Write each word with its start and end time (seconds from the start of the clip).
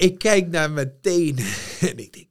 ik 0.00 0.18
kijk 0.18 0.50
naar 0.50 0.70
mijn 0.70 0.92
tenen 1.02 1.44
en 1.80 1.98
ik 1.98 2.12
denk, 2.12 2.26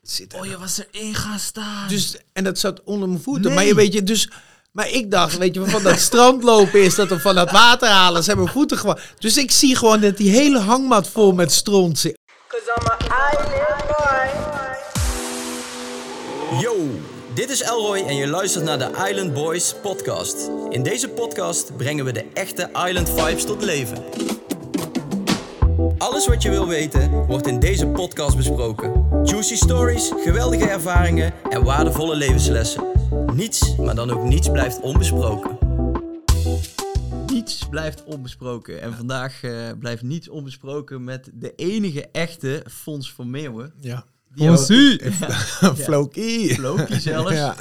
wat 0.00 0.10
zit 0.10 0.32
er 0.32 0.38
Oh, 0.38 0.44
nou? 0.44 0.54
je 0.54 0.60
was 0.60 0.82
erin 0.90 1.14
gaan 1.14 1.38
staan. 1.38 1.88
Dus, 1.88 2.16
en 2.32 2.44
dat 2.44 2.58
zat 2.58 2.82
onder 2.84 3.08
mijn 3.08 3.22
voeten. 3.22 3.44
Nee. 3.44 3.54
Maar 3.54 3.64
je 3.64 3.74
weet 3.74 3.92
je, 3.92 4.02
dus... 4.02 4.30
Maar 4.72 4.90
ik 4.90 5.10
dacht, 5.10 5.38
weet 5.38 5.54
je, 5.54 5.66
van 5.66 5.82
dat 5.82 5.98
strandlopen 6.00 6.82
is 6.82 6.94
dat 6.94 7.10
of 7.10 7.22
van 7.22 7.34
dat 7.34 7.50
water 7.50 7.88
halen. 7.88 8.22
Ze 8.22 8.26
hebben 8.28 8.44
mijn 8.44 8.56
voeten 8.56 8.78
gewoon... 8.78 8.98
Dus 9.18 9.36
ik 9.36 9.50
zie 9.50 9.76
gewoon 9.76 10.00
dat 10.00 10.16
die 10.16 10.30
hele 10.30 10.58
hangmat 10.58 11.08
vol 11.08 11.32
met 11.32 11.52
stront 11.52 11.98
zit. 11.98 12.18
Yo, 16.60 16.88
dit 17.34 17.50
is 17.50 17.60
Elroy 17.60 17.98
en 17.98 18.16
je 18.16 18.26
luistert 18.26 18.64
naar 18.64 18.78
de 18.78 18.90
Island 19.08 19.34
Boys 19.34 19.74
podcast. 19.82 20.50
In 20.68 20.82
deze 20.82 21.08
podcast 21.08 21.76
brengen 21.76 22.04
we 22.04 22.12
de 22.12 22.24
echte 22.34 22.70
Island 22.86 23.10
vibes 23.10 23.44
tot 23.44 23.62
leven. 23.64 24.04
Alles 26.00 26.26
wat 26.26 26.42
je 26.42 26.50
wil 26.50 26.68
weten 26.68 27.10
wordt 27.10 27.46
in 27.46 27.60
deze 27.60 27.86
podcast 27.86 28.36
besproken. 28.36 29.06
Juicy 29.24 29.54
stories, 29.54 30.12
geweldige 30.16 30.68
ervaringen 30.68 31.32
en 31.50 31.64
waardevolle 31.64 32.16
levenslessen. 32.16 32.84
Niets, 33.34 33.76
maar 33.76 33.94
dan 33.94 34.10
ook 34.10 34.22
niets 34.22 34.50
blijft 34.50 34.80
onbesproken. 34.80 35.58
Niets 37.26 37.68
blijft 37.68 38.04
onbesproken. 38.04 38.80
En 38.80 38.94
vandaag 38.94 39.42
eh, 39.42 39.52
blijft 39.78 40.02
niets 40.02 40.28
onbesproken 40.28 41.04
met 41.04 41.30
de 41.34 41.54
enige 41.54 42.08
echte 42.12 42.64
Fons 42.68 43.12
van 43.12 43.30
Meeuwen. 43.30 43.72
Ja. 43.80 44.04
Floki. 45.84 46.60
Loki 46.60 47.00
zelfs. 47.00 47.32
Ja. 47.40 47.56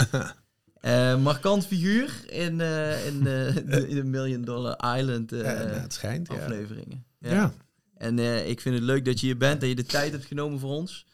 Eh, 0.81 1.21
markant 1.21 1.65
figuur 1.65 2.23
in, 2.27 2.61
eh, 2.61 3.05
in, 3.05 3.17
eh, 3.19 3.55
de, 3.65 3.85
in 3.87 3.95
de 3.95 4.03
Million 4.03 4.41
Dollar 4.41 4.97
Island 4.97 5.31
Ja, 5.31 5.37
het 5.43 5.93
schijnt, 5.93 6.27
ja. 6.27 6.35
afleveringen. 6.35 7.05
Ja. 7.19 7.51
En 7.99 8.19
eh, 8.19 8.49
ik 8.49 8.61
vind 8.61 8.75
het 8.75 8.83
leuk 8.83 9.05
dat 9.05 9.19
je 9.19 9.25
hier 9.25 9.37
bent, 9.37 9.59
dat 9.59 9.69
je 9.69 9.75
de 9.75 9.85
tijd 9.85 10.11
hebt 10.11 10.25
genomen 10.25 10.59
voor 10.59 10.69
ons. 10.69 11.05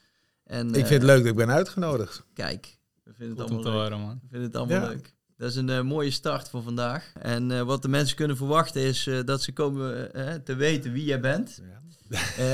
En, 0.44 0.68
Ik 0.68 0.74
eh, 0.76 0.86
vind 0.86 0.90
het 1.02 1.04
leuk 1.12 1.18
dat 1.18 1.26
ik 1.32 1.36
ben 1.36 1.50
uitgenodigd. 1.52 2.24
Kijk, 2.34 2.78
we 3.04 3.14
vinden 3.14 3.38
het 3.38 3.48
Goed 3.48 3.66
allemaal 3.66 3.74
leuk. 3.82 3.90
horen, 3.92 4.06
man. 4.06 4.20
We 4.22 4.28
vinden 4.30 4.48
het 4.48 4.56
allemaal 4.56 4.82
Ja. 4.82 4.88
leuk. 4.88 5.14
Dat 5.38 5.50
is 5.50 5.56
een 5.56 5.70
eh, 5.70 5.82
mooie 5.82 6.12
start 6.12 6.50
voor 6.50 6.62
vandaag. 6.64 7.12
En 7.22 7.52
eh, 7.52 7.62
wat 7.62 7.82
de 7.82 7.88
mensen 7.88 8.16
kunnen 8.16 8.38
verwachten 8.38 8.82
is 8.82 9.08
eh, 9.08 9.20
dat 9.26 9.42
ze 9.42 9.52
komen 9.54 10.14
eh, 10.14 10.34
te 10.34 10.56
weten 10.56 10.92
wie 10.92 11.04
jij 11.06 11.20
bent. 11.20 11.62
Eh, 12.38 12.46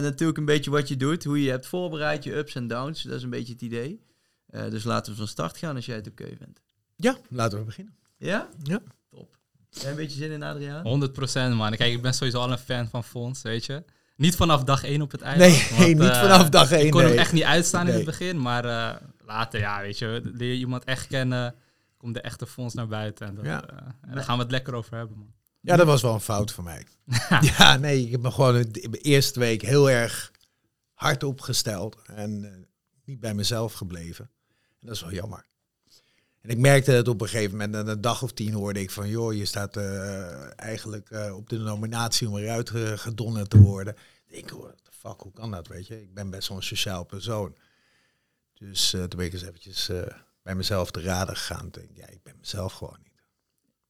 natuurlijk 0.00 0.38
een 0.38 0.44
beetje 0.44 0.70
wat 0.70 0.88
je 0.88 0.96
doet, 0.96 1.24
hoe 1.24 1.42
je 1.42 1.50
hebt 1.50 1.66
voorbereid, 1.66 2.24
je 2.24 2.36
ups 2.36 2.54
en 2.54 2.66
downs. 2.66 3.02
Dat 3.02 3.14
is 3.16 3.22
een 3.22 3.30
beetje 3.30 3.52
het 3.52 3.62
idee. 3.62 4.00
Eh, 4.46 4.70
dus 4.70 4.84
laten 4.84 5.12
we 5.12 5.18
van 5.18 5.28
start 5.28 5.56
gaan 5.58 5.76
als 5.76 5.86
jij 5.86 5.96
het 5.96 6.06
oké 6.08 6.24
vindt. 6.26 6.60
Ja, 6.96 7.16
laten 7.30 7.58
we 7.58 7.64
beginnen. 7.64 7.96
Ja? 8.16 8.48
Ja. 8.62 8.80
Top. 9.10 9.36
Jij 9.80 9.90
een 9.90 9.96
beetje 9.96 10.16
zin 10.16 10.30
in, 10.30 10.42
Adriaan? 10.42 11.52
100% 11.52 11.56
man. 11.56 11.76
Kijk, 11.76 11.92
ik 11.92 12.02
ben 12.02 12.14
sowieso 12.14 12.38
al 12.38 12.52
een 12.52 12.58
fan 12.58 12.88
van 12.88 13.04
Fons, 13.04 13.42
weet 13.42 13.64
je. 13.66 13.84
Niet 14.16 14.36
vanaf 14.36 14.64
dag 14.64 14.84
1 14.84 15.02
op 15.02 15.10
het 15.10 15.20
eiland. 15.20 15.52
Nee, 15.52 15.78
want, 15.78 15.98
niet 16.02 16.10
eh, 16.10 16.20
vanaf 16.20 16.48
dag 16.48 16.70
één. 16.72 16.84
Ik 16.84 16.90
kon 16.90 17.00
nee. 17.00 17.10
hem 17.10 17.18
echt 17.18 17.32
niet 17.32 17.42
uitstaan 17.42 17.88
in 17.88 17.94
het 17.94 18.04
begin, 18.04 18.40
maar 18.40 18.64
eh, 18.64 19.00
later, 19.26 19.60
ja, 19.60 19.80
weet 19.80 19.98
je, 19.98 20.20
leer 20.34 20.52
je 20.52 20.58
iemand 20.58 20.84
echt 20.84 21.06
kennen, 21.06 21.54
komt 21.96 22.14
de 22.14 22.20
echte 22.20 22.46
Fons 22.46 22.74
naar 22.74 22.88
buiten. 22.88 23.26
En, 23.26 23.34
dat, 23.34 23.44
Ja. 23.44 23.68
eh, 23.68 23.76
en 24.00 24.14
daar 24.14 24.24
gaan 24.24 24.36
we 24.36 24.42
het 24.42 24.50
lekker 24.50 24.74
over 24.74 24.96
hebben, 24.96 25.18
man. 25.18 25.32
Ja, 25.60 25.76
dat 25.76 25.86
was 25.86 26.02
wel 26.02 26.14
een 26.14 26.20
fout 26.20 26.52
van 26.52 26.64
mij. 26.64 26.86
ja, 27.58 27.76
nee, 27.76 28.04
ik 28.04 28.10
heb 28.10 28.20
me 28.20 28.30
gewoon 28.30 28.54
de 28.62 28.88
de 28.90 28.98
eerste 28.98 29.38
week 29.38 29.62
heel 29.62 29.90
erg 29.90 30.30
hard 30.94 31.22
opgesteld 31.22 31.96
en 32.06 32.66
niet 33.04 33.20
bij 33.20 33.34
mezelf 33.34 33.72
gebleven. 33.72 34.30
En 34.80 34.86
dat 34.86 34.94
is 34.94 35.00
wel 35.02 35.12
jammer. 35.12 35.46
En 36.44 36.50
ik 36.50 36.58
merkte 36.58 36.90
het 36.90 37.08
op 37.08 37.20
een 37.20 37.28
gegeven 37.28 37.50
moment, 37.56 37.72
na 37.86 37.92
een 37.92 38.00
dag 38.00 38.22
of 38.22 38.32
tien 38.32 38.52
hoorde 38.52 38.80
ik 38.80 38.90
van, 38.90 39.08
joh, 39.08 39.34
je 39.34 39.44
staat 39.44 39.76
eh, 39.76 40.58
eigenlijk 40.60 41.10
eh, 41.10 41.36
op 41.36 41.48
de 41.48 41.58
nominatie 41.58 42.28
om 42.28 42.36
eruit 42.36 42.70
ge- 42.70 42.98
gedonderd 42.98 43.50
te 43.50 43.58
worden. 43.58 43.96
Ik 44.26 44.50
what 44.50 44.76
the 44.84 44.90
fuck, 44.98 45.20
hoe 45.20 45.32
kan 45.32 45.50
dat, 45.50 45.66
weet 45.66 45.86
je? 45.86 46.02
Ik 46.02 46.14
ben 46.14 46.30
best 46.30 46.48
wel 46.48 46.56
een 46.56 46.62
sociaal 46.62 47.04
persoon. 47.04 47.56
Dus 48.54 48.92
eh, 48.94 49.00
toen 49.00 49.18
ben 49.18 49.26
ik 49.26 49.32
eens 49.32 49.42
eventjes 49.42 49.88
eh, 49.88 50.02
bij 50.42 50.54
mezelf 50.54 50.90
te 50.90 51.00
raden 51.00 51.36
gegaan. 51.36 51.68
Denk 51.70 51.88
ja, 51.94 52.06
ik 52.08 52.22
ben 52.22 52.34
mezelf 52.40 52.72
gewoon 52.72 52.98
niet. 53.02 53.13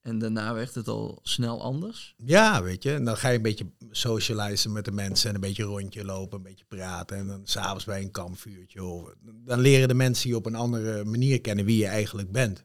En 0.05 0.19
daarna 0.19 0.55
werd 0.55 0.75
het 0.75 0.89
al 0.89 1.19
snel 1.23 1.63
anders. 1.63 2.15
Ja, 2.17 2.63
weet 2.63 2.83
je. 2.83 2.93
En 2.93 3.05
dan 3.05 3.17
ga 3.17 3.29
je 3.29 3.37
een 3.37 3.43
beetje 3.43 3.71
socializen 3.91 4.73
met 4.73 4.85
de 4.85 4.93
mensen 4.93 5.29
en 5.29 5.35
een 5.35 5.41
beetje 5.41 5.63
rondje 5.63 6.05
lopen, 6.05 6.37
een 6.37 6.45
beetje 6.45 6.65
praten. 6.65 7.17
En 7.17 7.27
dan 7.27 7.41
s'avonds 7.45 7.85
bij 7.85 8.03
een 8.03 8.11
kampvuurtje. 8.11 8.85
Of, 8.85 9.15
dan 9.45 9.61
leren 9.61 9.89
de 9.89 9.95
mensen 9.95 10.29
je 10.29 10.37
op 10.37 10.47
een 10.47 10.55
andere 10.55 11.05
manier 11.05 11.41
kennen 11.41 11.65
wie 11.65 11.77
je 11.77 11.87
eigenlijk 11.87 12.33
bent. 12.33 12.65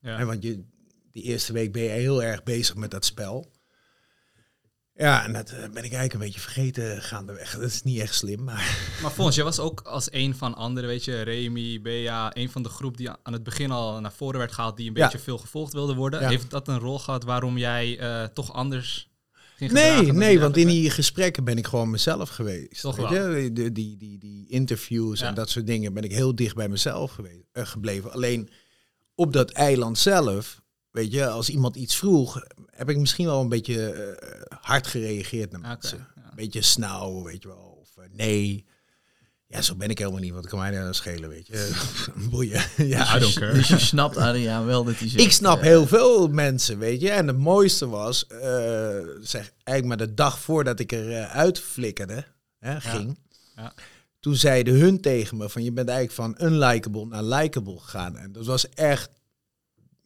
Ja. 0.00 0.16
Hè, 0.16 0.24
want 0.24 0.42
je, 0.42 0.64
die 1.12 1.22
eerste 1.22 1.52
week 1.52 1.72
ben 1.72 1.82
je 1.82 1.88
heel 1.88 2.22
erg 2.22 2.42
bezig 2.42 2.74
met 2.76 2.90
dat 2.90 3.04
spel. 3.04 3.52
Ja, 4.96 5.24
en 5.24 5.32
dat 5.32 5.50
eh, 5.50 5.56
ben 5.58 5.68
ik 5.68 5.74
eigenlijk 5.92 6.12
een 6.12 6.20
beetje 6.20 6.40
vergeten 6.40 7.02
gaandeweg. 7.02 7.52
Dat 7.52 7.62
is 7.70 7.82
niet 7.82 8.00
echt 8.00 8.14
slim, 8.14 8.44
maar... 8.44 8.78
Maar 9.02 9.10
Fons, 9.10 9.34
jij 9.34 9.44
was 9.44 9.58
ook 9.58 9.80
als 9.80 10.06
een 10.10 10.34
van 10.34 10.54
anderen, 10.54 10.88
weet 10.88 11.04
je, 11.04 11.20
Remy, 11.22 11.80
Bea, 11.80 12.36
een 12.36 12.50
van 12.50 12.62
de 12.62 12.68
groep 12.68 12.96
die 12.96 13.10
aan 13.22 13.32
het 13.32 13.42
begin 13.42 13.70
al 13.70 14.00
naar 14.00 14.12
voren 14.12 14.38
werd 14.38 14.52
gehaald, 14.52 14.76
die 14.76 14.88
een 14.90 14.96
Ja. 14.96 15.02
beetje 15.04 15.18
veel 15.18 15.38
gevolgd 15.38 15.72
wilde 15.72 15.94
worden. 15.94 16.20
Ja. 16.20 16.28
Heeft 16.28 16.50
dat 16.50 16.68
een 16.68 16.78
rol 16.78 16.98
gehad 16.98 17.24
waarom 17.24 17.58
jij 17.58 17.98
eh, 17.98 18.24
toch 18.24 18.52
anders 18.52 19.10
ging 19.56 19.72
Nee, 19.72 20.12
nee, 20.12 20.40
want 20.40 20.56
in 20.56 20.66
die 20.66 20.90
gesprekken 20.90 21.44
ben 21.44 21.58
ik 21.58 21.66
gewoon 21.66 21.90
mezelf 21.90 22.28
geweest. 22.28 22.80
Toch 22.80 22.96
wel. 22.96 23.12
je? 23.34 23.52
Die, 23.52 23.72
die, 23.72 23.96
die, 23.96 24.18
die 24.18 24.48
interviews 24.48 25.20
Ja. 25.20 25.26
en 25.28 25.34
dat 25.34 25.50
soort 25.50 25.66
dingen 25.66 25.92
ben 25.94 26.02
ik 26.02 26.12
heel 26.12 26.34
dicht 26.34 26.54
bij 26.54 26.68
mezelf 26.68 27.12
geweest, 27.12 27.48
eh, 27.52 27.66
gebleven. 27.66 28.12
Alleen 28.12 28.48
op 29.14 29.32
dat 29.32 29.50
eiland 29.50 29.98
zelf, 29.98 30.62
weet 30.94 31.12
je, 31.12 31.28
als 31.28 31.48
iemand 31.48 31.76
iets 31.76 31.96
vroeg, 31.96 32.42
heb 32.70 32.90
ik 32.90 32.98
misschien 32.98 33.26
wel 33.26 33.40
een 33.40 33.48
beetje 33.48 33.90
eh, 33.90 34.58
hard 34.60 34.86
gereageerd 34.86 35.50
naar 35.50 35.60
mensen. 35.60 36.06
ja. 36.16 36.22
Een 36.22 36.36
beetje 36.36 36.62
snauw, 36.62 37.22
weet 37.22 37.42
je 37.42 37.48
wel, 37.48 37.78
of 37.80 37.96
eh, 37.96 38.04
nee. 38.12 38.64
Ja, 39.46 39.62
zo 39.62 39.74
ben 39.74 39.88
ik 39.88 39.98
helemaal 39.98 40.20
niet, 40.20 40.30
want 40.30 40.42
het 40.42 40.52
kan 40.52 40.60
mij 40.60 40.70
nou 40.70 40.94
schelen, 40.94 41.28
weet 41.28 41.46
je. 41.46 41.70
Boeien. 42.30 42.62
ja. 42.96 43.16
I 43.16 43.18
don't 43.18 43.34
care. 43.34 43.52
Dus 43.52 43.68
je 43.68 43.78
snapt, 43.78 44.16
Adriaan, 44.16 44.64
wel 44.64 44.84
dat 44.84 44.98
hij 44.98 45.08
zegt... 45.08 45.24
Ik 45.24 45.32
snap 45.32 45.60
heel 45.60 45.86
veel 45.86 46.28
mensen, 46.28 46.78
weet 46.78 47.00
je. 47.00 47.10
En 47.10 47.26
het 47.26 47.38
mooiste 47.38 47.88
was, 47.88 48.26
eh, 48.26 48.38
zeg, 49.20 49.52
eigenlijk 49.64 49.84
maar 49.84 50.06
de 50.06 50.14
dag 50.14 50.38
voordat 50.38 50.80
ik 50.80 50.92
eruit 50.92 51.30
uit 51.30 51.60
flikkerde, 51.60 52.24
hè, 52.58 52.80
ging. 52.80 53.18
Ja. 53.56 53.74
Toen 54.20 54.36
zeiden 54.36 54.74
hun 54.74 55.00
tegen 55.00 55.36
me 55.36 55.48
van 55.48 55.64
je 55.64 55.72
bent 55.72 55.88
eigenlijk 55.88 56.36
van 56.36 56.48
unlikable 56.48 57.06
naar 57.06 57.22
likable 57.22 57.78
gegaan. 57.78 58.16
En 58.16 58.32
dat 58.32 58.46
was 58.46 58.68
echt 58.68 59.10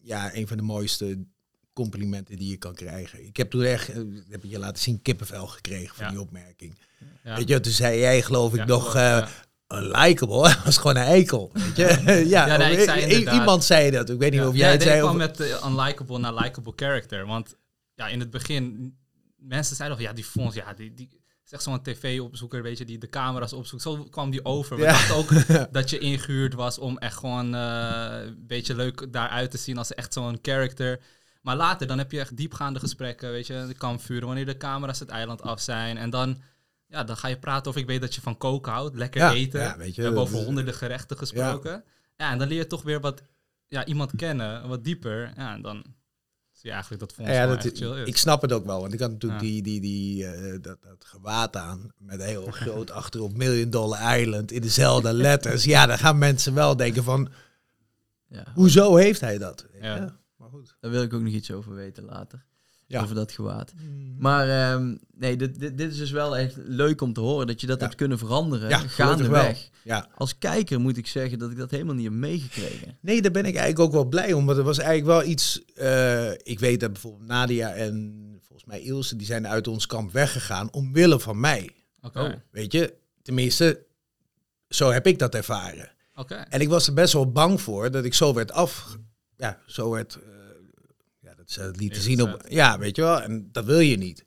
ja, 0.08 0.34
een 0.34 0.46
van 0.46 0.56
de 0.56 0.62
mooiste 0.62 1.24
complimenten 1.72 2.36
die 2.36 2.50
je 2.50 2.56
kan 2.56 2.74
krijgen. 2.74 3.26
Ik 3.26 3.36
heb 3.36 3.50
toen 3.50 3.62
echt, 3.62 3.88
eh, 3.88 3.96
heb 4.28 4.44
ik 4.44 4.50
je 4.50 4.58
laten 4.58 4.82
zien, 4.82 5.02
kippenvel 5.02 5.46
gekregen 5.46 5.94
van 5.96 6.04
Ja. 6.04 6.10
die 6.10 6.20
opmerking. 6.20 6.78
Ja. 7.24 7.36
Weet 7.36 7.48
je, 7.48 7.60
toen 7.60 7.72
zei 7.72 7.98
jij 7.98 8.22
geloof 8.22 8.52
ik 8.52 8.58
Ja, 8.58 8.64
nog... 8.64 8.80
klopt, 8.82 8.96
eh. 8.96 9.28
Unlikable, 9.78 10.42
dat 10.54 10.64
was 10.64 10.76
gewoon 10.76 10.96
een 10.96 11.02
eikel. 11.02 11.50
Weet 11.52 11.76
je? 11.76 12.24
ja, 12.28 12.46
nee, 12.56 12.76
ik 12.76 12.80
zei 12.84 13.00
inderdaad- 13.02 13.34
iemand 13.34 13.64
zei 13.64 13.90
dat. 13.90 14.10
Ik 14.10 14.18
weet 14.18 14.32
niet 14.32 14.40
of 14.40 14.54
jij 14.56 14.72
het 14.72 14.82
zei. 14.82 14.96
ik 14.96 15.02
Of, 15.02 15.08
kwam 15.08 15.18
met 15.18 15.40
uh, 15.40 15.64
unlikable 15.66 16.18
naar 16.18 16.34
likable 16.34 16.72
character. 16.76 17.26
Want 17.26 17.56
ja, 17.94 18.08
in 18.08 18.20
het 18.20 18.30
begin, 18.30 18.94
mensen 19.36 19.76
zeiden 19.76 19.96
van 19.98 20.06
ja, 20.06 20.12
die 20.12 20.24
Fons, 20.24 20.54
ja, 20.54 20.72
die, 20.72 20.94
die 20.94 21.08
is 21.48 21.52
echt 21.54 21.62
zo'n 21.62 21.82
tv-opzoeker, 21.82 22.62
weet 22.62 22.78
je, 22.78 22.84
die 22.84 22.98
de 22.98 23.08
camera's 23.08 23.52
opzoekt. 23.52 23.82
Zo 23.82 24.04
kwam 24.04 24.30
die 24.30 24.44
over. 24.44 24.76
We 24.76 24.82
Ja. 24.82 24.88
dachten 24.92 25.14
ook 25.16 25.28
dat 25.72 25.90
je 25.90 25.98
ingehuurd 25.98 26.54
was 26.54 26.78
om 26.78 26.98
echt 26.98 27.16
gewoon 27.16 27.54
eh, 27.54 28.18
een 28.20 28.46
beetje 28.46 28.74
leuk 28.74 29.12
daaruit 29.12 29.50
te 29.50 29.58
zien 29.58 29.78
als 29.78 29.94
echt 29.94 30.12
zo'n 30.12 30.38
character. 30.42 31.00
Maar 31.42 31.56
later, 31.56 31.86
dan 31.86 31.98
heb 31.98 32.12
je 32.12 32.20
echt 32.20 32.36
diepgaande 32.36 32.78
gesprekken, 32.78 33.30
weet 33.30 33.46
je, 33.46 33.64
de 33.68 33.74
kampvuren, 33.74 34.26
wanneer 34.26 34.46
de 34.46 34.56
camera's 34.56 34.98
het 34.98 35.08
eiland 35.08 35.42
af 35.42 35.60
zijn. 35.60 35.96
En 35.98 36.10
dan, 36.10 36.40
ja, 36.86 37.04
dan 37.04 37.16
ga 37.16 37.28
je 37.28 37.38
praten 37.38 37.70
of 37.70 37.76
ik 37.76 37.86
weet 37.86 38.00
dat 38.00 38.14
je 38.14 38.20
van 38.20 38.36
koken 38.36 38.72
houdt, 38.72 38.96
lekker 38.96 39.20
Ja, 39.20 39.32
eten. 39.32 39.60
ja, 39.60 39.76
weet 39.76 39.94
je, 39.94 40.00
we 40.00 40.02
hebben 40.06 40.22
over 40.22 40.38
honderden 40.44 40.74
gerechten 40.74 41.16
gesproken. 41.16 41.84
Ja. 42.16 42.30
en 42.30 42.38
dan 42.38 42.48
leer 42.48 42.58
je 42.58 42.66
toch 42.66 42.82
weer 42.82 43.00
wat, 43.00 43.22
ja, 43.68 43.84
iemand 43.84 44.12
kennen, 44.16 44.68
wat 44.68 44.84
dieper. 44.84 45.32
Ja, 45.36 45.54
en 45.54 45.62
dan 45.62 45.84
je 46.62 46.70
eigenlijk 46.70 47.00
dat 47.00 47.14
ja, 47.26 47.56
chill 47.58 48.00
is. 48.02 48.08
ik 48.08 48.16
snap 48.16 48.42
het 48.42 48.52
ook 48.52 48.64
wel, 48.66 48.80
want 48.80 48.92
ik 48.92 49.00
had 49.00 49.10
natuurlijk 49.10 49.42
Ja. 49.42 49.46
die, 49.48 49.62
die, 49.62 49.80
die, 49.80 50.26
eh, 50.26 50.58
dat, 50.62 50.82
dat 50.82 51.04
gewaad 51.04 51.56
aan 51.56 51.92
met 51.98 52.22
heel 52.22 52.46
groot 52.60 52.90
achterop 52.90 53.36
Million 53.36 53.70
Dollar 53.70 54.18
Island 54.20 54.52
in 54.52 54.60
dezelfde 54.60 55.12
letters. 55.12 55.64
Ja, 55.64 55.86
dan 55.86 55.98
gaan 55.98 56.18
mensen 56.18 56.54
wel 56.54 56.76
denken 56.76 57.04
van, 57.04 57.28
Ja, 58.28 58.44
hoezo 58.54 58.96
heeft 58.96 59.20
hij 59.20 59.38
dat? 59.38 59.66
Ja. 59.80 60.18
Maar 60.36 60.48
goed. 60.48 60.76
daar 60.80 60.90
wil 60.90 61.02
ik 61.02 61.12
ook 61.14 61.22
nog 61.22 61.32
iets 61.32 61.50
over 61.50 61.74
weten 61.74 62.04
later. 62.04 62.44
Ja. 62.90 63.02
Over 63.02 63.14
dat 63.14 63.32
gewaad. 63.32 63.72
Maar 64.18 64.48
ehm, 64.48 64.96
nee, 65.16 65.36
dit, 65.36 65.58
dit, 65.60 65.78
dit 65.78 65.90
is 65.92 65.98
dus 65.98 66.10
wel 66.10 66.36
echt 66.36 66.54
leuk 66.56 67.00
om 67.00 67.12
te 67.12 67.20
horen 67.20 67.46
dat 67.46 67.60
je 67.60 67.66
dat 67.66 67.78
Ja. 67.80 67.84
hebt 67.84 67.96
kunnen 67.96 68.18
veranderen. 68.18 68.68
Ja, 68.68 68.78
gaandeweg. 68.78 69.68
Ja. 69.84 70.08
Als 70.14 70.38
kijker 70.38 70.80
moet 70.80 70.96
ik 70.96 71.06
zeggen 71.06 71.38
dat 71.38 71.50
ik 71.50 71.56
dat 71.56 71.70
helemaal 71.70 71.94
niet 71.94 72.04
heb 72.04 72.12
meegekregen. 72.12 72.98
Nee, 73.00 73.22
daar 73.22 73.30
ben 73.32 73.44
ik 73.44 73.54
eigenlijk 73.56 73.80
ook 73.80 73.92
wel 73.92 74.04
blij 74.04 74.32
om. 74.32 74.46
Want 74.46 74.58
er 74.58 74.64
was 74.64 74.78
eigenlijk 74.78 75.06
wel 75.20 75.30
iets. 75.30 75.64
eh, 75.74 76.30
ik 76.32 76.58
weet 76.58 76.80
dat 76.80 76.92
bijvoorbeeld 76.92 77.26
Nadia 77.26 77.72
en 77.72 78.14
volgens 78.42 78.68
mij 78.68 78.80
Ilse, 78.80 79.16
die 79.16 79.26
zijn 79.26 79.46
uit 79.48 79.68
ons 79.68 79.86
kamp 79.86 80.12
weggegaan 80.12 80.72
omwille 80.72 81.20
van 81.20 81.40
mij. 81.40 81.70
Oké, 82.00 82.20
Oh. 82.20 82.32
Weet 82.50 82.72
je, 82.72 82.94
tenminste, 83.22 83.84
zo 84.68 84.90
heb 84.90 85.06
ik 85.06 85.18
dat 85.18 85.34
ervaren. 85.34 85.92
oké. 86.14 86.34
En 86.34 86.60
ik 86.60 86.68
was 86.68 86.86
er 86.86 86.94
best 86.94 87.12
wel 87.12 87.32
bang 87.32 87.60
voor 87.60 87.90
dat 87.90 88.04
ik 88.04 88.14
zo 88.14 88.34
werd 88.34 88.52
af. 88.52 88.98
Ja, 89.36 89.58
zo 89.66 89.90
werd. 89.90 90.14
eh, 90.14 90.20
ja, 91.54 91.62
dat 91.62 91.70
is 91.70 91.72
het 91.72 91.76
liet 91.76 91.94
te 91.94 92.00
zien 92.00 92.22
op. 92.22 92.44
Ja, 92.48 92.78
weet 92.78 92.96
je 92.96 93.02
wel. 93.02 93.20
En 93.20 93.48
dat 93.52 93.64
wil 93.64 93.78
je 93.78 93.96
niet. 93.96 94.26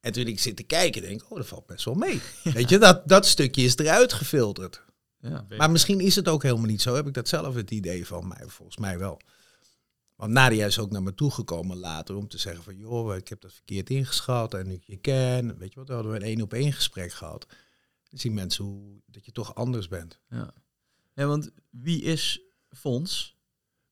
En 0.00 0.12
toen 0.12 0.26
ik 0.26 0.40
zit 0.40 0.56
te 0.56 0.62
kijken, 0.62 1.02
denk 1.02 1.22
ik, 1.22 1.30
oh, 1.30 1.36
dat 1.36 1.46
valt 1.46 1.66
best 1.66 1.84
wel 1.84 1.94
mee. 1.94 2.20
Weet 2.54 2.68
je, 2.68 2.78
dat, 2.78 3.08
dat 3.08 3.26
stukje 3.26 3.62
is 3.62 3.76
eruit 3.76 4.12
gefilterd. 4.12 4.82
Ja. 5.18 5.46
Maar 5.56 5.70
misschien 5.70 6.00
is 6.00 6.16
het 6.16 6.28
ook 6.28 6.42
helemaal 6.42 6.66
niet 6.66 6.82
zo. 6.82 6.94
Heb 6.94 7.06
ik 7.06 7.14
dat 7.14 7.28
zelf 7.28 7.54
het 7.54 7.70
idee 7.70 8.06
van 8.06 8.28
mij? 8.28 8.44
Volgens 8.46 8.76
mij 8.76 8.98
wel. 8.98 9.20
Want 10.16 10.32
Nadia 10.32 10.66
is 10.66 10.78
ook 10.78 10.90
naar 10.90 11.02
me 11.02 11.14
toegekomen 11.14 11.76
later 11.76 12.16
om 12.16 12.28
te 12.28 12.38
zeggen 12.38 12.64
van... 12.64 12.76
joh, 12.76 13.16
ik 13.16 13.28
heb 13.28 13.40
dat 13.40 13.52
verkeerd 13.52 13.90
ingeschat 13.90 14.54
en 14.54 14.66
nu 14.66 14.74
ik 14.74 14.84
je 14.84 14.96
ken... 14.96 15.58
Weet 15.58 15.72
je 15.72 15.78
wat, 15.78 15.88
we 15.88 15.94
hadden 15.94 16.12
we 16.12 16.18
een 16.18 16.24
één 16.24 16.42
op 16.42 16.52
één 16.52 16.72
gesprek 16.72 17.12
gehad. 17.12 17.46
Dan 18.08 18.18
zien 18.18 18.34
mensen 18.34 18.64
hoe, 18.64 19.00
dat 19.06 19.24
je 19.24 19.32
toch 19.32 19.54
anders 19.54 19.88
bent. 19.88 20.20
Ja. 20.28 20.54
ja, 21.14 21.26
want 21.26 21.50
wie 21.70 22.02
is 22.02 22.40
Fons? 22.68 23.36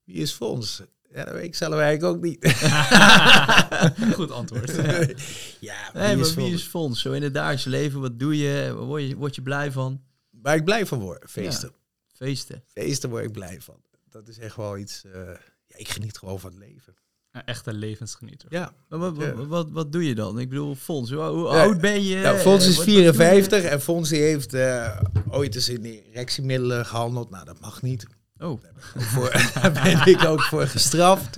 Wie 0.05 0.17
is 0.17 0.33
Fons? 0.33 0.83
Ja, 1.15 1.25
dat 1.25 1.35
weet 1.35 1.45
ik 1.45 1.55
zelf 1.55 1.75
eigenlijk 1.75 2.15
ook 2.17 2.23
niet. 2.23 2.45
Goed 4.15 4.31
antwoord. 4.31 4.75
ja, 5.61 5.91
Nee, 5.95 6.17
maar 6.17 6.25
Fons? 6.25 6.35
wie 6.35 6.53
is 6.53 6.63
Fons? 6.63 7.01
Zo 7.01 7.13
in 7.13 7.23
het 7.23 7.35
dagelijks 7.35 7.65
leven, 7.65 8.01
wat 8.01 8.19
doe 8.19 8.39
je? 8.39 8.75
Word 8.75 9.09
je, 9.09 9.17
word 9.17 9.35
je 9.35 9.43
blij 9.43 9.73
van? 9.73 10.01
Waar 10.31 10.57
ik 10.57 10.65
blij 10.65 10.87
van 10.87 10.99
word. 10.99 11.25
Feesten. 11.31 11.73
Feesten. 12.15 12.63
Feesten 12.67 13.11
word 13.11 13.25
ik 13.25 13.33
blij 13.33 13.61
van. 13.61 13.77
Dat 14.11 14.29
is 14.29 14.39
echt 14.39 14.57
wel 14.57 14.79
iets... 14.79 15.05
eh, 15.05 15.21
ja, 15.67 15.77
ik 15.77 15.89
geniet 15.89 16.19
gewoon 16.19 16.41
van 16.41 16.51
het 16.51 16.59
leven. 16.59 16.95
Een 17.31 17.45
echte 17.45 17.73
levensgenieter. 17.73 18.49
Ja. 18.53 18.73
Maar 18.89 18.99
wat, 18.99 19.17
wat, 19.17 19.47
wat, 19.47 19.71
wat 19.71 19.93
doe 19.93 20.05
je 20.07 20.15
dan? 20.15 20.39
Ik 20.39 20.49
bedoel, 20.49 20.75
Fons, 20.75 21.11
hoe, 21.11 21.23
hoe 21.23 21.53
Ja. 21.53 21.63
oud 21.63 21.81
ben 21.81 22.03
je? 22.03 22.17
Nou, 22.17 22.39
Fons 22.39 22.67
is 22.67 22.77
Wat- 22.77 22.85
wat 22.87 22.95
doe 22.95 23.03
je? 23.05 23.15
54 23.15 23.71
en 23.71 23.81
Fons 23.81 24.09
die 24.09 24.21
heeft 24.21 24.55
eh, 24.55 25.01
ooit 25.31 25.55
eens 25.55 25.69
in 25.69 25.85
erectiemiddelen 25.85 26.87
gehandeld. 26.87 27.31
Nou, 27.31 27.45
dat 27.45 27.61
mag 27.61 27.83
niet. 27.83 28.07
Oh, 28.41 28.63
daar 29.55 29.73
ben 29.73 30.07
ik 30.07 30.25
ook 30.25 30.43
voor 30.43 30.67
gestraft. 30.67 31.37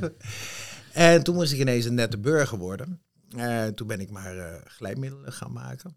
En 0.93 1.23
toen 1.23 1.35
moest 1.35 1.53
ik 1.53 1.59
ineens 1.59 1.85
een 1.85 1.95
nette 1.95 2.19
burger 2.19 2.59
worden. 2.59 3.01
Eh, 3.37 3.67
toen 3.67 3.87
ben 3.87 4.01
ik 4.01 4.11
maar 4.11 4.37
eh, 4.39 4.61
glijmiddelen 4.65 5.33
gaan 5.33 5.53
maken. 5.53 5.97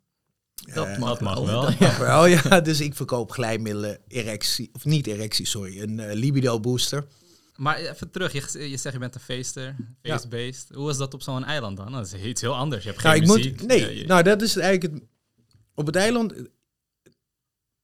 dat 0.74 0.88
Eh, 0.88 0.98
mag, 0.98 1.10
dat 1.10 1.22
mag 1.22 1.40
wel. 1.46 1.70
Ja. 1.72 1.76
mag 1.80 1.98
wel, 1.98 2.26
ja. 2.26 2.60
Dus 2.60 2.80
ik 2.82 2.96
verkoop 2.96 3.32
glijmiddelen, 3.32 3.98
erectie, 4.08 4.70
of 4.74 4.86
niet 4.86 5.08
erectie, 5.08 5.46
sorry, 5.46 5.82
een 5.82 6.14
libido 6.14 6.60
booster. 6.60 7.06
Maar 7.56 7.78
even 7.78 8.12
terug, 8.12 8.32
je, 8.32 8.70
je 8.70 8.78
zegt 8.78 8.94
je 8.94 9.00
bent 9.00 9.16
een 9.16 9.22
feester, 9.22 9.76
feestbeest. 10.02 10.70
Hoe 10.74 10.90
is 10.90 10.98
dat 10.98 11.14
op 11.14 11.22
zo'n 11.22 11.44
eiland 11.44 11.78
dan? 11.78 11.92
Dat 11.92 12.06
is 12.14 12.14
iets 12.24 12.42
heel 12.42 12.56
anders. 12.56 12.84
Je 12.84 12.90
hebt 12.90 13.02
geen 13.02 13.12
Nou, 13.12 13.24
ik 13.24 13.36
muziek. 13.38 13.60
moet, 13.60 13.68
nee, 13.68 13.98
je- 13.98 14.06
nou 14.06 14.24
dat 14.24 14.42
is 14.42 14.58
eigenlijk 14.58 14.94
het, 14.94 15.04
op 15.76 15.86
het 15.86 15.96
eiland 15.96 16.34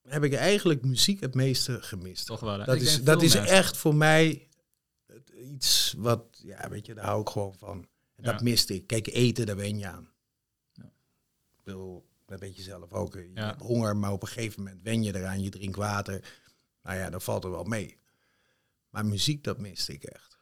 heb 0.08 0.24
ik 0.24 0.34
eigenlijk 0.34 0.82
muziek 0.86 1.20
het 1.22 1.34
meeste 1.36 1.82
gemist. 1.82 2.26
toch 2.26 2.40
wel. 2.40 2.60
hè? 2.60 2.66
Dat 2.66 2.76
Ik 2.76 2.82
is, 2.82 3.04
dat 3.04 3.22
is 3.22 3.34
mensen. 3.36 3.54
echt 3.56 3.78
voor 3.78 3.96
mij 3.96 4.48
iets 5.36 5.94
wat, 5.98 6.40
ja, 6.44 6.70
weet 6.70 6.86
je, 6.86 6.94
daar 6.94 7.06
hou 7.06 7.22
ik 7.22 7.30
gewoon 7.30 7.54
van. 7.58 7.88
Dat 8.16 8.34
Ja. 8.34 8.44
miste 8.44 8.74
ik. 8.76 8.88
Kijk, 8.88 9.08
eten, 9.08 9.46
daar 9.46 9.56
wen 9.56 9.78
je 9.78 9.88
aan. 9.88 10.10
Ik 11.58 11.64
bedoel, 11.64 12.06
dat 12.26 12.40
weet 12.40 12.56
je 12.56 12.62
zelf 12.62 12.94
ook. 12.94 13.14
Je 13.14 13.32
Ja. 13.34 13.46
hebt 13.48 13.62
honger, 13.62 13.98
maar 13.98 14.12
op 14.12 14.22
een 14.22 14.28
gegeven 14.28 14.64
moment 14.64 14.82
wen 14.84 15.04
je 15.04 15.16
eraan. 15.16 15.42
Je 15.44 15.50
drinkt 15.50 15.76
water. 15.78 16.40
Nou 16.84 16.98
ja, 16.98 17.10
dan 17.10 17.22
valt 17.22 17.44
er 17.44 17.52
wel 17.52 17.64
mee. 17.64 17.98
Maar 18.90 19.06
muziek, 19.06 19.44
dat 19.44 19.58
miste 19.58 19.94
ik 19.94 20.04
echt. 20.04 20.40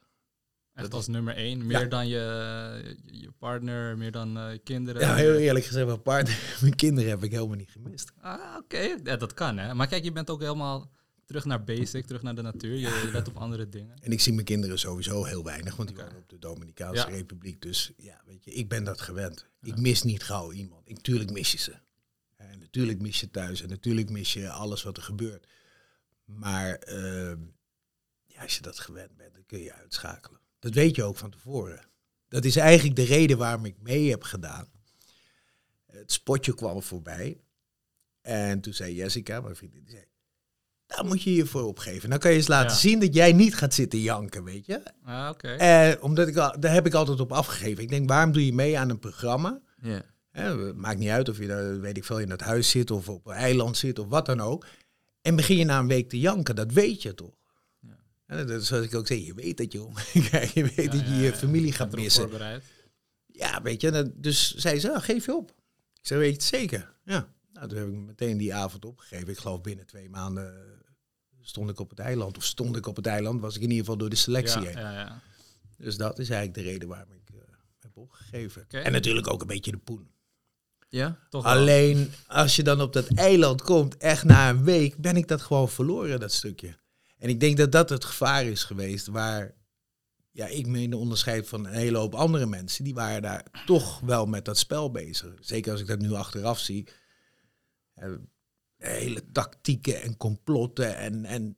Dat 0.80 0.94
als 0.94 1.06
nummer 1.06 1.34
één. 1.34 1.66
Meer 1.66 1.88
dan 1.88 2.08
je, 2.08 2.96
je, 3.10 3.30
partner, 3.38 3.98
meer 3.98 4.12
dan 4.12 4.28
je 4.28 4.60
kinderen. 4.64 5.00
Ja, 5.00 5.14
heel 5.14 5.34
eerlijk 5.34 5.64
gezegd, 5.64 5.86
mijn 5.86 6.02
partner, 6.02 6.38
mijn 6.60 6.76
kinderen 6.76 7.10
heb 7.10 7.22
ik 7.22 7.30
helemaal 7.30 7.56
niet 7.56 7.70
gemist. 7.70 8.12
Ah, 8.20 8.56
oké. 8.58 8.96
Ja, 9.04 9.16
dat 9.16 9.34
kan, 9.34 9.58
hè. 9.58 9.74
Maar 9.74 9.86
kijk, 9.86 10.04
je 10.04 10.12
bent 10.12 10.30
ook 10.30 10.40
helemaal 10.40 10.90
terug 11.30 11.44
naar 11.44 11.64
basic, 11.64 12.06
terug 12.06 12.22
naar 12.22 12.34
de 12.34 12.42
natuur. 12.42 12.74
Je, 12.74 12.80
je 12.80 13.10
let 13.12 13.28
op 13.28 13.36
andere 13.36 13.68
dingen. 13.68 13.98
En 14.02 14.12
ik 14.12 14.20
zie 14.20 14.32
mijn 14.32 14.44
kinderen 14.44 14.78
sowieso 14.78 15.24
heel 15.24 15.44
weinig, 15.44 15.76
want 15.76 15.88
die 15.88 15.96
wonen 15.96 16.16
op 16.16 16.28
de 16.28 16.38
Dominicaanse 16.38 17.08
Ja. 17.08 17.14
Republiek. 17.14 17.62
Dus 17.62 17.92
ja, 17.96 18.20
weet 18.26 18.44
je, 18.44 18.50
ik 18.50 18.68
ben 18.68 18.84
dat 18.84 19.00
gewend. 19.00 19.46
Ik 19.62 19.76
mis 19.76 20.02
niet 20.02 20.22
gauw 20.22 20.52
iemand. 20.52 20.88
Ik, 20.88 21.00
tuurlijk 21.00 21.30
mis 21.30 21.52
je 21.52 21.58
ze. 21.58 21.74
En 22.36 22.58
natuurlijk 22.58 23.00
mis 23.00 23.20
je 23.20 23.30
thuis 23.30 23.62
en 23.62 23.68
natuurlijk 23.68 24.10
mis 24.10 24.32
je 24.32 24.50
alles 24.50 24.82
wat 24.82 24.96
er 24.96 25.02
gebeurt. 25.02 25.46
Maar 26.24 26.74
ehm, 26.74 27.38
ja, 28.26 28.42
als 28.42 28.56
je 28.56 28.62
dat 28.62 28.78
gewend 28.78 29.16
bent, 29.16 29.34
dan 29.34 29.46
kun 29.46 29.60
je 29.60 29.72
uitschakelen. 29.72 30.40
Dat 30.60 30.74
weet 30.74 30.96
je 30.96 31.02
ook 31.04 31.16
van 31.16 31.30
tevoren. 31.30 31.80
Dat 32.28 32.44
is 32.44 32.56
eigenlijk 32.56 32.96
de 32.96 33.04
reden 33.04 33.38
waarom 33.38 33.64
ik 33.64 33.74
mee 33.80 34.10
heb 34.10 34.22
gedaan. 34.22 34.68
Het 35.86 36.12
spotje 36.12 36.54
kwam 36.54 36.82
voorbij. 36.82 37.40
En 38.20 38.60
toen 38.60 38.72
zei 38.74 38.94
Jessica, 38.94 39.40
mijn 39.40 39.56
vriendin, 39.56 39.80
die 39.82 39.90
zei... 39.90 40.04
Daar 40.86 41.04
moet 41.04 41.22
je 41.22 41.34
je 41.34 41.46
voor 41.46 41.62
opgeven. 41.62 42.10
Dan 42.10 42.18
kan 42.18 42.30
je 42.30 42.36
eens 42.36 42.46
laten 42.48 42.70
Ja. 42.70 42.76
zien 42.76 43.00
dat 43.00 43.14
jij 43.14 43.32
niet 43.32 43.54
gaat 43.54 43.74
zitten 43.74 43.98
janken, 44.00 44.44
weet 44.44 44.66
je. 44.66 44.82
Ah, 45.04 45.28
oké. 45.32 45.48
Eh, 45.48 46.02
omdat 46.02 46.28
ik 46.28 46.34
daar 46.34 46.72
heb 46.72 46.86
ik 46.86 46.94
altijd 46.94 47.20
op 47.20 47.32
afgegeven. 47.32 47.82
Ik 47.82 47.88
denk, 47.88 48.08
waarom 48.08 48.32
doe 48.32 48.46
je 48.46 48.52
mee 48.52 48.78
aan 48.78 48.90
een 48.90 48.98
programma? 48.98 49.60
Het 50.30 50.76
maakt 50.76 50.98
niet 50.98 51.08
uit 51.08 51.28
of 51.28 51.38
je 51.38 51.46
daar, 51.46 51.80
weet 51.80 51.96
ik 51.96 52.04
veel, 52.04 52.18
in 52.18 52.30
het 52.30 52.40
huis 52.40 52.70
zit 52.70 52.90
of 52.90 53.08
op 53.08 53.26
een 53.26 53.32
eiland 53.34 53.76
zit 53.76 53.98
of 53.98 54.08
wat 54.08 54.26
dan 54.26 54.40
ook. 54.40 54.66
En 55.22 55.36
begin 55.36 55.56
je 55.56 55.64
na 55.64 55.78
een 55.78 55.86
week 55.88 56.08
te 56.08 56.18
janken, 56.18 56.54
dat 56.56 56.72
weet 56.72 57.02
je 57.02 57.14
toch? 57.14 57.34
Ja. 58.30 58.36
En 58.36 58.46
dat 58.46 58.64
zoals 58.64 58.84
ik 58.84 58.94
ook 58.94 59.06
zeg, 59.06 59.18
je 59.26 59.34
weet 59.34 59.56
dat 59.56 59.72
je 59.72 59.88
krijgt, 60.12 60.54
je 60.60 60.72
weet 60.76 60.92
dat 60.92 61.06
je 61.06 61.14
je 61.14 61.32
familie 61.32 61.72
Gaat 61.72 61.94
missen. 61.94 62.22
voorbereid. 62.22 62.64
Ja, 63.26 63.62
weet 63.62 63.80
je, 63.80 64.12
dus 64.14 64.54
zei 64.54 64.80
ze, 64.80 64.94
ah, 64.94 65.02
geef 65.02 65.26
je 65.26 65.34
op. 65.34 65.50
Ik 66.00 66.06
zei, 66.06 66.20
weet 66.20 66.28
je 66.28 66.34
het 66.34 66.44
zeker? 66.44 66.94
Ja. 67.04 67.28
Nou, 67.52 67.68
toen 67.68 67.78
heb 67.78 67.88
ik 67.88 67.94
meteen 67.94 68.36
die 68.36 68.54
avond 68.54 68.84
opgegeven. 68.84 69.28
Ik 69.28 69.38
geloof 69.38 69.60
binnen 69.60 69.86
twee 69.86 70.08
maanden 70.08 70.78
stond 71.40 71.70
ik 71.70 71.78
op 71.78 71.90
het 71.90 71.98
eiland. 71.98 72.36
Of 72.36 72.44
stond 72.44 72.76
ik 72.76 72.86
op 72.86 72.96
het 72.96 73.06
eiland, 73.06 73.40
was 73.40 73.56
ik 73.56 73.62
in 73.62 73.68
ieder 73.68 73.84
geval 73.84 73.98
door 73.98 74.10
de 74.10 74.16
selectie 74.16 74.60
heen. 74.60 74.76
ja, 74.76 74.92
ja. 74.92 75.20
Dus 75.76 75.96
dat 75.96 76.18
is 76.18 76.30
eigenlijk 76.30 76.64
de 76.64 76.70
reden 76.72 76.88
waarom 76.88 77.12
ik 77.12 77.34
eh, 77.34 77.40
heb 77.78 77.96
opgegeven. 77.96 78.66
En 78.68 78.92
natuurlijk 78.92 79.32
ook 79.32 79.40
een 79.40 79.46
beetje 79.46 79.70
de 79.70 79.78
poen. 79.78 80.10
Ja? 80.88 81.18
Toch 81.30 81.42
wel. 81.44 81.52
Alleen 81.52 82.12
als 82.26 82.56
je 82.56 82.62
dan 82.62 82.80
op 82.80 82.92
dat 82.92 83.06
eiland 83.14 83.62
komt, 83.62 83.96
echt 83.96 84.24
na 84.24 84.48
een 84.50 84.64
week, 84.64 84.96
ben 84.96 85.16
ik 85.16 85.28
dat 85.28 85.40
gewoon 85.40 85.68
verloren, 85.68 86.20
dat 86.20 86.32
stukje. 86.32 86.76
En 87.20 87.28
ik 87.28 87.40
denk 87.40 87.56
dat 87.56 87.72
dat 87.72 87.90
het 87.90 88.04
gevaar 88.04 88.44
is 88.44 88.64
geweest 88.64 89.06
waar 89.06 89.54
ja, 90.30 90.46
ik 90.46 90.66
me 90.66 90.82
in 90.82 90.94
onderscheid 90.94 91.48
van 91.48 91.66
een 91.66 91.72
hele 91.72 91.98
hoop 91.98 92.14
andere 92.14 92.46
mensen. 92.46 92.84
Die 92.84 92.94
waren 92.94 93.22
daar 93.22 93.46
toch 93.66 94.00
wel 94.00 94.26
met 94.26 94.44
dat 94.44 94.58
spel 94.58 94.90
bezig. 94.90 95.34
Zeker 95.40 95.72
als 95.72 95.80
ik 95.80 95.86
dat 95.86 95.98
nu 95.98 96.12
achteraf 96.12 96.58
zie. 96.58 96.88
Hele 98.76 99.22
tactieken 99.32 100.02
en 100.02 100.16
complotten. 100.16 100.96
En, 100.96 101.24
en 101.24 101.56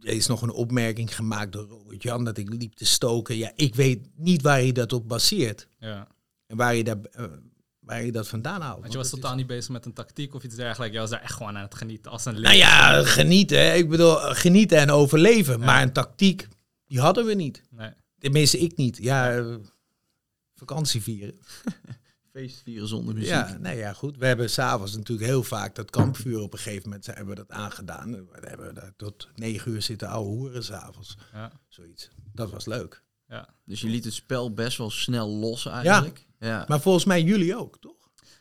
er 0.00 0.12
is 0.12 0.26
nog 0.26 0.42
een 0.42 0.52
opmerking 0.52 1.16
gemaakt 1.16 1.52
door 1.52 1.66
Robert 1.66 2.02
Jan 2.02 2.24
dat 2.24 2.38
ik 2.38 2.48
liep 2.52 2.74
te 2.74 2.86
stoken. 2.86 3.36
Ja, 3.36 3.52
ik 3.54 3.74
weet 3.74 4.08
niet 4.16 4.42
waar 4.42 4.62
je 4.62 4.72
dat 4.72 4.92
op 4.92 5.08
baseert. 5.08 5.68
Ja. 5.78 6.08
En 6.46 6.56
waar 6.56 6.74
je, 6.74 6.84
daar, 6.84 7.00
eh, 7.12 7.24
waar 7.90 8.04
je 8.04 8.12
dat 8.12 8.28
vandaan 8.28 8.60
haalt. 8.60 8.80
Want 8.80 8.92
je 8.92 8.98
was 8.98 9.06
is- 9.06 9.12
totaal 9.12 9.34
niet 9.34 9.46
bezig 9.46 9.70
met 9.70 9.84
een 9.86 9.92
tactiek 9.92 10.34
of 10.34 10.42
iets 10.44 10.54
dergelijks. 10.54 10.94
Je 10.94 11.00
was 11.00 11.10
daar 11.10 11.22
echt 11.22 11.32
gewoon 11.34 11.56
aan 11.56 11.62
het 11.62 11.74
genieten 11.74 12.10
als 12.10 12.24
een 12.24 12.32
Nou 12.32 12.44
leeuw. 12.44 12.52
ja, 12.56 13.04
genieten. 13.04 13.58
hè. 13.58 13.74
Ik 13.74 13.88
bedoel, 13.88 14.20
eh, 14.22 14.34
genieten 14.36 14.78
en 14.78 14.90
overleven. 14.90 15.60
Maar 15.60 15.82
een 15.82 15.92
tactiek, 15.92 16.48
die 16.86 17.00
hadden 17.00 17.24
we 17.26 17.34
niet. 17.34 17.62
Nee. 17.70 17.90
Tenminste, 18.18 18.58
ik 18.58 18.76
niet. 18.76 18.96
Ja, 18.96 19.36
eh, 19.36 19.54
vakantie 20.54 21.02
vieren. 21.02 21.34
Feest 22.32 22.62
vieren 22.64 22.88
zonder 22.88 23.14
muziek. 23.14 23.30
Ja, 23.30 23.56
nou 23.60 23.76
ja, 23.76 23.92
goed. 23.92 24.16
We 24.16 24.26
hebben 24.26 24.50
s'avonds 24.50 24.96
natuurlijk 24.96 25.28
heel 25.28 25.42
vaak 25.42 25.74
dat 25.74 25.90
kampvuur 25.90 26.40
op 26.40 26.52
een 26.52 26.58
gegeven 26.58 26.82
moment 26.88 27.06
hebben 27.06 27.26
we 27.26 27.34
dat 27.34 27.50
aangedaan. 27.50 28.10
We 28.12 28.26
hebben 28.40 28.74
daar 28.74 28.92
tot 28.96 29.28
negen 29.34 29.72
uur 29.72 29.82
zitten 29.82 30.08
ouwe 30.08 30.28
hoeren 30.28 30.64
s'avonds. 30.64 31.16
Ja. 31.32 31.52
Zoiets. 31.68 32.08
Dat 32.32 32.50
was 32.50 32.66
leuk. 32.66 33.02
Ja. 33.28 33.48
Dus 33.64 33.80
je 33.80 33.88
liet 33.88 34.04
het 34.04 34.14
spel 34.14 34.54
best 34.54 34.78
wel 34.78 34.90
snel 34.90 35.28
los 35.28 35.66
eigenlijk. 35.66 36.18
Ja. 36.18 36.24
Maar 36.40 36.80
volgens 36.80 37.04
mij 37.04 37.22
jullie 37.22 37.56
ook, 37.56 37.78
toch? 37.78 38.00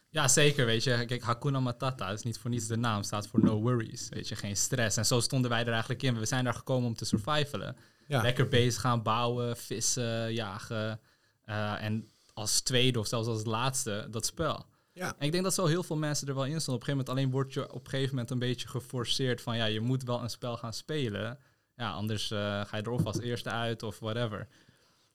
ja, 0.09 0.27
zeker. 0.27 0.65
Weet 0.65 0.83
je, 0.83 1.05
kijk, 1.05 1.21
Hakuna 1.21 1.59
Matata 1.59 2.09
is 2.09 2.23
niet 2.23 2.37
voor 2.37 2.49
niets 2.49 2.67
de 2.67 2.77
naam. 2.77 3.03
Staat 3.03 3.27
voor 3.27 3.43
no 3.43 3.61
worries. 3.61 4.09
Weet 4.09 4.27
je, 4.27 4.35
geen 4.35 4.55
stress. 4.55 4.97
En 4.97 5.05
zo 5.05 5.19
stonden 5.19 5.49
wij 5.49 5.61
er 5.61 5.71
eigenlijk 5.71 6.03
in. 6.03 6.19
We 6.19 6.25
zijn 6.25 6.43
daar 6.43 6.53
gekomen 6.53 6.87
om 6.87 6.95
te 6.95 7.05
survivalen. 7.05 7.77
Ja. 8.07 8.21
Lekker 8.21 8.47
bezig 8.47 8.81
gaan 8.81 9.03
bouwen, 9.03 9.57
vissen, 9.57 10.33
jagen. 10.33 10.99
Eh, 11.43 11.83
en 11.83 12.09
als 12.33 12.61
tweede 12.61 12.99
of 12.99 13.07
zelfs 13.07 13.27
als 13.27 13.45
laatste 13.45 14.07
dat 14.11 14.25
spel. 14.25 14.65
Ja. 14.91 15.15
En 15.17 15.25
ik 15.25 15.31
denk 15.31 15.43
dat 15.43 15.53
zo 15.53 15.65
heel 15.65 15.83
veel 15.83 15.95
mensen 15.95 16.27
er 16.27 16.35
wel 16.35 16.45
in 16.45 16.61
staan. 16.61 16.75
Op 16.75 16.79
een 16.79 16.85
gegeven 16.85 17.05
moment 17.05 17.09
alleen 17.09 17.31
word 17.31 17.53
je 17.53 17.73
op 17.73 17.83
een 17.83 17.89
gegeven 17.89 18.09
moment 18.09 18.31
een 18.31 18.39
beetje 18.39 18.67
geforceerd 18.67 19.41
van 19.41 19.57
ja, 19.57 19.65
je 19.65 19.79
moet 19.79 20.03
wel 20.03 20.21
een 20.21 20.29
spel 20.29 20.57
gaan 20.57 20.73
spelen. 20.73 21.39
Ja, 21.75 21.91
anders 21.91 22.31
eh, 22.31 22.65
ga 22.65 22.77
je 22.77 22.83
er 22.83 22.91
of 22.91 23.05
als 23.05 23.19
eerste 23.19 23.49
uit 23.49 23.83
of 23.83 23.99
whatever. 23.99 24.47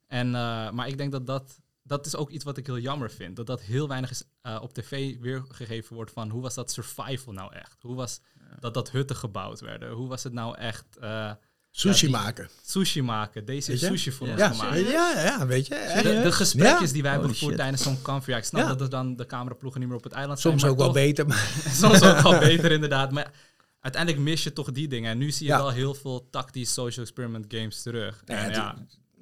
En, 0.06 0.26
eh, 0.26 0.70
maar 0.70 0.88
ik 0.88 0.98
denk 0.98 1.12
dat 1.12 1.26
dat, 1.26 1.60
dat 1.86 2.06
is 2.06 2.16
ook 2.16 2.30
iets 2.30 2.44
wat 2.44 2.56
ik 2.56 2.66
heel 2.66 2.78
jammer 2.78 3.10
vind. 3.10 3.36
Dat 3.36 3.46
dat 3.46 3.60
heel 3.60 3.88
weinig 3.88 4.10
is, 4.10 4.22
eh, 4.42 4.58
op 4.62 4.72
tv 4.74 5.16
weergegeven 5.20 5.94
wordt 5.94 6.10
van 6.10 6.30
hoe 6.30 6.42
was 6.42 6.54
dat 6.54 6.70
survival 6.72 7.32
nou 7.32 7.52
echt? 7.54 7.76
Hoe 7.82 7.94
was 7.96 8.20
dat 8.60 8.74
dat 8.74 8.90
hutten 8.90 9.16
gebouwd 9.16 9.60
werden? 9.60 9.90
Hoe 9.92 10.08
was 10.08 10.22
het 10.22 10.32
nou 10.32 10.56
echt 10.58 10.84
eh, 11.00 11.32
Sushi 11.70 12.06
Ja, 12.06 12.12
die- 12.12 12.22
maken. 12.24 12.48
sushi 12.62 13.02
maken? 13.02 13.44
Deze 13.44 13.76
sushi 13.76 14.12
voor 14.12 14.26
Ja. 14.26 14.32
ons 14.32 14.42
Ja, 14.42 14.48
gemaakt. 14.50 14.78
ja, 14.90 15.22
ja, 15.22 15.46
weet 15.46 15.66
je. 15.66 16.00
De, 16.02 16.20
de 16.22 16.32
gesprekjes 16.32 16.88
Ja. 16.88 16.92
die 16.92 17.02
wij 17.02 17.10
hebben 17.12 17.30
gevoerd 17.30 17.56
tijdens 17.56 17.82
zo'n 17.82 18.02
kampvuur. 18.02 18.34
Ja, 18.34 18.40
ik 18.40 18.46
snap 18.46 18.62
Ja. 18.62 18.68
dat 18.68 18.80
er 18.80 18.90
dan 18.90 19.16
de 19.16 19.26
cameraploegen 19.26 19.80
niet 19.80 19.88
meer 19.88 19.98
op 19.98 20.04
het 20.04 20.12
eiland 20.12 20.38
Soms 20.40 20.60
zijn. 20.60 20.72
ook 20.72 20.78
maar 20.78 20.86
wel 20.92 20.94
beter, 20.94 21.26
maar 21.26 21.52
Soms 21.82 22.02
ook 22.02 22.18
wel 22.20 22.38
beter, 22.38 22.72
inderdaad. 22.72 23.10
Maar 23.12 23.32
uiteindelijk 23.80 24.22
mis 24.22 24.42
je 24.42 24.52
toch 24.52 24.72
die 24.72 24.88
dingen. 24.88 25.10
En 25.10 25.18
nu 25.18 25.30
zie 25.30 25.46
je 25.46 25.52
Ja. 25.52 25.58
wel 25.58 25.70
heel 25.70 25.94
veel 25.94 26.28
tactisch 26.30 26.72
social 26.72 27.04
experiment 27.04 27.44
games 27.48 27.82
terug. 27.82 28.22
Ja, 28.24 28.34
en 28.36 28.52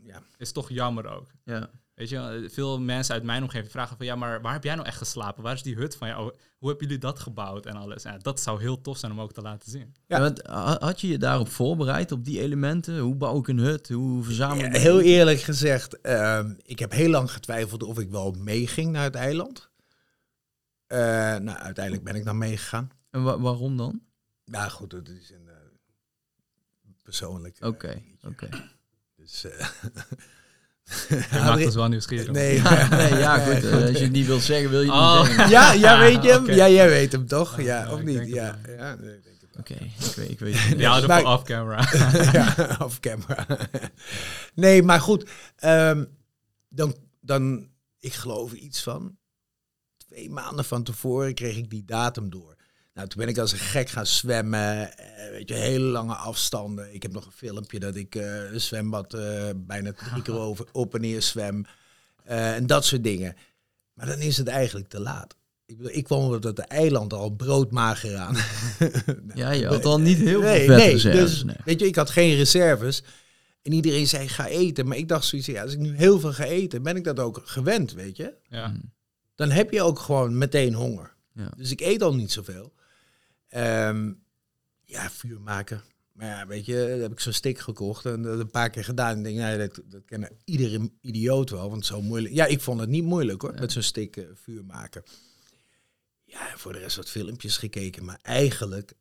ja. 0.04 0.22
is 0.36 0.52
toch 0.52 0.68
jammer 0.70 1.06
ook. 1.06 1.30
Ja. 1.44 1.70
Weet 1.94 2.08
je, 2.08 2.16
eh, 2.16 2.50
veel 2.50 2.80
mensen 2.80 3.14
uit 3.14 3.22
mijn 3.22 3.42
omgeving 3.42 3.70
vragen 3.70 3.96
van 3.96 4.06
ja, 4.06 4.14
maar 4.14 4.40
waar 4.42 4.52
heb 4.52 4.64
jij 4.64 4.74
nou 4.74 4.86
echt 4.86 4.96
geslapen? 4.96 5.42
Waar 5.42 5.54
is 5.54 5.62
die 5.62 5.74
hut 5.76 5.96
van 5.96 6.08
jou? 6.08 6.34
Hoe 6.58 6.68
hebben 6.68 6.86
jullie 6.86 7.02
dat 7.02 7.18
gebouwd 7.18 7.66
en 7.66 7.76
alles? 7.76 8.02
Ja, 8.02 8.18
dat 8.18 8.40
zou 8.40 8.60
heel 8.60 8.80
tof 8.80 8.98
zijn 8.98 9.12
om 9.12 9.20
ook 9.20 9.32
te 9.32 9.40
laten 9.42 9.70
zien. 9.70 9.94
Ja. 10.06 10.20
Want, 10.20 10.42
had 10.82 11.00
je 11.00 11.08
je 11.08 11.18
daarop 11.18 11.48
voorbereid, 11.48 12.12
op 12.12 12.24
die 12.24 12.40
elementen? 12.40 12.98
Hoe 12.98 13.14
bouw 13.14 13.38
ik 13.38 13.48
een 13.48 13.58
hut? 13.58 13.88
Hoe 13.88 14.22
verzamel 14.24 14.64
ik... 14.64 14.72
Ja, 14.74 14.78
heel 14.80 15.00
eerlijk 15.00 15.40
gezegd, 15.40 16.00
ehm, 16.00 16.54
ik 16.62 16.78
heb 16.78 16.90
heel 16.92 17.10
lang 17.10 17.30
getwijfeld 17.30 17.82
of 17.82 17.98
ik 17.98 18.10
wel 18.10 18.30
meeging 18.32 18.92
naar 18.92 19.02
het 19.04 19.14
eiland. 19.14 19.70
Eh, 20.86 20.98
nou, 21.36 21.58
uiteindelijk 21.58 22.04
ben 22.04 22.14
ik 22.14 22.24
dan 22.24 22.38
meegegaan. 22.38 22.90
En 23.10 23.22
wa- 23.22 23.38
waarom 23.40 23.76
dan? 23.76 24.02
Nou 24.44 24.70
goed, 24.70 24.90
dat 24.90 25.08
is 25.08 25.30
een 25.30 25.48
eh, 25.48 25.54
persoonlijk. 27.02 27.58
eh, 27.58 27.68
Oké, 27.68 28.02
oké. 28.22 28.48
Dus, 29.16 29.46
Je 30.84 31.26
maakt 31.32 31.64
ons 31.64 31.74
wel 31.74 31.88
nieuwsgierig. 31.88 32.30
Nee, 32.30 32.54
Ja, 32.62 32.88
nee, 32.88 33.14
ja, 33.14 33.38
goed. 33.38 33.64
eh, 33.64 33.72
als 33.82 33.90
je 33.90 34.02
het 34.02 34.12
niet 34.12 34.26
wilt 34.26 34.42
zeggen, 34.42 34.70
wil 34.70 34.80
je 34.80 34.86
het 34.92 35.00
Oh. 35.00 35.18
niet 35.18 35.26
zeggen. 35.26 35.48
ja, 35.50 35.72
ja, 35.72 35.98
weet 35.98 36.22
je 36.22 36.30
hem? 36.30 36.50
Ja, 36.50 36.68
jij 36.68 36.88
weet 36.88 37.12
hem 37.12 37.26
toch? 37.26 37.56
Ja, 37.56 37.62
Ja, 37.64 37.84
ja, 37.84 37.92
of 37.92 38.02
niet? 38.02 38.28
Ja, 38.28 38.58
ja, 38.76 38.94
nee, 38.94 39.14
ik 39.14 39.24
denk 39.24 39.36
het 39.40 39.50
wel. 39.52 39.60
Oké, 39.60 39.74
ik 39.84 40.14
weet, 40.16 40.30
ik 40.30 40.38
weet 40.38 40.54
het 40.58 40.68
niet. 40.70 40.78
Ja, 40.80 40.98
dat 41.00 41.08
Maar- 41.08 41.24
off 41.24 41.42
camera. 41.44 41.88
ja, 42.32 42.76
off 42.80 43.00
camera. 43.00 43.46
nee, 44.54 44.82
maar 44.82 45.00
goed. 45.00 45.30
ehm, 45.56 46.04
dan, 46.68 46.96
dan, 47.20 47.68
ik 47.98 48.12
geloof 48.14 48.52
iets 48.52 48.82
van 48.82 49.16
twee 49.96 50.30
maanden 50.30 50.64
van 50.64 50.82
tevoren 50.82 51.34
kreeg 51.34 51.56
ik 51.56 51.70
die 51.70 51.84
datum 51.84 52.30
door. 52.30 52.56
Nou, 52.94 53.08
toen 53.08 53.20
ben 53.20 53.28
ik 53.28 53.38
als 53.38 53.52
een 53.52 53.58
gek 53.58 53.88
gaan 53.88 54.06
zwemmen. 54.06 54.96
eh, 54.98 55.30
weet 55.30 55.48
je, 55.48 55.54
hele 55.54 55.84
lange 55.84 56.14
afstanden. 56.14 56.94
Ik 56.94 57.02
heb 57.02 57.12
nog 57.12 57.26
een 57.26 57.32
filmpje 57.32 57.78
dat 57.80 57.96
ik 57.96 58.14
eh, 58.14 58.52
een 58.52 58.60
zwembad 58.60 59.14
eh, 59.14 59.48
bijna 59.56 59.92
drie 59.92 60.22
keer 60.22 60.34
over, 60.48 60.66
op 60.72 60.94
en 60.94 61.00
neer 61.00 61.22
zwem. 61.22 61.64
eh, 62.24 62.54
en 62.54 62.66
dat 62.66 62.84
soort 62.84 63.04
dingen. 63.04 63.36
Maar 63.94 64.06
dan 64.06 64.18
is 64.18 64.36
het 64.36 64.48
eigenlijk 64.48 64.88
te 64.88 65.00
laat. 65.00 65.36
Ik, 65.66 65.76
bedoel, 65.76 65.92
ik 65.92 66.04
kwam 66.04 66.32
op 66.34 66.42
dat 66.42 66.58
eiland 66.58 67.12
al 67.12 67.30
broodmager 67.30 68.16
aan. 68.16 68.36
Ja, 69.34 69.50
je 69.50 69.66
had 69.66 69.84
al 69.84 70.00
niet 70.00 70.18
heel 70.18 70.40
veel 70.40 70.50
nee, 70.50 70.66
vetreserves. 70.66 71.04
nee, 71.04 71.14
dus, 71.24 71.44
nee. 71.44 71.56
Weet 71.64 71.80
je, 71.80 71.86
ik 71.86 71.96
had 71.96 72.10
geen 72.10 72.34
reserves. 72.36 73.02
En 73.62 73.72
iedereen 73.72 74.06
zei, 74.08 74.28
ga 74.28 74.46
eten. 74.46 74.86
Maar 74.88 74.96
ik 74.96 75.08
dacht 75.08 75.24
zoiets, 75.24 75.46
ja, 75.48 75.62
als 75.62 75.72
ik 75.72 75.78
nu 75.78 75.96
heel 75.96 76.20
veel 76.20 76.32
ga 76.32 76.44
eten, 76.44 76.82
ben 76.82 76.96
ik 76.96 77.04
dat 77.04 77.20
ook 77.20 77.40
gewend, 77.44 77.92
weet 77.92 78.16
je. 78.16 78.34
ja. 78.48 78.72
Dan 79.34 79.50
heb 79.50 79.70
je 79.70 79.82
ook 79.82 79.98
gewoon 79.98 80.38
meteen 80.38 80.74
honger. 80.74 81.14
Ja. 81.34 81.50
Dus 81.56 81.70
ik 81.70 81.80
eet 81.80 82.02
al 82.02 82.14
niet 82.14 82.32
zoveel. 82.32 82.72
Ehm, 83.52 84.12
ja, 84.84 85.10
vuur 85.10 85.40
maken. 85.40 85.82
Maar 86.12 86.26
ja, 86.26 86.46
weet 86.46 86.66
je, 86.66 86.74
daar 86.74 86.98
heb 86.98 87.12
ik 87.12 87.20
zo'n 87.20 87.32
stick 87.32 87.58
gekocht 87.58 88.06
en 88.06 88.22
dat 88.22 88.38
een 88.38 88.50
paar 88.50 88.70
keer 88.70 88.84
gedaan. 88.84 89.22
Denk, 89.22 89.38
nou, 89.38 89.58
dat, 89.58 89.80
dat 89.84 90.04
kennen 90.04 90.30
iedere 90.44 90.90
idioot 91.00 91.50
wel, 91.50 91.70
want 91.70 91.86
zo 91.86 92.02
moeilijk. 92.02 92.34
Ja, 92.34 92.44
ik 92.46 92.60
vond 92.60 92.80
het 92.80 92.88
niet 92.88 93.04
moeilijk 93.04 93.42
hoor, 93.42 93.54
met 93.54 93.72
zo'n 93.72 93.82
stick 93.82 94.16
eh, 94.16 94.24
vuur 94.34 94.64
maken. 94.64 95.02
Ja, 96.24 96.50
en 96.52 96.58
voor 96.58 96.72
de 96.72 96.78
rest 96.78 96.96
wat 96.96 97.10
filmpjes 97.10 97.56
gekeken, 97.56 98.04
maar 98.04 98.18
eigenlijk 98.22 98.92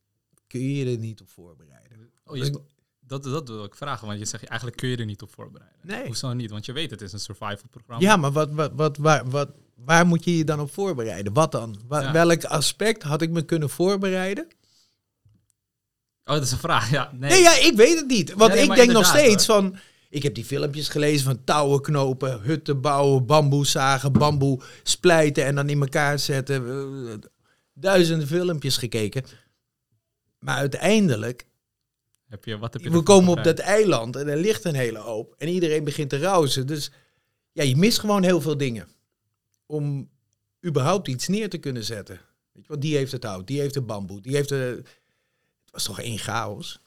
kun 0.47 0.59
je 0.61 0.75
je 0.75 0.91
er 0.91 0.97
niet 0.97 1.21
op 1.21 1.29
voorbereiden. 1.29 2.11
Oh, 2.23 2.37
je- 2.37 2.61
dat, 2.99 3.23
dat 3.23 3.47
wil 3.49 3.63
ik 3.63 3.75
vragen, 3.75 4.07
want 4.07 4.19
je 4.19 4.25
zegt 4.25 4.43
eigenlijk 4.43 4.79
kun 4.79 4.89
je 4.89 4.97
er 4.97 5.05
niet 5.05 5.21
op 5.21 5.31
voorbereiden. 5.33 5.79
Nee. 5.83 6.05
Hoezo 6.05 6.33
niet? 6.33 6.49
Want 6.51 6.65
je 6.65 6.71
weet 6.71 6.89
het 6.91 7.01
is 7.01 7.13
een 7.13 7.19
survival 7.19 7.67
programma. 7.69 8.01
Ja, 8.01 8.15
maar 8.15 8.31
wat, 8.31 8.51
wat, 8.51 8.71
wat, 8.73 8.97
waar, 8.97 9.29
wat, 9.29 9.51
waar 9.85 10.05
moet 10.05 10.23
je 10.23 10.37
je 10.37 10.43
dan 10.43 10.59
op 10.59 10.73
voorbereiden? 10.73 11.33
Wat 11.33 11.51
dan? 11.51 11.79
Wa- 11.87 12.01
Ja. 12.01 12.11
Welk 12.11 12.43
aspect 12.45 13.03
had 13.03 13.21
ik 13.21 13.29
me 13.29 13.41
kunnen 13.41 13.69
voorbereiden? 13.69 14.47
Oh, 16.23 16.33
dat 16.37 16.43
is 16.43 16.51
een 16.51 16.57
vraag. 16.57 16.89
Ja, 16.91 17.11
nee. 17.13 17.29
Nee, 17.29 17.41
ja, 17.41 17.51
ik 17.57 17.73
weet 17.75 17.95
het 17.95 18.07
niet. 18.07 18.33
Want 18.33 18.53
nee, 18.53 18.63
ik 18.63 18.75
denk 18.75 18.91
nog 18.91 19.05
steeds 19.05 19.45
van... 19.45 19.75
Ik 20.09 20.23
heb 20.23 20.35
die 20.35 20.45
filmpjes 20.45 20.89
gelezen 20.89 21.25
van 21.25 21.43
touwen 21.43 21.81
knopen, 21.81 22.41
hutten 22.41 22.81
bouwen, 22.81 23.25
bamboe 23.25 23.65
zagen, 23.65 24.11
bamboe 24.11 24.59
splijten 24.83 25.45
en 25.45 25.55
dan 25.55 25.69
in 25.69 25.81
elkaar 25.81 26.19
zetten. 26.19 27.21
Duizenden 27.73 28.27
filmpjes 28.27 28.77
gekeken. 28.77 29.23
Maar 30.39 30.55
uiteindelijk, 30.57 31.45
Heb 32.27 32.45
je, 32.45 32.57
wat 32.57 32.73
heb 32.73 32.81
je 32.81 32.89
we 32.91 33.01
komen 33.03 33.29
op 33.37 33.43
dat 33.43 33.59
eiland 33.59 34.15
en 34.15 34.27
er 34.27 34.37
ligt 34.37 34.65
een 34.65 34.75
hele 34.75 34.99
hoop. 34.99 35.35
En 35.37 35.47
iedereen 35.47 35.83
begint 35.83 36.09
te 36.09 36.19
rousen. 36.19 36.67
Dus 36.67 36.91
ja, 37.51 37.63
je 37.63 37.77
mist 37.77 37.99
gewoon 37.99 38.23
heel 38.23 38.41
veel 38.41 38.57
dingen. 38.57 38.87
Om 39.71 40.09
überhaupt 40.65 41.07
iets 41.07 41.27
neer 41.27 41.49
te 41.49 41.57
kunnen 41.57 41.83
zetten. 41.83 42.19
Weet 42.51 42.63
je, 42.63 42.69
want 42.69 42.81
die 42.81 42.95
heeft 42.95 43.11
het 43.11 43.23
hout, 43.23 43.47
die 43.47 43.59
heeft 43.59 43.73
de 43.73 43.81
bamboe, 43.81 44.21
die 44.21 44.35
heeft 44.35 44.49
de... 44.49 44.81
Het 45.63 45.71
was 45.71 45.83
toch 45.83 45.99
één 45.99 46.17
chaos? 46.17 46.81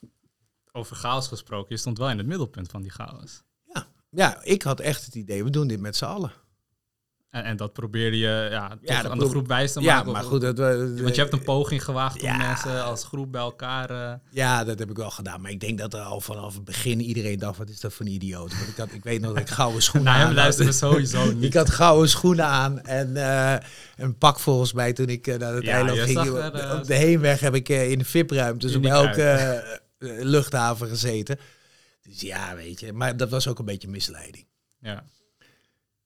Over 0.72 0.96
chaos 0.96 1.28
gesproken, 1.28 1.74
je 1.74 1.80
stond 1.80 1.98
wel 1.98 2.10
in 2.10 2.18
het 2.18 2.26
middelpunt 2.26 2.70
van 2.70 2.82
die 2.82 2.90
chaos. 2.90 3.42
Ja. 3.74 3.86
ja, 4.10 4.42
ik 4.42 4.62
had 4.62 4.80
echt 4.80 5.04
het 5.04 5.14
idee, 5.14 5.44
we 5.44 5.50
doen 5.50 5.66
dit 5.66 5.80
met 5.80 5.96
z'n 5.96 6.04
allen. 6.04 6.32
En, 7.34 7.44
en 7.44 7.56
dat 7.56 7.72
probeerde 7.72 8.18
je 8.18 8.46
ja, 8.50 8.68
dat 9.02 9.10
aan 9.10 9.18
de 9.18 9.28
groep 9.28 9.46
wijs 9.48 9.72
te 9.72 9.80
Ja, 9.80 9.94
maken. 9.96 10.12
maar 10.12 10.22
of- 10.22 10.28
goed, 10.28 10.40
dat, 10.40 10.58
we- 10.58 11.02
Want 11.02 11.14
je 11.14 11.20
hebt 11.20 11.32
een 11.32 11.42
poging 11.42 11.84
gewaagd 11.84 12.22
om 12.22 12.28
Ja. 12.28 12.36
mensen 12.36 12.84
als 12.84 13.04
groep 13.04 13.32
bij 13.32 13.40
elkaar... 13.40 13.90
eh, 13.90 14.12
ja, 14.30 14.64
dat 14.64 14.78
heb 14.78 14.90
ik 14.90 14.96
wel 14.96 15.10
gedaan. 15.10 15.40
Maar 15.40 15.50
ik 15.50 15.60
denk 15.60 15.78
dat 15.78 15.94
er 15.94 16.00
al 16.00 16.20
vanaf 16.20 16.54
het 16.54 16.64
begin 16.64 17.00
iedereen 17.00 17.38
dacht, 17.38 17.58
wat 17.58 17.68
is 17.68 17.80
dat 17.80 17.92
voor 17.92 18.06
een 18.06 18.12
idioot? 18.12 18.56
Want 18.56 18.68
ik, 18.68 18.76
had, 18.76 18.92
ik 18.92 19.04
weet 19.04 19.20
nog 19.20 19.32
dat 19.32 19.40
ik 19.40 19.48
gouden 19.60 19.82
schoenen 19.82 20.12
aan 20.12 20.34
hem 20.36 20.36
had. 20.36 20.74
sowieso 20.74 21.24
niet. 21.32 21.42
Ik 21.44 21.54
had 21.54 21.70
gouden 21.70 22.08
schoenen 22.08 22.44
aan 22.46 22.80
en 22.80 23.16
eh, 23.16 23.56
een 23.96 24.18
pak 24.18 24.38
volgens 24.40 24.72
mij 24.72 24.92
toen 24.92 25.08
ik 25.08 25.26
eh, 25.26 25.38
naar 25.38 25.54
het 25.54 25.64
Ja, 25.64 25.72
eiland 25.72 25.98
ging. 25.98 26.18
Op 26.18 26.24
de- 26.24 26.40
eh, 26.40 26.76
op 26.78 26.84
de 26.86 26.94
heenweg 26.94 27.40
heb 27.40 27.54
ik 27.54 27.68
eh, 27.68 27.90
in 27.90 27.98
de 27.98 28.04
VIP-ruimtes 28.04 28.70
op 28.74 28.82
Uniek 28.82 28.92
elke 28.92 29.22
eh, 29.22 29.56
eh, 29.58 29.64
luchthaven 29.98 30.88
gezeten. 30.88 31.38
Dus 32.02 32.20
ja, 32.20 32.54
weet 32.54 32.80
je. 32.80 32.92
Maar 32.92 33.16
dat 33.16 33.30
was 33.30 33.48
ook 33.48 33.58
een 33.58 33.64
beetje 33.64 33.88
misleiding. 33.88 34.46
Ja. 34.78 35.04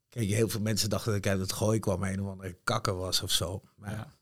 Kijk, 0.08 0.28
heel 0.28 0.48
veel 0.48 0.60
mensen 0.60 0.90
dachten 0.90 1.10
dat 1.12 1.24
ik 1.24 1.26
uit 1.30 1.40
het 1.40 1.52
gooi 1.52 1.78
kwam 1.78 2.02
een 2.02 2.22
of 2.22 2.30
andere 2.30 2.56
kakker 2.64 2.94
was 2.96 3.22
of 3.22 3.30
zo. 3.30 3.62
Maar 3.76 3.90
Ja. 3.90 4.16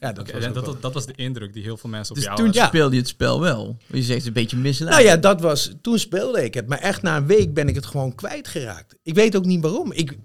ja, 0.00 0.12
dat 0.12 0.30
was 0.30 0.42
dat, 0.44 0.54
wel- 0.54 0.62
dat, 0.64 0.82
dat 0.82 0.94
was 0.94 1.06
de 1.06 1.12
indruk 1.14 1.52
die 1.52 1.62
heel 1.62 1.76
veel 1.76 1.90
mensen 1.90 2.10
op 2.10 2.16
Dus 2.16 2.24
jou 2.24 2.36
toen. 2.38 2.52
Ja. 2.52 2.66
speelde 2.66 2.94
je 2.94 3.00
het 3.00 3.08
spel 3.10 3.40
wel. 3.40 3.76
Je 3.86 4.02
zegt 4.02 4.26
een 4.26 4.32
beetje 4.32 4.56
Nou 4.56 4.68
misleidend. 4.68 5.08
ja, 5.08 5.16
dat 5.16 5.40
was, 5.40 5.72
toen 5.82 5.98
speelde 5.98 6.44
ik 6.44 6.54
het. 6.54 6.68
Maar 6.68 6.78
echt 6.78 7.02
na 7.02 7.16
een 7.16 7.26
week 7.26 7.54
ben 7.54 7.68
ik 7.68 7.74
het 7.74 7.86
gewoon 7.86 8.14
kwijtgeraakt. 8.14 8.96
Ik 9.02 9.14
weet 9.14 9.36
ook 9.36 9.44
niet 9.44 9.60
waarom. 9.62 9.92
Ik, 9.92 10.18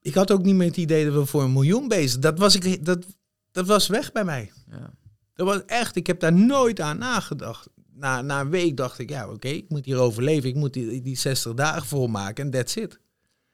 ik 0.00 0.14
had 0.14 0.30
ook 0.30 0.42
niet 0.42 0.54
meer 0.54 0.66
het 0.66 0.76
idee 0.76 1.04
dat 1.04 1.14
we 1.14 1.26
voor 1.26 1.42
een 1.42 1.52
miljoen 1.52 1.88
bezig 1.88 2.18
Dat 2.18 2.38
was, 2.38 2.54
ik, 2.56 2.84
dat, 2.84 3.06
dat 3.50 3.66
was 3.66 3.86
weg 3.86 4.12
bij 4.12 4.24
mij. 4.24 4.52
Ja. 4.70 4.90
Dat 5.34 5.46
was 5.46 5.64
echt, 5.66 5.96
ik 5.96 6.06
heb 6.06 6.20
daar 6.20 6.32
nooit 6.32 6.80
aan 6.80 6.98
nagedacht. 6.98 7.68
Na, 7.94 8.22
na 8.22 8.40
een 8.40 8.50
week 8.50 8.76
dacht 8.76 8.98
ik, 8.98 9.10
ja 9.10 9.28
oké, 9.30 9.48
ik 9.48 9.68
moet 9.68 9.84
hier 9.84 9.96
overleven. 9.98 10.48
Ik 10.48 10.54
moet 10.54 10.72
die, 10.72 11.02
die 11.02 11.16
60 11.18 11.54
dagen 11.54 11.86
volmaken 11.86 12.44
en 12.44 12.50
that's 12.50 12.76
it. 12.76 13.00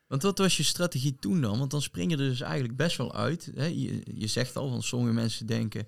Want 0.06 0.22
wat 0.22 0.38
was 0.38 0.56
je 0.56 0.62
strategie 0.62 1.16
toen 1.20 1.40
dan? 1.40 1.58
Want 1.58 1.70
dan 1.70 1.82
spring 1.82 2.10
je 2.10 2.16
er 2.16 2.28
dus 2.28 2.40
eigenlijk 2.40 2.76
best 2.76 2.96
wel 2.96 3.14
uit. 3.14 3.50
Hè? 3.54 3.64
Je, 3.64 4.02
je 4.14 4.26
zegt 4.26 4.56
al, 4.56 4.68
van 4.68 4.82
sommige 4.82 5.14
mensen 5.14 5.46
denken 5.46 5.86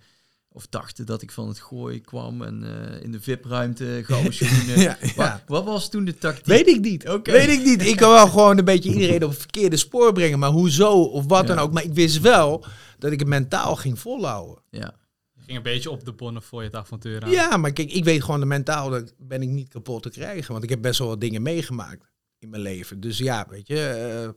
of 0.49 0.67
dachten 0.67 1.07
dat 1.07 1.23
ik 1.23 1.31
van 1.31 1.49
het 1.49 1.61
gooi 1.61 2.01
kwam 2.01 2.43
en 2.43 2.65
eh, 2.65 3.03
in 3.03 3.13
de 3.13 3.21
VIP-ruimte 3.21 4.01
gouden 4.05 4.35
schoenen. 4.35 4.81
Ja, 4.89 4.99
ja. 5.01 5.15
Wat, 5.17 5.43
wat 5.47 5.65
was 5.65 5.91
toen 5.91 6.05
de 6.05 6.19
tactiek? 6.19 6.47
Weet 6.47 6.67
ik 6.67 6.81
niet. 6.81 7.09
Oké. 7.09 7.33
Weet 7.33 7.49
ik 7.49 7.65
niet. 7.65 7.87
Ik 7.87 7.97
kan 7.97 8.11
wel 8.11 8.29
gewoon 8.29 8.59
een 8.59 8.65
beetje 8.65 8.93
iedereen 8.93 9.25
op 9.25 9.31
het 9.31 9.39
verkeerde 9.39 9.77
spoor 9.77 10.13
brengen. 10.13 10.39
Maar 10.39 10.51
hoezo 10.51 11.03
of 11.03 11.25
wat 11.27 11.47
dan 11.47 11.59
ook. 11.59 11.73
Maar 11.73 11.85
ik 11.85 11.93
wist 11.93 12.21
wel 12.21 12.65
dat 12.99 13.13
ik 13.13 13.19
het 13.19 13.29
mentaal 13.29 13.77
ging 13.77 13.99
volhouden. 13.99 14.63
Ja. 14.71 14.95
Je 15.35 15.43
ging 15.45 15.57
een 15.57 15.63
beetje 15.63 15.91
op 15.91 16.05
de 16.05 16.13
bonnen 16.13 16.43
voor 16.43 16.61
je 16.61 16.67
het 16.67 16.77
avontuur 16.77 17.25
aan. 17.25 17.31
Ja, 17.31 17.57
maar 17.57 17.73
kijk, 17.73 17.93
ik 17.93 18.05
weet 18.05 18.25
gewoon 18.25 18.41
de 18.41 18.47
mentaal 18.47 18.91
dat 18.91 19.15
ben 19.19 19.43
ik 19.43 19.49
niet 19.49 19.69
kapot 19.69 20.03
te 20.03 20.11
krijgen. 20.11 20.53
Want 20.53 20.65
ik 20.65 20.71
heb 20.71 20.83
best 20.83 20.99
wel 20.99 21.09
wat 21.09 21.21
dingen 21.21 21.43
meegemaakt 21.43 22.07
in 22.38 22.49
mijn 22.49 22.62
leven. 22.62 23.00
Dus 23.00 23.18
ja, 23.18 23.47
weet 23.49 23.66
je. 23.66 23.87
eh, 23.88 24.30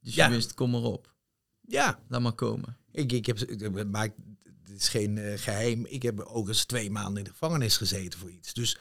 Dus 0.00 0.14
Ja. 0.14 0.26
je 0.28 0.34
wist, 0.34 0.54
kom 0.54 0.70
maar 0.70 0.82
op. 0.82 1.14
ja, 1.60 2.00
Laat 2.08 2.20
maar 2.20 2.32
komen. 2.32 2.76
ik, 2.92 3.12
ik 3.12 3.26
heb, 3.26 3.38
maar 3.90 4.08
het 4.64 4.76
is 4.76 4.88
geen 4.88 5.18
eh, 5.18 5.38
geheim. 5.38 5.86
Ik 5.86 6.02
heb 6.02 6.20
ook 6.20 6.48
eens 6.48 6.64
twee 6.64 6.90
maanden 6.90 7.16
in 7.18 7.24
de 7.24 7.30
gevangenis 7.30 7.76
gezeten 7.76 8.18
voor 8.18 8.30
iets. 8.30 8.54
Dus 8.54 8.78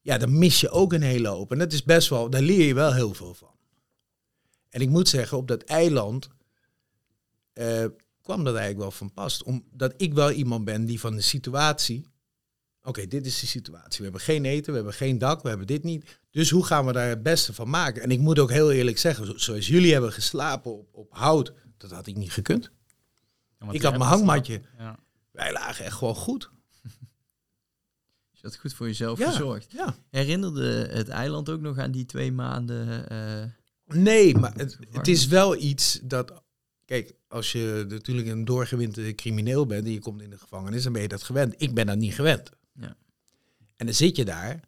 ja, 0.00 0.18
dan 0.18 0.38
mis 0.38 0.60
je 0.60 0.70
ook 0.70 0.92
een 0.92 1.02
hele 1.02 1.28
hoop. 1.28 1.52
En 1.52 1.58
dat 1.58 1.72
is 1.72 1.82
best 1.84 2.08
wel, 2.08 2.30
daar 2.30 2.42
leer 2.42 2.66
je 2.66 2.74
wel 2.74 2.94
heel 2.94 3.14
veel 3.14 3.34
van. 3.34 3.52
En 4.68 4.80
ik 4.80 4.88
moet 4.88 5.08
zeggen, 5.08 5.38
op 5.38 5.48
dat 5.48 5.62
eiland 5.62 6.28
eh, 7.52 7.86
kwam 8.22 8.44
dat 8.44 8.54
eigenlijk 8.54 8.78
wel 8.78 8.90
van 8.90 9.12
pas. 9.12 9.42
Omdat 9.42 9.94
ik 9.96 10.14
wel 10.14 10.30
iemand 10.30 10.64
ben 10.64 10.84
die 10.84 11.00
van 11.00 11.14
de 11.14 11.20
situatie. 11.22 12.06
Oké, 12.82 13.06
dit 13.06 13.26
is 13.26 13.40
de 13.40 13.46
situatie. 13.46 13.96
We 13.98 14.02
hebben 14.02 14.20
geen 14.20 14.44
eten, 14.44 14.70
we 14.70 14.76
hebben 14.76 14.94
geen 14.94 15.18
dak, 15.18 15.42
we 15.42 15.48
hebben 15.48 15.66
dit 15.66 15.82
niet. 15.82 16.20
Dus 16.34 16.50
hoe 16.50 16.64
gaan 16.66 16.86
we 16.86 16.92
daar 16.92 17.08
het 17.08 17.22
beste 17.22 17.52
van 17.54 17.70
maken? 17.70 18.02
En 18.02 18.10
ik 18.10 18.18
moet 18.20 18.38
ook 18.38 18.50
heel 18.50 18.72
eerlijk 18.72 18.98
zeggen, 18.98 19.26
zo- 19.26 19.36
zoals 19.38 19.66
jullie 19.66 19.92
hebben 19.92 20.12
geslapen 20.12 20.72
op, 20.78 20.88
op 20.92 21.08
hout, 21.12 21.52
dat 21.76 21.90
had 21.90 22.06
ik 22.06 22.16
niet 22.16 22.32
gekund. 22.32 22.70
Ja, 23.58 23.70
Ik 23.72 23.82
had 23.82 23.92
mijn 23.98 24.10
hangmatje. 24.10 24.60
Ja. 24.78 24.98
Wij 25.30 25.52
lagen 25.52 25.84
echt 25.84 25.96
gewoon 25.96 26.14
goed. 26.14 26.50
Je 28.32 28.40
had 28.40 28.56
goed 28.56 28.72
voor 28.74 28.86
jezelf 28.86 29.18
Ja. 29.18 29.30
gezorgd. 29.30 29.74
Herinnerde 30.10 30.88
het 30.90 31.08
eiland 31.08 31.48
ook 31.50 31.60
nog 31.60 31.78
aan 31.78 31.90
die 31.90 32.04
twee 32.04 32.32
maanden? 32.32 33.08
eh, 33.08 33.44
Nee, 33.96 34.36
maar 34.36 34.54
het, 34.54 34.78
het 34.90 35.08
is 35.08 35.26
wel 35.26 35.56
iets 35.56 35.98
dat. 36.02 36.42
Kijk, 36.84 37.14
als 37.28 37.52
je 37.52 37.84
natuurlijk 37.88 38.28
een 38.28 38.44
doorgewinterde 38.44 39.14
crimineel 39.14 39.66
bent 39.66 39.84
en 39.86 39.92
je 39.92 39.98
komt 39.98 40.22
in 40.22 40.30
de 40.30 40.38
gevangenis, 40.38 40.82
dan 40.82 40.92
ben 40.92 41.02
je 41.02 41.08
dat 41.08 41.22
gewend. 41.22 41.54
Ik 41.56 41.74
ben 41.74 41.86
dat 41.86 41.96
niet 41.98 42.14
gewend. 42.14 42.50
Ja. 42.72 42.96
En 43.76 43.86
dan 43.86 43.94
zit 43.94 44.16
je 44.16 44.24
daar 44.24 44.60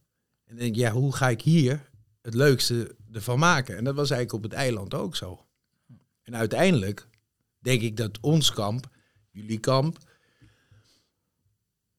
en 0.46 0.56
denk 0.56 0.74
ja, 0.74 0.90
hoe 0.90 1.14
ga 1.14 1.28
ik 1.28 1.40
hier 1.42 1.90
het 2.22 2.34
leukste 2.34 2.96
ervan 3.12 3.38
maken. 3.38 3.76
En 3.76 3.84
dat 3.84 3.94
was 3.94 4.10
eigenlijk 4.10 4.44
op 4.44 4.50
het 4.50 4.60
eiland 4.60 4.94
ook 4.94 5.16
zo. 5.16 5.46
En 6.22 6.36
uiteindelijk 6.36 7.08
denk 7.58 7.80
ik 7.82 7.96
dat 7.96 8.18
ons 8.20 8.52
kamp, 8.52 8.88
jullie 9.30 9.58
kamp, 9.58 9.98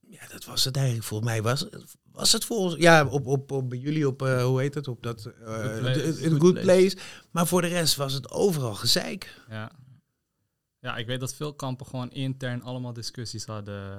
ja, 0.10 0.28
dat 0.28 0.46
was 0.46 0.64
het 0.64 0.76
eigenlijk. 0.76 1.06
Volgens 1.06 1.30
mij 1.30 1.42
was, 1.42 1.66
was 2.12 2.32
het 2.32 2.46
volgens, 2.46 2.82
ja, 2.82 3.06
op, 3.08 3.26
op, 3.26 3.52
op 3.52 3.70
bij 3.70 3.78
jullie 3.80 4.08
op, 4.08 4.22
eh, 4.22 4.44
hoe 4.44 4.60
heet 4.60 4.74
het, 4.74 4.88
op 4.88 5.04
dat, 5.04 5.26
eh 5.26 5.56
Good 5.56 5.80
place. 5.80 6.14
Good 6.14 6.40
good, 6.40 6.54
place. 6.54 6.66
place. 6.66 6.98
Maar 7.32 7.48
voor 7.48 7.62
de 7.62 7.68
rest 7.68 7.96
was 7.96 8.14
het 8.14 8.32
overal 8.32 8.76
gezeik. 8.76 9.42
Ja. 9.50 9.72
Ja, 10.80 10.96
ik 10.98 11.06
weet 11.08 11.20
dat 11.20 11.34
veel 11.36 11.54
kampen 11.54 11.86
gewoon 11.86 12.12
intern 12.12 12.62
allemaal 12.62 12.94
discussies 12.94 13.46
hadden. 13.46 13.92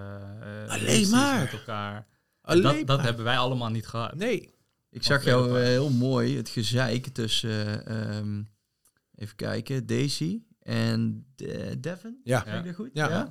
eh, 0.43 0.71
Alleen 0.73 1.11
maar. 1.11 1.41
Met 1.43 1.53
elkaar. 1.53 2.07
Alleen 2.49 2.77
dat, 2.77 2.87
dat 2.87 3.01
hebben 3.03 3.25
wij 3.25 3.39
allemaal 3.39 3.71
niet 3.71 3.87
gehad. 3.87 4.15
Nee. 4.15 4.51
Ik 4.91 5.03
zag 5.03 5.25
jou 5.25 5.49
eh, 5.59 5.65
heel 5.65 5.91
mooi, 5.91 6.37
het 6.37 6.49
gezeik 6.49 7.07
tussen, 7.07 7.87
eh, 7.87 8.17
ehm, 8.19 8.43
even 9.15 9.37
kijken, 9.37 9.87
Daisy 9.87 10.41
en 10.63 11.27
De- 11.37 11.77
Devin. 11.81 12.21
Ja. 12.25 12.43
Zeg 12.45 12.59
ik 12.59 12.65
dat 12.65 12.75
goed? 12.75 12.91
Ja. 12.93 13.31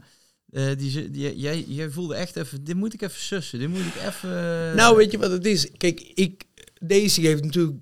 Eh, 0.49 0.77
die, 0.77 0.89
ze- 0.89 1.11
die, 1.11 1.37
jij, 1.37 1.61
jij 1.67 1.89
voelde 1.89 2.15
echt 2.15 2.35
even, 2.35 2.63
dit 2.63 2.75
moet 2.75 2.93
ik 2.93 3.01
even 3.01 3.19
sussen, 3.21 3.59
dit 3.59 3.69
moet 3.69 3.79
ik 3.85 3.95
even... 3.95 4.29
Nou, 4.75 4.95
weet 4.97 5.11
je 5.11 5.17
wat 5.17 5.31
het 5.31 5.45
is? 5.45 5.71
Kijk, 5.71 5.99
ik, 6.01 6.43
Daisy 6.79 7.21
heeft 7.21 7.43
natuurlijk 7.43 7.77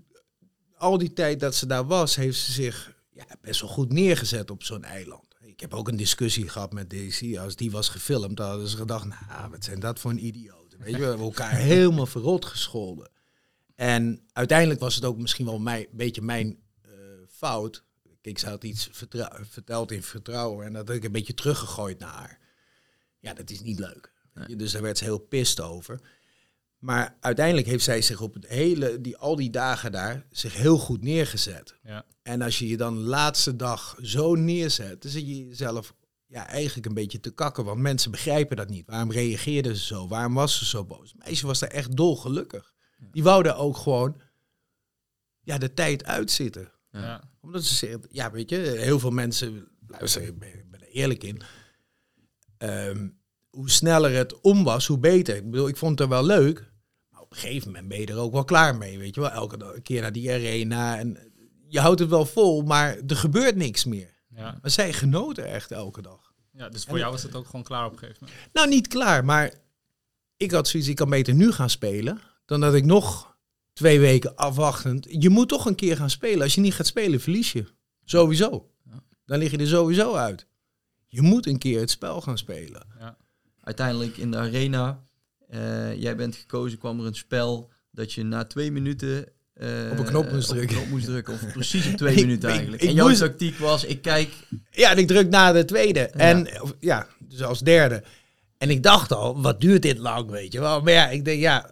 al 0.77 0.97
die 0.97 1.13
tijd 1.13 1.39
dat 1.39 1.55
ze 1.55 1.65
daar 1.65 1.85
was, 1.85 2.15
heeft 2.15 2.37
ze 2.39 2.51
zich 2.51 2.93
ja, 3.11 3.25
best 3.41 3.61
wel 3.61 3.69
goed 3.69 3.91
neergezet 3.93 4.51
op 4.51 4.63
zo'n 4.63 4.83
eiland. 4.83 5.23
Ik 5.41 5.59
heb 5.59 5.73
ook 5.73 5.87
een 5.87 5.97
discussie 5.97 6.47
gehad 6.49 6.73
met 6.73 6.89
Daisy. 6.89 7.37
Als 7.37 7.55
die 7.55 7.71
was 7.71 7.89
gefilmd, 7.89 8.37
dan 8.37 8.47
hadden 8.49 8.67
ze 8.67 8.77
gedacht, 8.77 9.05
nou, 9.05 9.49
wat 9.51 9.63
zijn 9.63 9.79
dat 9.79 9.99
voor 9.99 10.11
een 10.11 10.25
Weet 10.77 10.93
je, 10.93 10.99
we 10.99 11.05
hebben 11.05 11.25
elkaar 11.25 11.55
helemaal 11.55 12.05
verrot 12.05 12.45
gescholden. 12.45 13.09
En 13.75 14.21
uiteindelijk 14.31 14.79
was 14.79 14.95
het 14.95 15.05
ook 15.05 15.17
misschien 15.17 15.45
wel 15.45 15.59
mijn, 15.59 15.81
een 15.81 15.97
beetje 15.97 16.21
mijn 16.21 16.59
eh, 16.81 16.91
fout. 17.27 17.83
Kijk, 18.21 18.39
ze 18.39 18.49
had 18.49 18.63
iets 18.63 18.89
verteld 19.41 19.91
in 19.91 20.03
vertrouwen 20.03 20.65
en 20.65 20.73
dat 20.73 20.87
heb 20.87 20.97
ik 20.97 21.03
een 21.03 21.11
beetje 21.11 21.33
teruggegooid 21.33 21.99
naar 21.99 22.13
haar. 22.13 22.39
Ja, 23.19 23.33
dat 23.33 23.49
is 23.49 23.61
niet 23.61 23.79
leuk. 23.79 24.13
Dus 24.47 24.71
daar 24.71 24.81
werd 24.81 24.97
ze 24.97 25.03
heel 25.03 25.17
pist 25.19 25.61
over. 25.61 25.99
Maar 26.79 27.17
uiteindelijk 27.19 27.67
heeft 27.67 27.83
zij 27.83 28.01
zich 28.01 28.21
op 28.21 28.33
het 28.33 28.47
hele, 28.47 29.01
die, 29.01 29.17
al 29.17 29.35
die 29.35 29.49
dagen 29.49 29.91
daar, 29.91 30.25
zich 30.31 30.53
heel 30.53 30.77
goed 30.77 31.01
neergezet. 31.01 31.75
Ja. 31.83 32.05
En 32.21 32.41
als 32.41 32.59
je 32.59 32.67
je 32.67 32.77
dan 32.77 32.95
de 32.95 33.01
laatste 33.01 33.55
dag 33.55 33.97
zo 34.01 34.35
neerzet, 34.35 35.01
dan 35.01 35.11
zit 35.11 35.27
je 35.27 35.47
jezelf 35.47 35.93
ja, 36.27 36.47
eigenlijk 36.47 36.87
een 36.87 36.93
beetje 36.93 37.19
te 37.19 37.33
kakken. 37.33 37.65
Want 37.65 37.79
mensen 37.79 38.11
begrijpen 38.11 38.57
dat 38.57 38.69
niet. 38.69 38.85
Waarom 38.85 39.11
reageerde 39.11 39.77
ze 39.77 39.85
zo? 39.85 40.07
Waarom 40.07 40.33
was 40.33 40.57
ze 40.57 40.65
zo 40.65 40.85
boos? 40.85 41.11
Het 41.11 41.23
meisje 41.25 41.45
was 41.45 41.59
daar 41.59 41.69
echt 41.69 41.95
dolgelukkig. 41.95 42.73
Die 43.11 43.23
wou 43.23 43.43
daar 43.43 43.57
ook 43.57 43.77
gewoon 43.77 44.21
ja, 45.41 45.57
de 45.57 45.73
tijd 45.73 46.05
uitzitten. 46.05 46.71
Ja. 46.91 47.23
Omdat 47.41 47.63
ze 47.63 47.75
zeggen, 47.75 48.01
ja, 48.09 48.31
weet 48.31 48.49
je, 48.49 48.55
heel 48.57 48.99
veel 48.99 49.11
mensen, 49.11 49.67
luister, 49.87 50.21
ik 50.21 50.39
ben, 50.39 50.53
ik 50.53 50.71
ben 50.71 50.81
er 50.81 50.87
eerlijk 50.87 51.23
in. 51.23 51.41
Ehm, 52.57 53.09
hoe 53.49 53.69
sneller 53.69 54.13
het 54.13 54.41
om 54.41 54.63
was, 54.63 54.87
hoe 54.87 54.99
beter. 54.99 55.35
Ik 55.35 55.49
bedoel, 55.49 55.67
ik 55.67 55.77
vond 55.77 55.91
het 55.91 55.99
er 55.99 56.15
wel 56.15 56.25
leuk. 56.25 56.71
Maar 57.09 57.21
op 57.21 57.31
een 57.31 57.37
gegeven 57.37 57.67
moment 57.67 57.87
ben 57.87 57.99
je 57.99 58.05
er 58.05 58.17
ook 58.17 58.33
wel 58.33 58.43
klaar 58.43 58.77
mee, 58.77 58.97
weet 58.97 59.15
je 59.15 59.21
wel. 59.21 59.31
Elke 59.31 59.81
keer 59.81 60.01
naar 60.01 60.11
die 60.11 60.31
arena. 60.31 60.97
En 60.97 61.17
je 61.67 61.79
houdt 61.79 61.99
het 61.99 62.09
wel 62.09 62.25
vol, 62.25 62.61
maar 62.61 62.97
er 63.07 63.15
gebeurt 63.15 63.55
niks 63.55 63.85
meer. 63.85 64.14
Ja. 64.35 64.57
Maar 64.61 64.71
zij 64.71 64.93
genoten 64.93 65.45
echt 65.45 65.71
elke 65.71 66.01
dag. 66.01 66.33
ja, 66.51 66.69
dus 66.69 66.83
voor 66.83 66.97
jou 66.97 67.11
was 67.11 67.23
het 67.23 67.35
ook 67.35 67.45
gewoon 67.45 67.63
klaar 67.63 67.85
op 67.85 67.91
een 67.91 67.97
gegeven 67.97 68.25
moment. 68.25 68.53
Nou, 68.53 68.67
niet 68.67 68.87
klaar, 68.87 69.25
maar 69.25 69.53
ik 70.37 70.51
had 70.51 70.67
zoiets, 70.67 70.89
ik 70.89 70.95
kan 70.95 71.09
beter 71.09 71.33
nu 71.33 71.51
gaan 71.51 71.69
spelen, 71.69 72.19
dan 72.45 72.59
dat 72.59 72.73
ik 72.73 72.85
nog 72.85 73.37
twee 73.73 73.99
weken 73.99 74.35
afwachtend. 74.35 75.05
Je 75.09 75.29
moet 75.29 75.49
toch 75.49 75.65
een 75.65 75.75
keer 75.75 75.97
gaan 75.97 76.09
spelen. 76.09 76.41
Als 76.41 76.55
je 76.55 76.61
niet 76.61 76.73
gaat 76.73 76.85
spelen, 76.85 77.21
verlies 77.21 77.51
je. 77.51 77.65
Sowieso. 78.03 78.69
Dan 79.25 79.37
lig 79.37 79.51
je 79.51 79.57
er 79.57 79.67
sowieso 79.67 80.13
uit. 80.13 80.47
Je 81.07 81.21
moet 81.21 81.47
een 81.47 81.57
keer 81.57 81.79
het 81.79 81.89
spel 81.89 82.21
gaan 82.21 82.37
spelen. 82.37 82.87
Uiteindelijk 83.61 84.17
in 84.17 84.31
de 84.31 84.37
arena, 84.37 85.07
eh, 85.47 86.01
jij 86.01 86.15
bent 86.15 86.35
gekozen, 86.35 86.77
kwam 86.77 86.99
er 86.99 87.05
een 87.05 87.15
spel 87.15 87.71
dat 87.91 88.13
je 88.13 88.23
na 88.23 88.45
twee 88.45 88.71
minuten... 88.71 89.33
eh, 89.55 89.67
Op 89.91 89.97
een 89.97 90.05
knop 90.05 90.31
moest 90.31 90.47
drukken. 90.47 90.75
knop 90.77 90.87
moest 90.89 91.05
drukken. 91.05 91.33
Of 91.33 91.51
precies 91.53 91.87
op 91.87 91.97
twee 91.97 92.15
Ik- 92.15 92.21
minuten 92.21 92.49
eigenlijk. 92.49 92.81
ik 92.81 92.89
en 92.89 92.95
jouw 92.95 93.07
moest- 93.07 93.19
tactiek 93.19 93.57
was, 93.57 93.83
ik 93.83 94.01
kijk... 94.01 94.29
Ja, 94.71 94.91
en 94.91 94.97
ik 94.97 95.07
druk 95.07 95.29
na 95.29 95.51
de 95.51 95.65
tweede. 95.65 95.99
En 95.99 96.61
of- 96.61 96.73
ja, 96.79 97.07
dus 97.19 97.43
als 97.43 97.59
derde. 97.59 98.03
En 98.57 98.69
ik 98.69 98.83
dacht 98.83 99.11
al, 99.13 99.41
wat 99.41 99.61
duurt 99.61 99.81
dit 99.81 99.97
lang, 99.97 100.29
weet 100.29 100.53
je 100.53 100.59
wel. 100.59 100.81
Maar 100.81 100.93
ja, 100.93 101.09
ik 101.09 101.25
denk, 101.25 101.39
ja, 101.39 101.69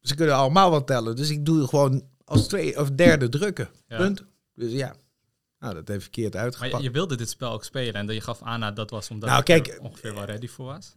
ze 0.00 0.14
kunnen 0.14 0.34
allemaal 0.34 0.70
wat 0.70 0.86
tellen. 0.86 1.16
Dus 1.16 1.30
ik 1.30 1.44
doe 1.46 1.66
gewoon 1.68 2.02
als 2.24 2.46
tweede 2.48 2.80
of 2.80 2.90
derde 2.90 3.28
drukken. 3.28 3.68
Ja. 3.88 3.96
Punt. 3.96 4.24
Dus 4.54 4.72
ja, 4.72 4.94
nou, 5.58 5.74
dat 5.74 5.88
heeft 5.88 6.02
verkeerd 6.02 6.32
Maar 6.34 6.42
uitgepakt. 6.42 6.76
je, 6.76 6.82
je 6.82 6.90
wilde 6.90 7.16
dit 7.16 7.28
spel 7.30 7.52
ook 7.52 7.64
spelen 7.64 7.94
en 7.94 8.14
je 8.14 8.20
gaf 8.20 8.42
aan 8.42 8.60
dat 8.60 8.76
dat 8.76 8.90
was 8.90 9.10
omdat 9.10 9.28
Nou, 9.28 9.40
er 9.40 9.44
kijk, 9.62 9.78
ongeveer 9.82 10.14
wel 10.14 10.24
ready 10.24 10.48
voor 10.48 10.66
was. 10.66 10.92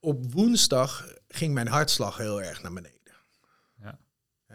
op 0.00 0.32
woensdag 0.32 1.06
ging 1.28 1.54
mijn 1.54 1.68
hartslag 1.68 2.16
heel 2.16 2.42
erg 2.42 2.62
naar 2.62 2.72
beneden. 2.72 2.97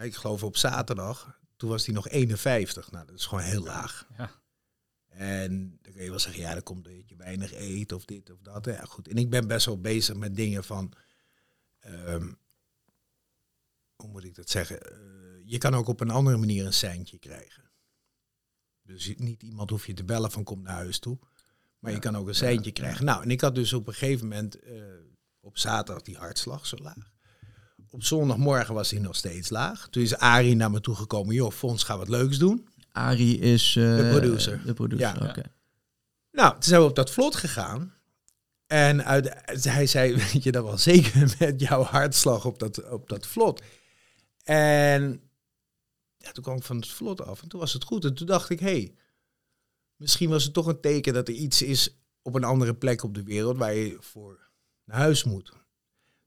Ik 0.00 0.14
geloof 0.14 0.42
op 0.42 0.56
zaterdag, 0.56 1.40
toen 1.56 1.68
was 1.68 1.84
die 1.84 1.94
nog 1.94 2.08
51. 2.08 2.90
Nou, 2.90 3.06
dat 3.06 3.16
is 3.16 3.26
gewoon 3.26 3.44
heel 3.44 3.62
laag. 3.62 4.06
Ja. 4.16 4.30
En 5.08 5.78
dan 5.82 5.92
kun 5.92 6.02
je 6.02 6.10
wel 6.10 6.18
zeggen, 6.18 6.42
ja, 6.42 6.52
dan 6.52 6.62
komt 6.62 6.84
dat 6.84 7.08
je 7.08 7.16
weinig 7.16 7.52
eet 7.52 7.92
of 7.92 8.04
dit 8.04 8.30
of 8.30 8.40
dat. 8.42 8.64
Ja, 8.64 8.84
goed. 8.84 9.08
En 9.08 9.16
ik 9.16 9.30
ben 9.30 9.46
best 9.46 9.66
wel 9.66 9.80
bezig 9.80 10.16
met 10.16 10.36
dingen 10.36 10.64
van, 10.64 10.92
ehm, 11.80 12.32
hoe 13.96 14.08
moet 14.08 14.24
ik 14.24 14.34
dat 14.34 14.50
zeggen? 14.50 14.80
Eh, 14.80 14.96
je 15.44 15.58
kan 15.58 15.74
ook 15.74 15.88
op 15.88 16.00
een 16.00 16.10
andere 16.10 16.36
manier 16.36 16.66
een 16.66 16.72
seintje 16.72 17.18
krijgen. 17.18 17.70
Dus 18.82 19.14
niet 19.16 19.42
iemand 19.42 19.70
hoef 19.70 19.86
je 19.86 19.94
te 19.94 20.04
bellen 20.04 20.30
van 20.30 20.44
kom 20.44 20.62
naar 20.62 20.74
huis 20.74 20.98
toe. 20.98 21.18
Maar 21.78 21.92
je 21.92 21.98
kan 21.98 22.16
ook 22.16 22.28
een 22.28 22.34
seintje 22.34 22.72
krijgen. 22.72 23.04
Nou, 23.04 23.22
en 23.22 23.30
ik 23.30 23.40
had 23.40 23.54
dus 23.54 23.72
op 23.72 23.86
een 23.86 23.94
gegeven 23.94 24.28
moment 24.28 24.60
eh, 24.60 24.82
op 25.40 25.58
zaterdag 25.58 26.02
die 26.02 26.16
hartslag 26.16 26.66
zo 26.66 26.76
laag. 26.76 27.13
Op 27.94 28.02
zondagmorgen 28.04 28.74
was 28.74 28.90
hij 28.90 29.00
nog 29.00 29.16
steeds 29.16 29.50
laag. 29.50 29.88
Toen 29.88 30.02
is 30.02 30.16
Arie 30.16 30.54
naar 30.56 30.70
me 30.70 30.80
toe 30.80 30.94
gekomen. 30.94 31.34
Joh, 31.34 31.52
Fons, 31.52 31.82
ga 31.82 31.98
wat 31.98 32.08
leuks 32.08 32.38
doen. 32.38 32.68
Arie 32.92 33.38
is... 33.38 33.76
eh, 33.76 33.96
De 33.96 34.08
producer. 34.10 34.62
De 34.64 34.74
producer, 34.74 35.22
Ja. 35.22 35.28
oké. 35.28 35.42
Nou, 36.30 36.52
toen 36.52 36.62
zijn 36.62 36.80
we 36.80 36.86
op 36.86 36.96
dat 36.96 37.10
vlot 37.10 37.34
gegaan. 37.36 37.94
En 38.66 39.04
uit, 39.04 39.34
hij 39.64 39.86
zei, 39.86 40.14
weet 40.32 40.42
je 40.42 40.52
dat 40.52 40.64
wel 40.64 40.78
zeker 40.78 41.34
met 41.38 41.60
jouw 41.60 41.82
hartslag 41.82 42.44
op 42.44 42.58
dat, 42.58 42.90
op 42.90 43.08
dat 43.08 43.26
vlot. 43.26 43.62
En 44.44 45.20
ja, 46.16 46.32
toen 46.32 46.42
kwam 46.44 46.56
ik 46.56 46.62
van 46.62 46.76
het 46.76 46.88
vlot 46.88 47.20
af 47.20 47.42
en 47.42 47.48
toen 47.48 47.60
was 47.60 47.72
het 47.72 47.84
goed. 47.84 48.04
En 48.04 48.14
toen 48.14 48.26
dacht 48.26 48.50
ik, 48.50 48.60
hé, 48.60 48.66
hey, 48.66 48.94
misschien 49.96 50.28
was 50.30 50.44
het 50.44 50.52
toch 50.52 50.66
een 50.66 50.80
teken 50.80 51.12
dat 51.14 51.28
er 51.28 51.34
iets 51.34 51.62
is 51.62 51.96
op 52.22 52.34
een 52.34 52.44
andere 52.44 52.74
plek 52.74 53.02
op 53.02 53.14
de 53.14 53.22
wereld 53.22 53.56
waar 53.56 53.74
je 53.74 53.96
voor 54.00 54.48
naar 54.84 54.96
huis 54.98 55.24
moet. 55.24 55.52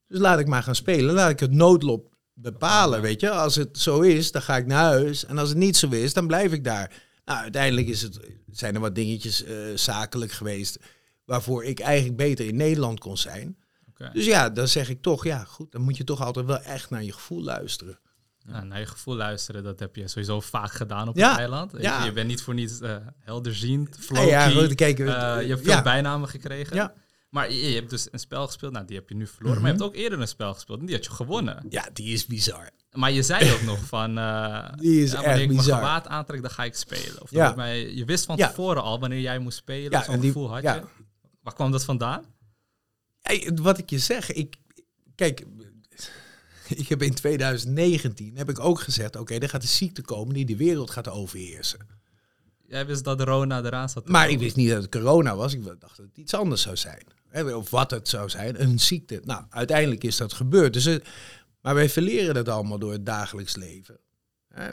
Dus 0.08 0.18
laat 0.18 0.38
ik 0.38 0.46
maar 0.46 0.62
gaan 0.62 0.74
spelen. 0.74 1.14
Laat 1.14 1.30
ik 1.30 1.40
het 1.40 1.52
noodlot 1.52 2.08
bepalen, 2.34 3.00
weet 3.02 3.20
je. 3.20 3.30
Als 3.30 3.54
het 3.54 3.78
zo 3.78 4.00
is, 4.00 4.32
dan 4.32 4.42
ga 4.42 4.56
ik 4.56 4.66
naar 4.66 4.84
huis. 4.84 5.24
En 5.26 5.38
als 5.38 5.48
het 5.48 5.58
niet 5.58 5.76
zo 5.76 5.88
is, 5.88 6.12
dan 6.12 6.26
blijf 6.26 6.52
ik 6.52 6.64
daar. 6.64 6.92
Nou, 7.24 7.40
uiteindelijk 7.40 7.86
is 7.86 8.02
het, 8.02 8.18
zijn 8.50 8.74
er 8.74 8.80
wat 8.80 8.94
dingetjes 8.94 9.44
eh, 9.44 9.56
zakelijk 9.74 10.32
geweest... 10.32 10.78
waarvoor 11.24 11.64
ik 11.64 11.80
eigenlijk 11.80 12.16
beter 12.16 12.46
in 12.46 12.56
Nederland 12.56 13.00
kon 13.00 13.16
zijn. 13.16 13.56
Dus 14.12 14.24
ja, 14.24 14.50
dan 14.50 14.68
zeg 14.68 14.88
ik 14.88 15.02
toch, 15.02 15.24
ja, 15.24 15.44
goed, 15.44 15.72
dan 15.72 15.80
moet 15.82 15.96
je 15.96 16.04
toch 16.04 16.22
altijd 16.22 16.46
wel 16.46 16.60
echt 16.60 16.90
naar 16.90 17.04
je 17.04 17.12
gevoel 17.12 17.42
luisteren. 17.42 17.98
Ja, 18.38 18.62
naar 18.64 18.78
je 18.78 18.86
gevoel 18.86 19.14
luisteren, 19.16 19.62
dat 19.62 19.78
heb 19.78 19.96
je 19.96 20.08
sowieso 20.08 20.40
vaak 20.40 20.72
gedaan 20.72 21.08
op 21.08 21.16
Ja, 21.16 21.30
het 21.30 21.38
eiland. 21.38 21.72
Je- 21.72 21.80
ja. 21.80 22.04
Je, 22.04 22.12
bent 22.12 22.28
niet 22.28 22.42
voor 22.42 22.54
niets 22.54 22.80
eh 22.80 22.96
helderziend, 23.18 23.98
Ja, 24.08 24.66
kijk, 24.74 24.98
eh, 24.98 25.06
je 25.06 25.48
hebt 25.48 25.62
veel 25.62 25.72
ja. 25.72 25.82
bijnamen 25.82 26.28
gekregen. 26.28 26.76
Maar 27.28 27.52
je, 27.52 27.68
je 27.68 27.74
hebt 27.74 27.90
dus 27.90 28.08
een 28.12 28.18
spel 28.18 28.46
gespeeld, 28.46 28.72
nou 28.72 28.86
die 28.86 28.96
heb 28.96 29.08
je 29.08 29.14
nu 29.14 29.26
verloren. 29.26 29.60
Maar 29.62 29.70
je 29.72 29.76
hebt 29.76 29.88
ook 29.88 29.94
eerder 29.96 30.20
een 30.20 30.28
spel 30.28 30.54
gespeeld 30.54 30.80
en 30.80 30.86
die 30.86 30.94
had 30.94 31.04
je 31.04 31.10
gewonnen. 31.10 31.66
Ja, 31.68 31.88
die 31.92 32.12
is 32.12 32.26
bizar. 32.26 32.70
Maar 32.92 33.12
je 33.12 33.22
zei 33.22 33.52
ook 33.52 33.62
nog 33.62 33.78
van, 33.84 34.18
eh 34.18 34.68
Die 34.76 35.02
is 35.02 35.10
ja, 35.10 35.16
echt 35.16 35.24
wanneer 35.26 35.42
ik 35.42 35.48
mijn 35.52 35.62
gewaad 35.62 36.06
aantrek, 36.06 36.40
dan 36.42 36.50
ga 36.50 36.64
ik 36.64 36.74
spelen. 36.74 37.22
Of 37.22 37.30
Ja. 37.30 37.54
mij, 37.56 37.94
je 37.94 38.04
wist 38.04 38.24
van 38.24 38.36
tevoren 38.36 38.82
al 38.82 39.00
wanneer 39.00 39.20
jij 39.20 39.38
moest 39.38 39.58
spelen, 39.58 39.90
Ja, 39.90 40.02
zo'n 40.04 40.20
gevoel 40.20 40.50
had 40.50 40.62
je. 40.62 40.82
Waar 41.42 41.54
kwam 41.54 41.70
dat 41.70 41.84
vandaan? 41.84 42.24
Hey, 43.20 43.50
wat 43.62 43.78
ik 43.78 43.90
je 43.90 43.98
zeg, 43.98 44.32
ik, 44.32 44.56
kijk, 45.14 45.44
ik 46.68 46.88
heb 46.88 47.02
in 47.02 47.14
2019 47.14 48.36
heb 48.36 48.48
ik 48.48 48.58
ook 48.60 48.80
gezegd, 48.80 49.16
oké, 49.16 49.34
er 49.34 49.48
gaat 49.48 49.62
een 49.62 49.68
ziekte 49.68 50.02
komen 50.02 50.34
die 50.34 50.44
de 50.46 50.56
wereld 50.56 50.90
gaat 50.90 51.08
overheersen. 51.08 51.96
Jij 52.66 52.86
wist 52.86 53.04
dat 53.04 53.18
de 53.18 53.24
Rona 53.24 53.62
eraan 53.64 53.88
zat. 53.88 54.04
te 54.06 54.10
Maar 54.10 54.22
ik 54.22 54.28
komen. 54.28 54.44
wist 54.44 54.56
niet 54.56 54.68
dat 54.68 54.82
het 54.82 54.90
corona 54.90 55.36
was. 55.36 55.54
Ik 55.54 55.64
dacht 55.64 55.80
dat 55.80 55.96
het 56.06 56.16
iets 56.16 56.34
anders 56.34 56.62
zou 56.62 56.76
zijn. 56.76 57.02
Of 57.32 57.70
wat 57.70 57.90
het 57.90 58.08
zou 58.08 58.28
zijn, 58.28 58.62
een 58.62 58.80
ziekte. 58.80 59.20
Nou, 59.24 59.44
uiteindelijk 59.48 60.04
is 60.04 60.16
dat 60.16 60.32
gebeurd. 60.32 60.72
Dus, 60.72 60.84
het- 60.84 61.08
maar 61.60 61.74
wij 61.74 61.88
verleren 61.88 62.34
dat 62.34 62.48
allemaal 62.48 62.78
door 62.78 62.92
het 62.92 63.06
dagelijks 63.06 63.56
leven. 63.56 63.98
Hè, 64.48 64.70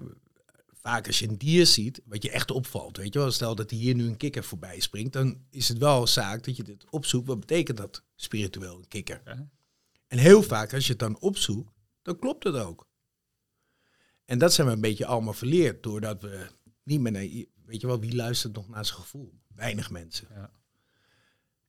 Vaak 0.81 1.07
als 1.07 1.19
je 1.19 1.27
een 1.27 1.37
dier 1.37 1.65
ziet, 1.65 2.01
wat 2.05 2.23
je 2.23 2.31
echt 2.31 2.51
opvalt. 2.51 2.97
Weet 2.97 3.13
je 3.13 3.19
wel, 3.19 3.31
stel 3.31 3.55
dat 3.55 3.71
hier 3.71 3.95
nu 3.95 4.07
een 4.07 4.17
kikker 4.17 4.43
voorbij 4.43 4.79
springt, 4.79 5.13
dan 5.13 5.45
is 5.49 5.67
het 5.67 5.77
wel 5.77 6.07
zaak 6.07 6.43
dat 6.43 6.55
je 6.57 6.63
dit 6.63 6.85
opzoekt. 6.89 7.27
Wat 7.27 7.39
betekent 7.39 7.77
dat 7.77 8.03
spiritueel, 8.15 8.77
een 8.77 8.87
kikker? 8.87 9.21
Ja. 9.25 9.49
En 10.07 10.17
heel 10.17 10.43
vaak 10.43 10.73
als 10.73 10.85
je 10.85 10.91
het 10.91 10.99
dan 10.99 11.19
opzoekt, 11.19 11.71
dan 12.01 12.19
klopt 12.19 12.43
het 12.43 12.55
ook. 12.55 12.87
En 14.25 14.39
dat 14.39 14.53
zijn 14.53 14.67
we 14.67 14.73
een 14.73 14.81
beetje 14.81 15.05
allemaal 15.05 15.33
verleerd, 15.33 15.83
doordat 15.83 16.21
we 16.21 16.47
niet 16.83 16.99
meer 16.99 17.11
naar... 17.11 17.21
Weet 17.65 17.81
je 17.81 17.87
wel, 17.87 17.99
wie 17.99 18.15
luistert 18.15 18.53
nog 18.55 18.69
naar 18.69 18.85
zijn 18.85 18.99
gevoel? 18.99 19.33
Weinig 19.55 19.89
mensen. 19.91 20.27
Ja. 20.33 20.51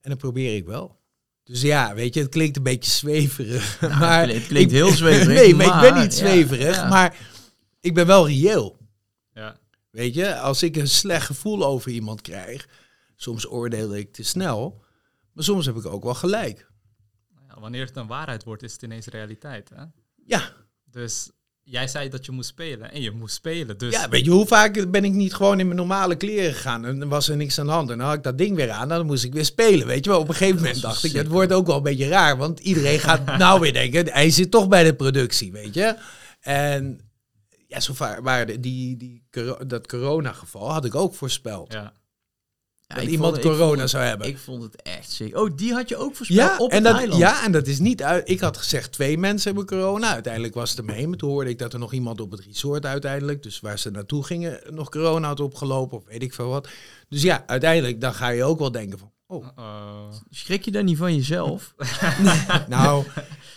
En 0.07 0.13
dat 0.13 0.21
probeer 0.21 0.55
ik 0.55 0.65
wel. 0.65 0.99
Dus 1.43 1.61
ja, 1.61 1.93
weet 1.93 2.13
je, 2.13 2.19
het 2.19 2.29
klinkt 2.29 2.57
een 2.57 2.63
beetje 2.63 2.91
zweverig. 2.91 3.77
Nou, 3.81 3.99
maar 3.99 4.27
het 4.29 4.47
klinkt- 4.47 4.71
ik- 4.71 4.77
heel 4.77 4.91
zweverig, 4.91 5.27
nee, 5.41 5.55
maar, 5.55 5.85
ik 5.85 5.91
ben 5.91 6.01
niet 6.03 6.17
ja, 6.17 6.17
zweverig. 6.27 6.75
ja. 6.75 6.87
Maar 6.87 7.17
ik 7.79 7.93
ben 7.93 8.07
wel 8.07 8.27
reëel. 8.27 8.77
Ja. 9.33 9.57
Weet 9.89 10.13
je, 10.13 10.35
als 10.37 10.63
ik 10.63 10.75
een 10.75 10.87
slecht 10.87 11.25
gevoel 11.25 11.65
over 11.65 11.91
iemand 11.91 12.21
krijg, 12.21 12.67
soms 13.15 13.47
oordeel 13.49 13.95
ik 13.95 14.13
te 14.13 14.23
snel, 14.23 14.83
maar 15.33 15.43
soms 15.43 15.65
heb 15.65 15.75
ik 15.75 15.85
ook 15.85 16.03
wel 16.03 16.13
gelijk. 16.15 16.71
Ja, 17.47 17.59
wanneer 17.59 17.85
het 17.85 17.95
een 17.95 18.07
waarheid 18.07 18.43
wordt, 18.43 18.63
is 18.63 18.73
het 18.73 18.81
ineens 18.81 19.05
realiteit. 19.07 19.69
Hè? 19.75 19.83
Ja, 20.25 20.53
Dus 20.85 21.29
jij 21.69 21.87
zei 21.87 22.09
dat 22.09 22.25
je 22.25 22.31
moest 22.31 22.49
spelen 22.49 22.91
en 22.91 23.01
je 23.01 23.11
moest 23.11 23.35
spelen. 23.35 23.77
Dus 23.77 23.93
ja, 23.93 24.09
weet 24.09 24.25
je, 24.25 24.31
hoe 24.31 24.47
vaak 24.47 24.91
ben 24.91 25.03
ik 25.03 25.11
niet 25.11 25.33
gewoon 25.33 25.59
in 25.59 25.65
mijn 25.65 25.77
normale 25.77 26.15
kleren 26.15 26.53
gegaan 26.53 26.85
en 26.85 27.07
was 27.07 27.29
er 27.29 27.35
niks 27.35 27.59
aan 27.59 27.65
de 27.65 27.71
hand 27.71 27.89
en 27.89 27.97
dan 27.97 28.07
had 28.07 28.15
ik 28.15 28.23
dat 28.23 28.37
ding 28.37 28.55
weer 28.55 28.71
aan 28.71 28.87
dan 28.87 29.05
moest 29.05 29.23
ik 29.23 29.33
weer 29.33 29.45
spelen, 29.45 29.87
weet 29.87 30.05
je 30.05 30.09
wel. 30.09 30.19
Op 30.19 30.27
een 30.27 30.35
gegeven 30.35 30.61
moment 30.61 30.81
dacht 30.81 31.03
ik, 31.03 31.11
het 31.11 31.27
wordt 31.27 31.53
ook 31.53 31.67
wel 31.67 31.77
een 31.77 31.83
beetje 31.83 32.07
raar, 32.07 32.37
want 32.37 32.59
iedereen 32.59 32.99
gaat 32.99 33.25
nou 33.37 33.59
weer 33.59 33.73
denken, 33.73 34.11
hij 34.11 34.29
zit 34.29 34.51
toch 34.51 34.67
bij 34.67 34.83
de 34.83 34.95
productie, 34.95 35.51
weet 35.51 35.73
je. 35.73 35.95
En 36.39 36.99
ja, 37.67 37.79
zo 37.79 37.93
waren 38.21 38.61
die, 38.61 38.97
die, 38.97 39.23
dat 39.67 39.87
corona-geval 39.87 40.71
had 40.71 40.85
ik 40.85 40.95
ook 40.95 41.15
voorspeld. 41.15 41.73
ja. 41.73 41.93
Ja, 42.87 42.95
dat 42.95 43.03
iemand 43.05 43.33
vond- 43.33 43.45
corona 43.45 43.81
het- 43.81 43.89
zou 43.89 44.03
hebben. 44.03 44.27
Ik 44.27 44.37
vond 44.37 44.63
het 44.63 44.81
echt 44.81 45.11
sick. 45.11 45.37
Oh, 45.37 45.49
die 45.55 45.73
had 45.73 45.89
je 45.89 45.97
ook 45.97 46.15
voorspeld 46.15 46.39
Ja, 46.49 46.57
op 46.57 46.69
en 46.69 46.75
het 46.75 46.85
dat, 46.85 46.95
eiland. 46.97 47.19
ja, 47.21 47.43
en 47.45 47.51
dat 47.51 47.67
is 47.67 47.79
niet 47.79 48.03
uit. 48.03 48.29
Ik 48.29 48.39
had 48.39 48.57
gezegd 48.57 48.91
twee 48.91 49.17
mensen 49.17 49.47
hebben 49.55 49.77
corona. 49.77 50.13
Uiteindelijk 50.13 50.53
was 50.53 50.69
het 50.69 50.79
er 50.79 50.85
mee. 50.85 51.07
Maar 51.07 51.17
toen 51.17 51.29
hoorde 51.29 51.49
ik 51.49 51.59
dat 51.59 51.73
er 51.73 51.79
nog 51.79 51.93
iemand 51.93 52.21
op 52.21 52.31
het 52.31 52.39
resort 52.39 52.85
uiteindelijk, 52.85 53.43
dus 53.43 53.59
waar 53.59 53.79
ze 53.79 53.89
naartoe 53.91 54.23
gingen, 54.23 54.59
nog 54.69 54.89
corona 54.89 55.27
had 55.27 55.39
opgelopen 55.39 55.97
of 55.97 56.03
weet 56.05 56.23
ik 56.23 56.33
veel 56.33 56.49
wat. 56.49 56.69
Dus 57.09 57.21
ja, 57.21 57.43
uiteindelijk 57.47 58.01
dan 58.01 58.13
ga 58.13 58.29
je 58.29 58.43
ook 58.43 58.59
wel 58.59 58.71
denken 58.71 58.99
van, 58.99 59.11
oh. 59.27 59.47
Schrik 60.29 60.65
je 60.65 60.71
dan 60.71 60.85
niet 60.85 60.97
van 60.97 61.15
jezelf? 61.15 61.73
nou, 62.67 63.05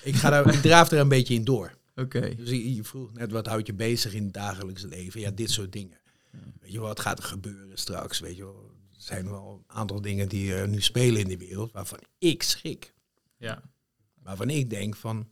ik, 0.03 0.14
ga 0.14 0.31
daar, 0.31 0.55
ik 0.55 0.61
draaf 0.62 0.90
er 0.90 0.99
een 0.99 1.09
beetje 1.09 1.35
in 1.35 1.45
door. 1.45 1.73
Oké. 1.97 2.35
Dus 2.37 2.49
je, 2.51 2.75
je 2.75 2.85
vroeg 2.85 3.12
net, 3.12 3.33
wat 3.33 3.47
houdt 3.47 3.66
je 3.66 3.75
bezig 3.75 4.14
in 4.14 4.25
het 4.25 4.33
dagelijks 4.33 4.83
leven? 4.83 5.21
Ja, 5.21 5.31
dit 5.31 5.51
soort 5.51 5.73
dingen. 5.73 5.99
Weet 6.61 6.73
je 6.73 6.79
wel, 6.79 6.88
wat 6.88 7.01
gaat 7.01 7.19
er 7.19 7.25
gebeuren 7.25 7.79
straks? 7.79 8.21
Weet 8.21 8.37
je 8.37 8.43
wel, 8.43 8.69
zijn 9.02 9.30
wel 9.30 9.52
een 9.52 9.76
aantal 9.76 10.00
dingen 10.00 10.28
die 10.28 10.54
er 10.54 10.68
nu 10.68 10.80
spelen 10.80 11.20
in 11.20 11.28
de 11.28 11.36
wereld 11.36 11.72
waarvan 11.72 11.98
ik 12.18 12.42
schrik. 12.42 12.94
Ja. 13.36 13.62
waarvan 14.22 14.50
ik 14.50 14.70
denk 14.70 14.96
van... 14.96 15.30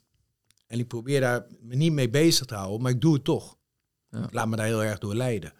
En 0.66 0.78
ik 0.78 0.88
probeer 0.88 1.20
daar 1.20 1.46
me 1.61 1.74
niet 1.74 1.92
mee 1.92 2.11
bezig 2.11 2.46
te 2.46 2.54
houden, 2.54 2.83
maar 2.83 2.90
ik 2.90 3.00
doe 3.00 3.14
het 3.14 3.24
toch. 3.24 3.59
Ja. 4.11 4.24
Ik 4.24 4.33
laat 4.33 4.48
me 4.48 4.57
daar 4.57 4.66
heel 4.66 4.85
erg 4.85 4.98
door 4.98 5.14
leiden. 5.14 5.52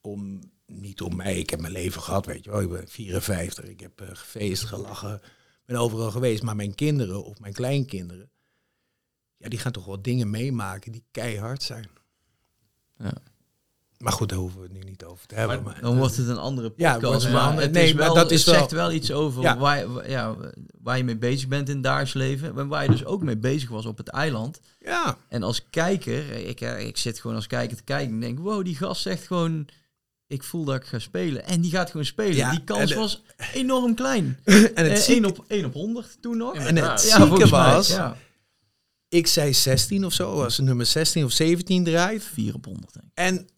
Om, 0.00 0.40
niet 0.66 1.00
om 1.00 1.16
mij, 1.16 1.38
ik 1.38 1.50
heb 1.50 1.60
mijn 1.60 1.72
leven 1.72 2.02
gehad, 2.02 2.26
weet 2.26 2.44
je 2.44 2.50
wel. 2.50 2.60
Ik 2.60 2.68
ben 2.68 2.88
54, 2.88 3.64
ik 3.64 3.80
heb 3.80 4.00
eh, 4.00 4.08
gefeest, 4.08 4.64
gelachen, 4.64 5.20
ben 5.64 5.76
overal 5.76 6.10
geweest. 6.10 6.42
Maar 6.42 6.56
mijn 6.56 6.74
kinderen 6.74 7.24
of 7.24 7.38
mijn 7.38 7.52
kleinkinderen, 7.52 8.30
ja, 9.36 9.48
die 9.48 9.58
gaan 9.58 9.72
toch 9.72 9.84
wel 9.84 10.02
dingen 10.02 10.30
meemaken 10.30 10.92
die 10.92 11.04
keihard 11.10 11.62
zijn. 11.62 11.88
Ja. 12.96 13.12
Maar 13.98 14.12
goed, 14.12 14.28
daar 14.28 14.38
hoeven 14.38 14.58
we 14.60 14.64
het 14.66 14.72
nu 14.74 14.80
niet 14.90 15.04
over 15.04 15.26
te 15.26 15.34
hebben. 15.34 15.62
Maar 15.62 15.72
Maar, 15.72 15.82
Dan 15.82 15.96
wordt 15.98 16.16
het 16.16 16.28
een 16.28 16.38
andere 16.38 16.72
Ja, 16.76 16.92
podcast. 16.92 17.22
het 17.22 17.32
maar 17.32 17.60
het, 17.60 17.72
nee, 17.72 17.94
maar 17.94 18.14
dat 18.14 18.30
is 18.30 18.44
het 18.46 18.54
zegt 18.54 18.70
wel- 18.70 18.80
wel 18.86 18.92
iets 18.96 19.12
over 19.12 19.42
Ja. 19.42 19.58
waar, 19.58 20.08
ja, 20.10 20.36
waar 20.82 20.96
je 20.96 21.04
mee 21.04 21.16
bezig 21.16 21.48
bent 21.48 21.68
in 21.68 21.74
het 21.74 21.84
dagelijks 21.84 22.12
leven. 22.14 22.58
En 22.58 22.68
waar 22.68 22.82
je 22.82 22.90
dus 22.90 23.04
ook 23.04 23.22
mee 23.22 23.36
bezig 23.36 23.68
was 23.68 23.86
op 23.86 23.96
het 23.98 24.08
eiland. 24.08 24.60
ja, 24.80 25.18
En 25.28 25.42
als 25.42 25.70
kijker, 25.70 26.30
ik, 26.46 26.60
eh, 26.60 26.86
ik 26.86 26.96
zit 26.96 27.20
gewoon 27.20 27.36
als 27.36 27.46
kijker 27.46 27.76
te 27.76 27.82
kijken 27.82 28.14
en 28.14 28.20
denk, 28.20 28.38
wow, 28.38 28.64
die 28.64 28.76
gast 28.76 29.02
zegt 29.02 29.26
gewoon, 29.26 29.66
ik 30.26 30.42
voel 30.42 30.64
dat 30.64 30.76
ik 30.76 30.84
ga 30.84 30.98
spelen. 30.98 31.44
En 31.44 31.60
die 31.60 31.70
gaat 31.70 31.90
gewoon 31.90 32.06
spelen. 32.06 32.36
Ja, 32.36 32.50
die 32.50 32.64
kans 32.64 32.94
was 32.94 33.22
enorm 33.52 33.94
klein. 33.94 34.38
en 34.44 34.54
het 34.74 34.76
Eh, 34.76 34.94
zieke- 34.96 35.12
1 35.12 35.24
op, 35.24 35.44
1 35.48 35.64
op 35.64 35.72
100 35.72 36.16
toen 36.20 36.36
nog. 36.36 36.52
en 36.54 36.58
het 36.60 36.68
Inderdaad. 36.68 37.00
zieke 37.02 37.48
was, 37.48 37.88
Ja, 37.88 38.16
ik 39.08 39.26
zei 39.26 39.54
16 39.54 40.04
of 40.04 40.12
zo, 40.12 40.42
als 40.42 40.58
nummer 40.58 40.86
16 40.86 41.24
of 41.24 41.32
17 41.32 41.84
draait. 41.84 42.24
4 42.24 42.54
op 42.54 42.64
100 42.64 42.92
denk 42.92 43.06
ik. 43.06 43.10
En 43.14 43.48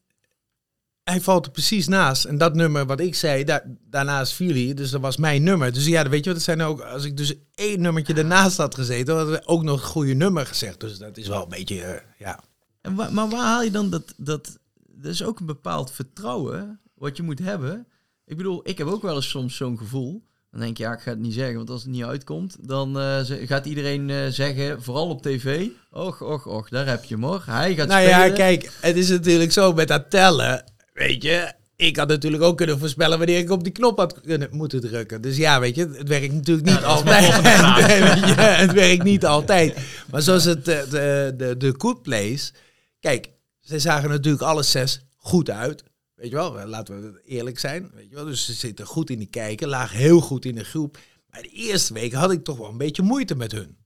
hij 1.04 1.20
valt 1.20 1.46
er 1.46 1.52
precies 1.52 1.88
naast. 1.88 2.24
En 2.24 2.38
dat 2.38 2.54
nummer 2.54 2.86
wat 2.86 3.00
ik 3.00 3.14
zei, 3.14 3.44
daar, 3.44 3.62
daarnaast 3.90 4.32
viel 4.32 4.54
hij. 4.54 4.74
Dus 4.74 4.90
dat 4.90 5.00
was 5.00 5.16
mijn 5.16 5.42
nummer. 5.42 5.72
Dus 5.72 5.86
ja, 5.86 6.08
weet 6.08 6.18
je 6.24 6.30
wat, 6.30 6.34
het 6.34 6.44
zijn 6.44 6.62
ook... 6.62 6.80
Als 6.80 7.04
ik 7.04 7.16
dus 7.16 7.34
één 7.54 7.80
nummertje 7.80 8.14
ernaast 8.14 8.56
had 8.56 8.74
gezeten, 8.74 9.16
had 9.16 9.32
ik 9.34 9.42
ook 9.44 9.62
nog 9.62 9.80
een 9.82 9.86
goede 9.88 10.14
nummer 10.14 10.46
gezegd. 10.46 10.80
Dus 10.80 10.98
dat 10.98 11.16
is 11.16 11.28
wel 11.28 11.42
een 11.42 11.48
beetje, 11.48 11.82
eh, 11.82 12.00
ja... 12.18 12.40
En 12.80 12.94
wa- 12.94 13.10
maar 13.10 13.28
waar 13.28 13.44
haal 13.44 13.62
je 13.62 13.70
dan 13.70 13.90
dat, 13.90 14.14
dat... 14.16 14.58
Dat 15.02 15.12
is 15.12 15.22
ook 15.24 15.40
een 15.40 15.46
bepaald 15.46 15.92
vertrouwen 15.92 16.80
wat 16.94 17.16
je 17.16 17.22
moet 17.22 17.38
hebben. 17.38 17.86
Ik 18.26 18.36
bedoel, 18.36 18.60
ik 18.68 18.78
heb 18.78 18.86
ook 18.86 19.02
wel 19.02 19.14
eens 19.16 19.28
soms 19.28 19.56
zo'n 19.56 19.78
gevoel. 19.78 20.22
Dan 20.50 20.60
denk 20.60 20.76
je, 20.76 20.82
ja, 20.82 20.92
ik 20.92 21.00
ga 21.00 21.10
het 21.10 21.18
niet 21.18 21.34
zeggen, 21.34 21.56
want 21.56 21.70
als 21.70 21.82
het 21.82 21.90
niet 21.90 22.04
uitkomt, 22.04 22.56
dan 22.68 22.98
eh, 23.00 23.18
gaat 23.46 23.66
iedereen 23.66 24.10
eh, 24.10 24.26
zeggen, 24.28 24.82
vooral 24.82 25.08
op 25.08 25.22
tv, 25.22 25.68
och, 25.90 26.22
och, 26.22 26.46
och, 26.46 26.68
daar 26.68 26.86
heb 26.86 27.04
je 27.04 27.14
hem 27.14 27.24
hoor. 27.24 27.42
Hij 27.46 27.74
gaat 27.74 27.88
Nou 27.88 28.02
spelen. 28.06 28.26
ja, 28.28 28.34
kijk, 28.34 28.72
het 28.80 28.96
is 28.96 29.08
natuurlijk 29.08 29.52
zo 29.52 29.72
met 29.72 29.88
dat 29.88 30.10
tellen, 30.10 30.64
weet 31.06 31.22
je... 31.22 31.52
Ik 31.76 31.96
had 31.96 32.08
natuurlijk 32.08 32.42
ook 32.42 32.56
kunnen 32.56 32.78
voorspellen 32.78 33.18
wanneer 33.18 33.38
ik 33.38 33.50
op 33.50 33.64
die 33.64 33.72
knop 33.72 33.98
had 33.98 34.20
kunnen, 34.20 34.48
moeten 34.52 34.80
drukken. 34.80 35.20
Dus 35.20 35.36
ja, 35.36 35.60
weet 35.60 35.74
je, 35.74 35.88
het 35.88 36.08
werkt 36.08 36.32
natuurlijk 36.32 36.66
niet 36.66 36.84
altijd. 36.84 37.26
Je, 38.26 38.34
het 38.40 38.72
werkt 38.72 39.02
niet 39.02 39.24
altijd. 39.24 39.76
Maar 40.10 40.22
zoals 40.22 40.44
het, 40.44 40.68
eh, 40.68 40.90
de, 40.90 41.34
de, 41.36 41.56
de 41.56 41.74
Good 41.78 42.02
Place... 42.02 42.52
Kijk, 42.98 43.30
ze 43.60 43.78
zagen 43.78 44.08
natuurlijk 44.10 44.42
alle 44.42 44.62
zes 44.62 45.00
goed 45.16 45.50
uit. 45.50 45.84
Weet 46.14 46.30
je 46.30 46.36
wel, 46.36 46.66
laten 46.66 47.02
we 47.02 47.22
eerlijk 47.24 47.58
zijn. 47.58 47.90
Weet 47.94 48.08
je 48.08 48.14
wel, 48.14 48.24
dus 48.24 48.44
ze 48.44 48.52
zitten 48.52 48.86
goed 48.86 49.10
in 49.10 49.18
die 49.18 49.30
kijken, 49.30 49.68
lagen 49.68 49.98
heel 49.98 50.20
goed 50.20 50.44
in 50.44 50.54
de 50.54 50.64
groep. 50.64 50.98
Maar 51.30 51.42
de 51.42 51.48
eerste 51.48 51.92
week 51.92 52.12
had 52.12 52.32
ik 52.32 52.44
toch 52.44 52.56
wel 52.56 52.68
een 52.68 52.78
beetje 52.78 53.02
moeite 53.02 53.34
met 53.34 53.52
hun. 53.52 53.76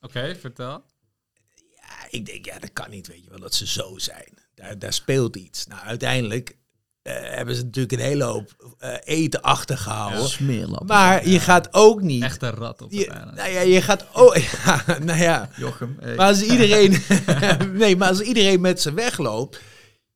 Oké, 0.00 0.36
vertel. 0.40 0.84
Ja, 1.54 2.06
ik 2.10 2.26
denk, 2.26 2.44
ja, 2.44 2.58
dat 2.58 2.72
kan 2.72 2.90
niet, 2.90 3.06
weet 3.06 3.24
je 3.24 3.30
wel, 3.30 3.40
dat 3.40 3.54
ze 3.54 3.66
zo 3.66 3.98
zijn. 3.98 4.47
Daar, 4.58 4.78
daar 4.78 4.92
speelt 4.92 5.36
iets. 5.36 5.66
Nou, 5.66 5.80
uiteindelijk 5.82 6.56
eh, 7.02 7.14
hebben 7.20 7.54
ze 7.54 7.64
natuurlijk 7.64 7.92
een 7.92 8.08
hele 8.08 8.24
hoop 8.24 8.74
eh, 8.78 8.94
eten 9.04 9.42
achtergehouden. 9.42 10.28
Smeerlap. 10.28 10.88
Maar 10.88 11.28
je 11.28 11.40
gaat 11.40 11.74
ook 11.74 12.02
niet... 12.02 12.22
Echt 12.22 12.42
een 12.42 12.50
rat 12.50 12.82
op 12.82 12.92
je, 12.92 13.06
nou 13.34 13.50
ja, 13.50 13.60
je 13.60 13.82
gaat 13.82 14.06
ook... 14.12 14.36
Ja, 14.64 14.84
nou 15.02 15.18
ja, 15.18 15.50
Jochem. 15.56 15.96
hey. 16.00 16.14
maar 16.14 16.26
als 16.26 16.42
iedereen... 16.42 17.02
nee, 17.80 17.96
maar 17.96 18.08
als 18.08 18.20
iedereen 18.20 18.60
met 18.60 18.80
ze 18.80 18.92
wegloopt... 18.92 19.60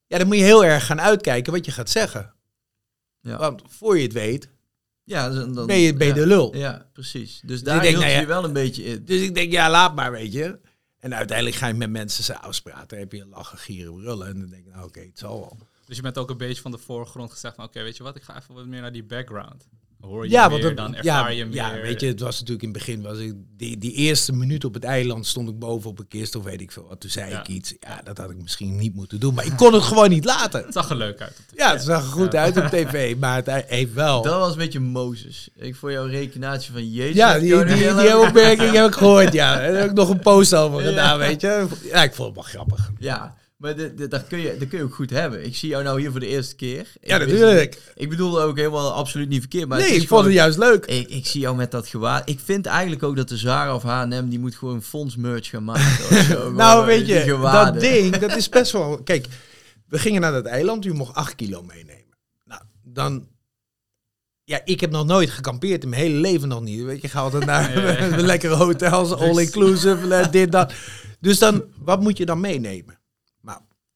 Ja, 0.06 0.18
dan 0.18 0.26
moet 0.26 0.36
je 0.36 0.42
heel 0.42 0.64
erg 0.64 0.86
gaan 0.86 1.00
uitkijken 1.00 1.52
wat 1.52 1.64
je 1.64 1.72
gaat 1.72 1.90
zeggen. 1.90 2.34
ja. 3.20 3.38
Want 3.38 3.62
voor 3.68 3.96
je 3.96 4.02
het 4.02 4.12
weet, 4.12 4.48
ja, 5.04 5.28
dan, 5.28 5.54
dan- 5.54 5.66
ben 5.66 5.78
je, 5.78 5.94
ben 5.94 6.06
je 6.06 6.14
ja. 6.14 6.20
de 6.20 6.26
lul. 6.26 6.56
Ja, 6.56 6.86
precies. 6.92 7.40
Dus 7.44 7.58
ik 7.58 7.64
daar 7.64 7.80
denk, 7.80 7.88
hield 7.88 8.04
nou 8.04 8.14
je 8.14 8.20
ja. 8.20 8.26
wel 8.26 8.44
een 8.44 8.52
beetje 8.52 8.84
in. 8.84 9.04
Dus 9.04 9.20
ik 9.20 9.34
denk, 9.34 9.52
ja, 9.52 9.70
laat 9.70 9.94
maar, 9.94 10.12
weet 10.12 10.32
je. 10.32 10.58
En 11.02 11.14
uiteindelijk 11.14 11.56
ga 11.56 11.66
je 11.66 11.74
met 11.74 11.90
mensen 11.90 12.24
s'avonds 12.24 12.62
praten. 12.62 12.88
Dan 12.88 12.98
heb 12.98 13.12
je 13.12 13.26
lachen, 13.26 13.58
gieren, 13.58 13.94
brullen. 13.94 14.26
En 14.26 14.40
dan 14.40 14.48
denk 14.48 14.66
ik, 14.66 14.72
nou 14.72 14.86
oké, 14.86 15.00
het 15.00 15.18
zal 15.18 15.40
wel. 15.40 15.58
Dus 15.86 15.96
je 15.96 16.02
bent 16.02 16.18
ook 16.18 16.30
een 16.30 16.36
beetje 16.36 16.62
van 16.62 16.70
de 16.70 16.78
voorgrond 16.78 17.30
gezegd 17.30 17.54
van... 17.54 17.64
Oké, 17.64 17.82
weet 17.82 17.96
je 17.96 18.02
wat, 18.02 18.16
ik 18.16 18.22
ga 18.22 18.36
even 18.36 18.54
wat 18.54 18.66
meer 18.66 18.80
naar 18.80 18.92
die 18.92 19.04
background. 19.04 19.68
Hoor 20.02 20.24
je 20.24 20.30
Ja, 20.30 20.40
meer, 20.42 20.50
want 20.50 20.62
het- 20.62 20.76
dan 20.76 20.92
ja, 21.02 21.16
ervaar 21.18 21.34
je 21.34 21.44
meer. 21.44 21.54
ja, 21.54 21.80
weet 21.82 22.00
je, 22.00 22.06
het 22.06 22.20
was 22.20 22.34
natuurlijk 22.40 22.62
in 22.62 22.68
het 22.68 22.78
begin, 22.78 23.02
was 23.02 23.18
ik, 23.18 23.34
die, 23.56 23.78
die 23.78 23.92
eerste 23.92 24.32
minuut 24.32 24.64
op 24.64 24.74
het 24.74 24.84
eiland 24.84 25.26
stond 25.26 25.48
ik 25.48 25.58
boven 25.58 25.90
op 25.90 25.98
een 25.98 26.08
kist 26.08 26.34
of 26.34 26.44
weet 26.44 26.60
ik 26.60 26.72
veel 26.72 26.86
wat. 26.88 27.00
Toen 27.00 27.10
zei 27.10 27.30
Ja. 27.30 27.40
ik 27.40 27.48
iets, 27.48 27.74
ja, 27.80 28.00
dat 28.04 28.18
had 28.18 28.30
ik 28.30 28.42
misschien 28.42 28.76
niet 28.76 28.94
moeten 28.94 29.20
doen, 29.20 29.34
maar 29.34 29.44
ik 29.46 29.56
kon 29.56 29.72
het 29.74 29.82
gewoon 29.82 30.08
niet 30.08 30.24
laten. 30.24 30.62
Het 30.64 30.72
zag 30.72 30.90
er 30.90 30.96
leuk 30.96 31.20
uit. 31.20 31.30
Op 31.30 31.36
de 31.48 31.54
Ja, 31.56 31.72
het 31.72 31.82
zag 31.82 32.02
er 32.04 32.10
goed 32.10 32.34
uit 32.34 32.56
op 32.56 32.64
tv, 32.76 33.16
maar 33.16 33.36
het 33.44 33.64
heeft 33.66 33.92
wel... 33.92 34.22
Dat 34.22 34.38
was 34.38 34.52
een 34.52 34.58
beetje 34.58 34.80
Mozes. 34.80 35.48
Ik 35.56 35.76
voor 35.76 35.92
jouw 35.92 36.06
rekenatie 36.06 36.72
van 36.72 36.90
Jezus. 36.90 37.14
ja, 37.16 37.38
die, 37.38 37.64
die, 37.64 38.18
opmerking 38.18 38.72
heb 38.76 38.86
ik 38.86 38.94
gehoord, 38.94 39.32
ja. 39.32 39.54
Daar 39.56 39.74
heb 39.74 39.90
ik 39.90 39.96
nog 39.96 40.08
een 40.08 40.20
post 40.20 40.54
over 40.54 40.80
gedaan, 40.82 41.18
weet 41.18 41.40
je. 41.40 41.66
Ja, 41.84 42.02
ik 42.02 42.14
vond 42.14 42.26
het 42.26 42.34
wel 42.36 42.44
grappig. 42.54 42.90
Ja, 42.98 43.34
maar 43.62 43.76
de, 43.76 43.94
de, 43.94 44.08
dat, 44.08 44.26
kun 44.26 44.38
je, 44.38 44.56
dat 44.58 44.68
kun 44.68 44.78
je 44.78 44.84
ook 44.84 44.94
goed 44.94 45.10
hebben. 45.10 45.44
Ik 45.44 45.56
zie 45.56 45.68
jou 45.68 45.82
nou 45.84 46.00
hier 46.00 46.10
voor 46.10 46.20
de 46.20 46.26
eerste 46.26 46.54
keer. 46.54 46.80
Ik 47.00 47.08
Ja, 47.08 47.18
wist- 47.18 47.30
natuurlijk. 47.30 47.92
Ik 47.94 48.08
bedoelde 48.08 48.40
ook 48.40 48.56
helemaal 48.56 48.92
absoluut 48.92 49.28
niet 49.28 49.40
verkeerd. 49.40 49.68
Maar 49.68 49.78
Nee, 49.78 49.94
ik 49.94 50.08
vond 50.08 50.24
het 50.24 50.34
juist 50.34 50.58
leuk. 50.58 50.86
Ik, 50.86 51.08
ik 51.08 51.26
zie 51.26 51.40
jou 51.40 51.56
met 51.56 51.70
dat 51.70 51.86
gewaad. 51.86 52.28
Ik 52.28 52.40
vind 52.44 52.66
eigenlijk 52.66 53.02
ook 53.02 53.16
dat 53.16 53.28
de 53.28 53.36
Zara 53.36 53.74
of 53.74 53.82
H&M... 53.82 54.28
die 54.28 54.38
moet 54.38 54.54
gewoon 54.54 54.82
fonds 54.82 55.16
merch 55.16 55.48
gaan 55.48 55.64
maken. 55.64 56.04
of 56.04 56.24
zo. 56.30 56.52
Nou, 56.52 56.70
Gewoon, 56.70 56.86
weet 56.86 57.06
je, 57.06 57.38
dat 57.42 57.80
ding, 57.80 58.16
dat 58.16 58.36
is 58.36 58.48
best 58.48 58.72
wel... 58.78 59.02
Kijk, 59.02 59.26
we 59.88 59.98
gingen 59.98 60.20
naar 60.20 60.32
dat 60.32 60.46
eiland, 60.46 60.84
u 60.84 60.92
mocht 60.94 61.14
8 61.14 61.34
kilo 61.34 61.62
meenemen. 61.62 62.16
Nou, 62.44 62.60
dan... 62.82 63.26
Ja, 64.44 64.60
ik 64.64 64.80
heb 64.80 64.90
nog 64.90 65.06
nooit 65.06 65.30
gekampeerd 65.30 65.82
in 65.82 65.88
mijn 65.88 66.02
hele 66.02 66.14
leven 66.20 66.48
nog 66.48 66.60
niet. 66.60 66.82
Weet 66.82 67.02
je, 67.02 67.08
ga 67.08 67.20
altijd 67.20 67.44
naar 67.44 67.72
Ja, 67.78 67.90
ja, 67.92 68.04
ja. 68.06 68.16
lekkere 68.16 68.54
hotels, 68.54 69.12
all-inclusive, 69.12 70.14
eh, 70.14 70.30
dit, 70.30 70.52
dat. 70.52 70.72
Dus 71.20 71.38
dan, 71.38 71.64
wat 71.78 72.00
moet 72.00 72.18
je 72.18 72.26
dan 72.26 72.40
meenemen? 72.40 73.00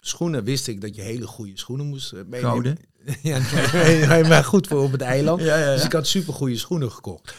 Schoenen 0.06 0.44
wist 0.44 0.66
ik 0.66 0.80
dat 0.80 0.94
je 0.94 1.02
hele 1.02 1.26
goede 1.26 1.58
schoenen 1.58 1.86
moest 1.86 2.12
eh, 2.12 2.18
meenemen. 2.18 2.40
Gouden. 2.40 2.78
Ja, 3.22 3.38
nee, 3.72 4.24
maar 4.24 4.44
goed 4.44 4.66
voor 4.66 4.82
op 4.82 4.92
het 4.92 5.00
eiland. 5.00 5.40
Ja, 5.42 5.56
ja, 5.56 5.64
ja. 5.64 5.74
Dus 5.74 5.84
ik 5.84 5.92
had 5.92 6.06
super 6.06 6.34
goede 6.34 6.56
schoenen 6.56 6.92
gekocht. 6.92 7.34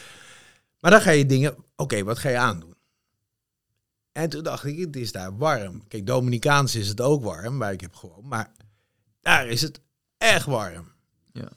Maar 0.80 0.90
dan 0.90 1.00
ga 1.00 1.10
je 1.10 1.26
dingen, 1.26 1.56
oké, 1.76 2.04
wat 2.04 2.18
ga 2.18 2.28
je 2.28 2.36
aandoen? 2.36 2.74
En 4.12 4.28
toen 4.28 4.42
dacht 4.42 4.64
ik, 4.64 4.78
het 4.78 4.96
is 4.96 5.12
daar 5.12 5.36
warm. 5.36 5.88
Kijk, 5.88 6.06
Dominicaans 6.06 6.74
is 6.74 6.88
het 6.88 7.00
ook 7.00 7.24
warm, 7.24 7.58
waar 7.58 7.72
ik 7.72 7.80
heb 7.80 7.94
gewoond. 7.94 8.24
Maar 8.24 8.52
daar 9.20 9.48
is 9.48 9.60
het 9.60 9.80
echt 10.16 10.46
warm. 10.46 10.92
Ja. 11.32 11.48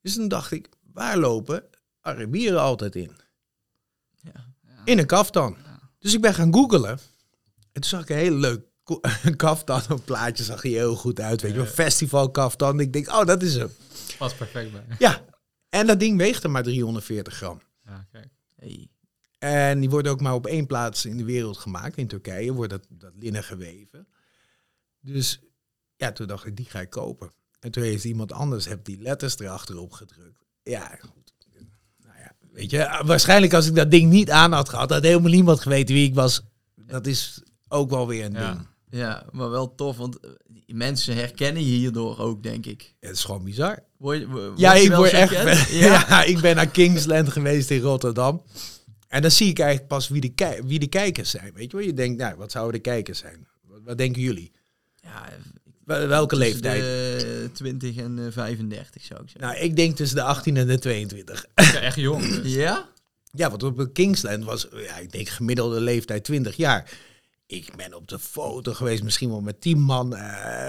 Dus 0.00 0.14
toen 0.14 0.28
dacht 0.28 0.50
ik, 0.50 0.68
waar 0.92 1.16
lopen 1.16 1.64
Arabieren 2.00 2.60
altijd 2.60 2.96
in? 2.96 3.16
Ja. 4.20 4.54
In 4.84 4.98
een 4.98 5.06
kaftan. 5.06 5.56
Dus 5.98 6.14
ik 6.14 6.20
ben 6.20 6.34
gaan 6.34 6.54
googelen. 6.54 6.98
En 7.72 7.80
toen 7.80 7.84
zag 7.84 8.02
ik 8.02 8.08
een 8.08 8.16
hele 8.16 8.36
leuk 8.36 8.64
kaftan. 9.36 9.82
Een 9.88 10.04
plaatje 10.04 10.44
zag 10.44 10.64
er 10.64 10.70
heel 10.70 10.96
goed 10.96 11.20
uit. 11.20 11.42
Weet 11.42 11.50
je 11.50 11.56
wel, 11.56 11.66
festival 11.66 12.30
kaftan. 12.30 12.80
Ik 12.80 12.92
denk, 12.92 13.08
oh, 13.08 13.24
dat 13.24 13.42
is 13.42 13.54
hem. 13.54 13.70
Pas 14.18 14.34
perfect 14.34 14.72
bij. 14.72 14.84
Ja. 14.98 15.24
En 15.68 15.86
dat 15.86 16.00
ding 16.00 16.18
weegt 16.18 16.44
er 16.44 16.50
maar 16.50 16.62
340 16.62 17.34
gram. 17.34 17.60
Ja, 17.84 18.06
kijk. 18.12 18.28
Hey. 18.56 18.88
En 19.38 19.80
die 19.80 19.90
wordt 19.90 20.08
ook 20.08 20.20
maar 20.20 20.34
op 20.34 20.46
één 20.46 20.66
plaats 20.66 21.04
in 21.04 21.16
de 21.16 21.24
wereld 21.24 21.56
gemaakt. 21.58 21.96
In 21.96 22.06
Turkije 22.06 22.52
wordt 22.52 22.70
dat, 22.70 22.86
dat 22.88 23.12
linnen 23.14 23.44
geweven. 23.44 24.06
Dus 25.00 25.40
ja, 25.96 26.12
toen 26.12 26.26
dacht 26.26 26.46
ik, 26.46 26.56
die 26.56 26.66
ga 26.66 26.80
ik 26.80 26.90
kopen. 26.90 27.32
En 27.60 27.70
toen 27.70 27.82
heeft 27.82 28.04
iemand 28.04 28.32
anders 28.32 28.66
heb 28.66 28.84
die 28.84 29.00
letters 29.00 29.38
erachterop 29.38 29.92
gedrukt. 29.92 30.44
Ja, 30.62 30.98
goed. 31.00 31.34
Nou 32.04 32.18
ja, 32.18 32.32
weet 32.52 32.70
je, 32.70 33.02
waarschijnlijk 33.04 33.54
als 33.54 33.66
ik 33.66 33.74
dat 33.74 33.90
ding 33.90 34.10
niet 34.10 34.30
aan 34.30 34.52
had 34.52 34.68
gehad, 34.68 34.90
had 34.90 35.02
helemaal 35.02 35.30
niemand 35.30 35.60
geweten 35.60 35.94
wie 35.94 36.08
ik 36.08 36.14
was. 36.14 36.42
Dat 36.74 37.06
is 37.06 37.42
ook 37.68 37.90
wel 37.90 38.06
weer 38.06 38.24
een 38.24 38.32
Ja. 38.32 38.52
ding. 38.52 38.66
Ja, 38.96 39.26
maar 39.32 39.50
wel 39.50 39.74
tof, 39.74 39.96
want 39.96 40.20
eh, 40.20 40.30
mensen 40.66 41.14
herkennen 41.14 41.62
je 41.64 41.76
hierdoor 41.76 42.18
ook, 42.18 42.42
denk 42.42 42.66
ik. 42.66 42.94
Het 43.00 43.10
is 43.16 43.24
gewoon 43.24 43.44
bizar. 43.44 43.82
Word, 43.98 44.18
je- 44.18 44.52
Ja, 44.56 44.74
ik 44.74 44.92
word 44.92 45.10
echt. 45.12 45.34
herkend? 45.34 45.68
Ja. 45.84 46.22
ik 46.24 46.40
ben 46.40 46.56
naar 46.56 46.68
Kingsland 46.68 47.28
geweest 47.28 47.70
in 47.70 47.80
Rotterdam. 47.80 48.42
En 49.08 49.22
dan 49.22 49.30
zie 49.30 49.48
ik 49.48 49.58
eigenlijk 49.58 49.88
pas 49.88 50.08
wie 50.08 50.20
de, 50.34 50.60
wie 50.64 50.78
de 50.78 50.86
kijkers 50.86 51.30
zijn. 51.30 51.50
Weet 51.54 51.70
je 51.70 51.76
wel? 51.76 51.86
Je 51.86 51.94
denkt, 51.94 52.18
nou, 52.20 52.36
wat 52.36 52.50
zouden 52.52 52.74
de 52.74 52.80
kijkers 52.90 53.18
zijn? 53.18 53.46
Wat, 53.68 53.80
wat 53.84 53.98
denken 53.98 54.22
jullie? 54.22 54.52
Ja, 54.96 55.28
Wel- 55.84 56.06
Welke 56.06 56.36
tussen 56.36 56.52
leeftijd? 56.52 56.82
De 56.82 57.50
20 57.52 57.96
en 57.96 58.18
eh, 58.18 58.32
35 58.32 59.02
zou 59.02 59.22
ik 59.22 59.28
zeggen. 59.30 59.50
Nou, 59.50 59.64
ik 59.64 59.76
denk 59.76 59.96
tussen 59.96 60.16
de 60.16 60.22
18 60.22 60.56
en 60.56 60.66
de 60.66 60.78
22. 60.78 61.44
Ik 61.54 61.70
ben 61.72 61.82
echt 61.82 61.96
jong. 61.96 62.42
dus. 62.42 62.52
ja? 62.54 62.88
Ja, 63.32 63.50
want 63.50 63.62
op 63.62 63.88
Kingsland 63.92 64.44
was, 64.44 64.66
ja, 64.72 64.96
ik 64.98 65.12
denk 65.12 65.28
gemiddelde 65.28 65.80
leeftijd 65.80 66.24
20 66.24 66.56
jaar. 66.56 66.90
Ik 67.48 67.76
ben 67.76 67.94
op 67.94 68.08
de 68.08 68.18
foto 68.18 68.72
geweest, 68.72 69.02
misschien 69.02 69.28
wel 69.30 69.40
met 69.40 69.60
10 69.60 69.80
man. 69.80 70.14
eh 70.16 70.22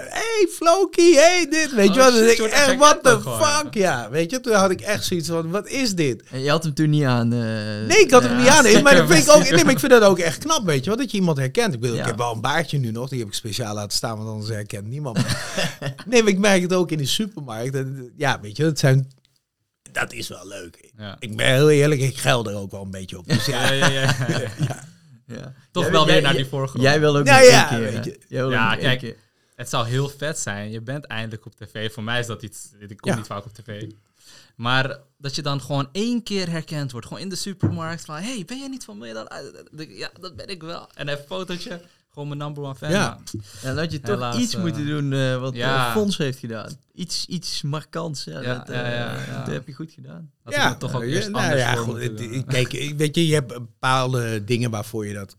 hey, 0.08 0.46
Floki, 0.50 1.14
hey, 1.14 1.46
dit. 1.50 1.74
Weet 1.74 1.94
je 1.94 2.00
Oh, 2.00 2.06
wat? 2.06 2.14
je 2.14 2.30
ik 2.32 2.38
echt, 2.52 2.76
what 2.76 3.02
the 3.02 3.20
gewoon, 3.20 3.40
fuck? 3.42 3.74
Ja, 3.74 4.10
weet 4.10 4.30
je, 4.30 4.40
toen 4.40 4.52
had 4.54 4.70
ik 4.70 4.80
echt 4.80 5.04
zoiets 5.04 5.28
van, 5.28 5.50
wat 5.50 5.68
is 5.68 5.94
dit? 5.94 6.22
En 6.30 6.40
je 6.40 6.50
had 6.50 6.64
hem 6.64 6.74
toen 6.74 6.90
niet 6.90 7.04
aan. 7.04 7.32
eh, 7.32 7.38
Nee, 7.86 7.98
ik 8.00 8.10
had 8.10 8.22
hem 8.22 8.32
ja, 8.32 8.38
niet 8.38 8.48
aan. 8.48 8.62
Nee, 8.62 8.82
maar 8.82 8.94
dat 8.96 9.06
vind 9.10 9.24
ik 9.26 9.30
ook, 9.30 9.50
nee, 9.50 9.64
maar 9.64 9.72
ik 9.72 9.78
vind 9.78 9.92
dat 9.92 10.02
ook 10.02 10.18
echt 10.18 10.38
knap, 10.38 10.66
weet 10.66 10.84
je 10.84 10.90
wel, 10.90 10.98
dat 10.98 11.10
je 11.10 11.16
iemand 11.16 11.38
herkent. 11.38 11.74
Ik, 11.74 11.80
bedoel, 11.80 11.96
Ja. 11.96 12.02
ik 12.02 12.06
heb 12.08 12.16
wel 12.18 12.32
een 12.34 12.40
baardje 12.40 12.78
nu 12.78 12.90
nog, 12.90 13.08
die 13.08 13.18
heb 13.18 13.28
ik 13.28 13.34
speciaal 13.34 13.74
laten 13.74 13.96
staan, 13.96 14.16
want 14.16 14.28
anders 14.30 14.48
herkent 14.50 14.86
niemand 14.86 15.16
me. 15.16 15.24
nee, 16.06 16.22
maar 16.22 16.32
ik 16.32 16.38
merk 16.38 16.62
het 16.62 16.72
ook 16.72 16.90
in 16.90 16.98
de 16.98 17.06
supermarkt. 17.06 17.74
En, 17.74 18.12
Ja, 18.16 18.40
weet 18.40 18.56
je, 18.56 18.62
dat 18.62 18.78
zijn... 18.78 19.10
Dat 19.92 20.12
is 20.12 20.28
wel 20.28 20.46
leuk. 20.48 20.90
Ja. 20.96 21.16
Ik 21.18 21.36
ben 21.36 21.46
heel 21.54 21.70
eerlijk, 21.70 22.00
ik 22.00 22.16
geil 22.16 22.46
er 22.48 22.54
ook 22.56 22.70
wel 22.70 22.82
een 22.82 22.90
beetje 22.90 23.18
op. 23.18 23.26
Dus 23.28 23.46
ja, 23.46 23.72
Ja, 23.72 23.88
ja, 23.88 24.14
ja. 25.28 25.54
Toch 25.70 25.82
Jij- 25.82 25.92
wel 25.92 26.06
weer 26.06 26.22
naar 26.22 26.32
jij- 26.32 26.42
die 26.42 26.50
vorige 26.50 26.78
Jij 26.80 27.00
wil 27.00 27.16
ook 27.16 27.26
Ja, 27.26 27.38
nog 27.38 27.48
ja, 27.48 27.70
één 27.70 28.00
keer. 28.00 28.04
je. 28.04 28.18
Wil 28.28 28.50
Ja, 28.50 28.70
nog 28.70 28.80
kijk. 28.80 28.98
keer. 28.98 29.16
Het 29.54 29.68
zou 29.68 29.86
heel 29.86 30.08
vet 30.08 30.38
zijn. 30.38 30.70
Je 30.70 30.80
bent 30.80 31.04
eindelijk 31.04 31.46
op 31.46 31.54
tv. 31.54 31.92
Voor 31.92 32.02
mij 32.02 32.20
is 32.20 32.26
dat 32.26 32.42
iets... 32.42 32.68
Ik 32.78 32.96
kom 32.96 33.10
Ja. 33.10 33.16
niet 33.16 33.26
vaak 33.26 33.44
op 33.44 33.54
tv. 33.54 33.90
Maar 34.56 34.98
dat 35.18 35.34
je 35.34 35.42
dan 35.42 35.60
gewoon 35.60 35.88
één 35.92 36.22
keer 36.22 36.50
herkend 36.50 36.90
wordt. 36.92 37.06
Gewoon 37.06 37.22
in 37.22 37.28
de 37.28 37.36
supermarkt. 37.36 38.04
Van, 38.04 38.16
hey, 38.16 38.42
ben 38.46 38.58
jij 38.58 38.68
niet 38.68 38.84
van 38.84 38.98
mij? 38.98 39.12
Dan, 39.12 39.28
ja, 39.88 40.10
dat 40.20 40.36
ben 40.36 40.48
ik 40.48 40.62
wel. 40.62 40.88
En 40.94 41.08
een 41.08 41.18
fotootje. 41.26 41.80
Gewoon 42.18 42.36
mijn 42.38 42.50
number 42.50 42.62
one 42.64 42.74
fan. 42.74 42.90
Ja. 42.90 43.18
Ja. 43.32 43.68
En 43.68 43.76
dat 43.76 43.92
je 43.92 44.00
toch 44.00 44.14
Helaas, 44.14 44.36
iets 44.38 44.54
eh, 44.54 44.60
moeten 44.60 44.86
doen 44.86 45.12
eh, 45.12 45.40
wat 45.40 45.54
ja. 45.54 45.86
eh, 45.86 45.92
Fons 45.92 46.16
heeft 46.18 46.38
gedaan. 46.38 46.72
Iets, 46.94 47.26
iets 47.26 47.62
markants. 47.62 48.24
Ja, 48.24 48.40
Ja, 48.40 48.54
dat, 48.58 48.68
ja, 48.68 48.82
eh, 48.84 48.90
ja, 48.92 49.24
ja. 49.26 49.38
dat 49.44 49.54
heb 49.54 49.66
je 49.66 49.72
goed 49.72 49.92
gedaan. 49.92 50.30
Ik 50.46 50.54
het 50.54 50.78
toch 50.78 50.94
ook 50.94 51.02
ja, 51.02 51.08
eerst 51.08 51.28
nou 51.28 51.42
anders 51.44 51.60
ja, 51.62 51.74
voor 51.76 51.84
goed, 51.84 52.02
het- 52.02 52.20
ik- 52.20 52.46
Kijk, 52.46 52.72
ik- 52.72 52.96
weet 52.96 53.14
je, 53.14 53.26
je 53.26 53.34
hebt 53.34 53.46
bepaalde 53.48 54.44
dingen 54.44 54.70
waarvoor 54.70 55.06
je 55.06 55.14
dat, 55.14 55.36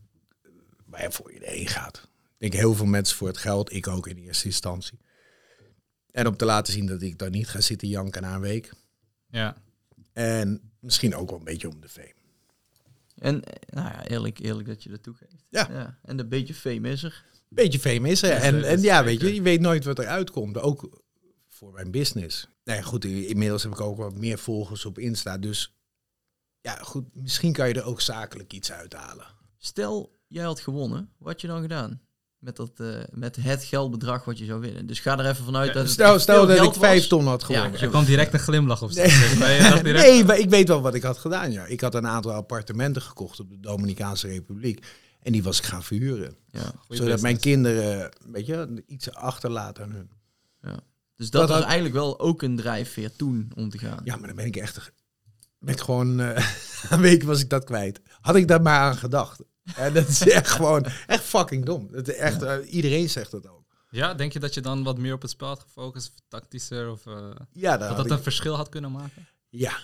waarvoor 0.86 1.32
je 1.32 1.38
erheen 1.40 1.66
gaat. 1.66 2.08
Ik 2.38 2.50
denk 2.50 2.52
heel 2.52 2.74
veel 2.74 2.86
mensen 2.86 3.16
voor 3.16 3.28
het 3.28 3.36
geld, 3.38 3.72
ik 3.72 3.88
ook 3.88 4.06
in 4.06 4.16
eerste 4.16 4.44
instantie. 4.46 4.98
En 6.10 6.26
om 6.26 6.36
te 6.36 6.44
laten 6.44 6.72
zien 6.72 6.86
dat 6.86 7.02
ik 7.02 7.18
daar 7.18 7.30
niet 7.30 7.48
ga 7.48 7.60
zitten 7.60 7.88
janken 7.88 8.22
na 8.22 8.34
een 8.34 8.40
week. 8.40 8.72
Ja. 9.30 9.56
En 10.12 10.60
misschien 10.80 11.14
ook 11.16 11.30
wel 11.30 11.38
een 11.38 11.44
beetje 11.44 11.68
om 11.68 11.80
de 11.80 11.88
fame. 11.88 12.14
En 13.20 13.44
eh, 13.44 13.74
nou 13.74 13.88
ja, 13.88 14.06
eerlijk, 14.06 14.38
eerlijk 14.38 14.68
dat 14.68 14.82
je 14.82 14.90
dat 14.90 15.02
toegeeft. 15.02 15.44
Ja. 15.48 15.98
En 16.02 16.18
een 16.18 16.28
beetje 16.28 16.54
fame 16.54 16.88
is 16.88 17.02
er. 17.02 17.24
Beetje 17.48 17.78
fame 17.78 18.08
is 18.08 18.22
er. 18.22 18.28
Ja, 18.28 18.36
En, 18.36 18.64
en 18.64 18.80
ja, 18.80 19.04
weet 19.04 19.20
je, 19.20 19.34
je 19.34 19.42
weet 19.42 19.60
nooit 19.60 19.84
wat 19.84 19.98
eruit 19.98 20.30
komt. 20.30 20.58
Ook 20.58 21.02
voor 21.48 21.72
mijn 21.72 21.90
business. 21.90 22.48
Nou 22.64 22.78
ja, 22.78 22.84
goed, 22.84 23.04
inmiddels 23.04 23.62
heb 23.62 23.72
ik 23.72 23.80
ook 23.80 23.96
wat 23.96 24.14
meer 24.14 24.38
volgers 24.38 24.84
op 24.84 24.98
Insta. 24.98 25.38
Dus 25.38 25.74
ja, 26.60 26.74
goed, 26.74 27.14
misschien 27.14 27.52
kan 27.52 27.68
je 27.68 27.74
er 27.74 27.84
ook 27.84 28.00
zakelijk 28.00 28.52
iets 28.52 28.72
uithalen. 28.72 29.26
Stel, 29.58 30.18
jij 30.26 30.44
had 30.44 30.60
gewonnen. 30.60 31.12
Wat 31.18 31.32
had 31.32 31.40
je 31.40 31.46
dan 31.46 31.60
gedaan? 31.60 32.00
Met, 32.40 32.56
dat, 32.56 32.70
eh, 32.76 32.86
met 33.10 33.36
het 33.36 33.64
geldbedrag 33.64 34.24
wat 34.24 34.38
je 34.38 34.44
zou 34.44 34.60
winnen. 34.60 34.86
Dus 34.86 35.00
ga 35.00 35.18
er 35.18 35.26
even 35.26 35.44
vanuit 35.44 35.66
Ja, 35.66 35.72
dat 35.72 35.82
het 35.82 36.20
Stel, 36.20 36.46
dat 36.46 36.62
ik 36.62 36.72
vijf 36.74 37.06
ton 37.06 37.26
had 37.26 37.40
Ja, 37.40 37.46
gewonnen. 37.46 37.80
Er 37.80 37.88
kwam 37.88 38.04
direct 38.04 38.32
een 38.32 38.38
glimlach 38.38 38.82
op 38.82 38.92
Nee. 38.92 39.08
dacht 39.60 39.84
direct, 39.84 40.04
Nee, 40.06 40.24
maar 40.24 40.38
ik 40.38 40.50
weet 40.50 40.68
wel 40.68 40.80
wat 40.80 40.94
ik 40.94 41.02
had 41.02 41.18
gedaan. 41.18 41.52
Ja. 41.52 41.64
Ik 41.64 41.80
had 41.80 41.94
een 41.94 42.06
aantal 42.06 42.32
appartementen 42.32 43.02
gekocht 43.02 43.40
op 43.40 43.50
de 43.50 43.60
Dominicaanse 43.60 44.26
Republiek. 44.26 44.86
En 45.22 45.32
die 45.32 45.42
was 45.42 45.58
ik 45.58 45.64
gaan 45.64 45.82
verhuren. 45.82 46.36
Ja. 46.50 46.72
zodat 46.88 47.20
mijn 47.20 47.38
kinderen, 47.38 48.10
weet 48.26 48.46
je, 48.46 48.82
iets 48.86 49.12
achterlaten 49.14 49.84
aan 49.84 49.90
hun. 49.90 50.10
Dus 51.16 51.30
dat, 51.30 51.40
Dat 51.40 51.48
was 51.50 51.58
had- 51.58 51.66
eigenlijk 51.66 51.94
wel 51.94 52.20
ook 52.20 52.42
een 52.42 52.56
drijfveer 52.56 53.16
toen 53.16 53.50
om 53.54 53.70
te 53.70 53.78
gaan. 53.78 54.00
Ja, 54.04 54.16
maar 54.16 54.26
dan 54.26 54.36
ben 54.36 54.46
ik 54.46 54.56
echt... 54.56 54.92
Ik 55.64 55.80
gewoon... 55.80 56.20
eh, 56.20 56.46
een 56.90 57.00
week 57.00 57.22
was 57.22 57.40
ik 57.40 57.48
dat 57.50 57.64
kwijt. 57.64 58.00
Had 58.20 58.36
ik 58.36 58.48
daar 58.48 58.62
maar 58.62 58.80
aan 58.80 58.96
gedacht. 58.96 59.40
En 59.76 59.92
dat 59.92 60.08
is 60.08 60.20
echt 60.28 60.48
gewoon... 60.48 60.86
Echt 61.06 61.24
fucking 61.24 61.64
dom. 61.64 61.88
Dat 61.92 62.08
is 62.08 62.14
echt, 62.14 62.42
eh, 62.42 62.56
iedereen 62.72 63.08
zegt 63.10 63.30
dat 63.30 63.48
ook. 63.48 63.58
Ja, 63.90 64.14
denk 64.14 64.32
je 64.32 64.38
dat 64.38 64.54
je 64.54 64.60
dan 64.60 64.82
wat 64.82 64.98
meer 64.98 65.12
op 65.14 65.22
het 65.22 65.30
spel 65.30 65.48
had 65.48 65.60
gefocust? 65.60 66.08
Of 66.14 66.20
tactischer? 66.28 66.90
Of, 66.90 67.06
eh, 67.06 67.30
Ja, 67.52 67.76
dat 67.76 67.96
dat 67.96 68.04
ik- 68.06 68.12
een 68.12 68.22
verschil 68.22 68.54
had 68.56 68.68
kunnen 68.68 68.92
maken? 68.92 69.26
Ja. 69.48 69.78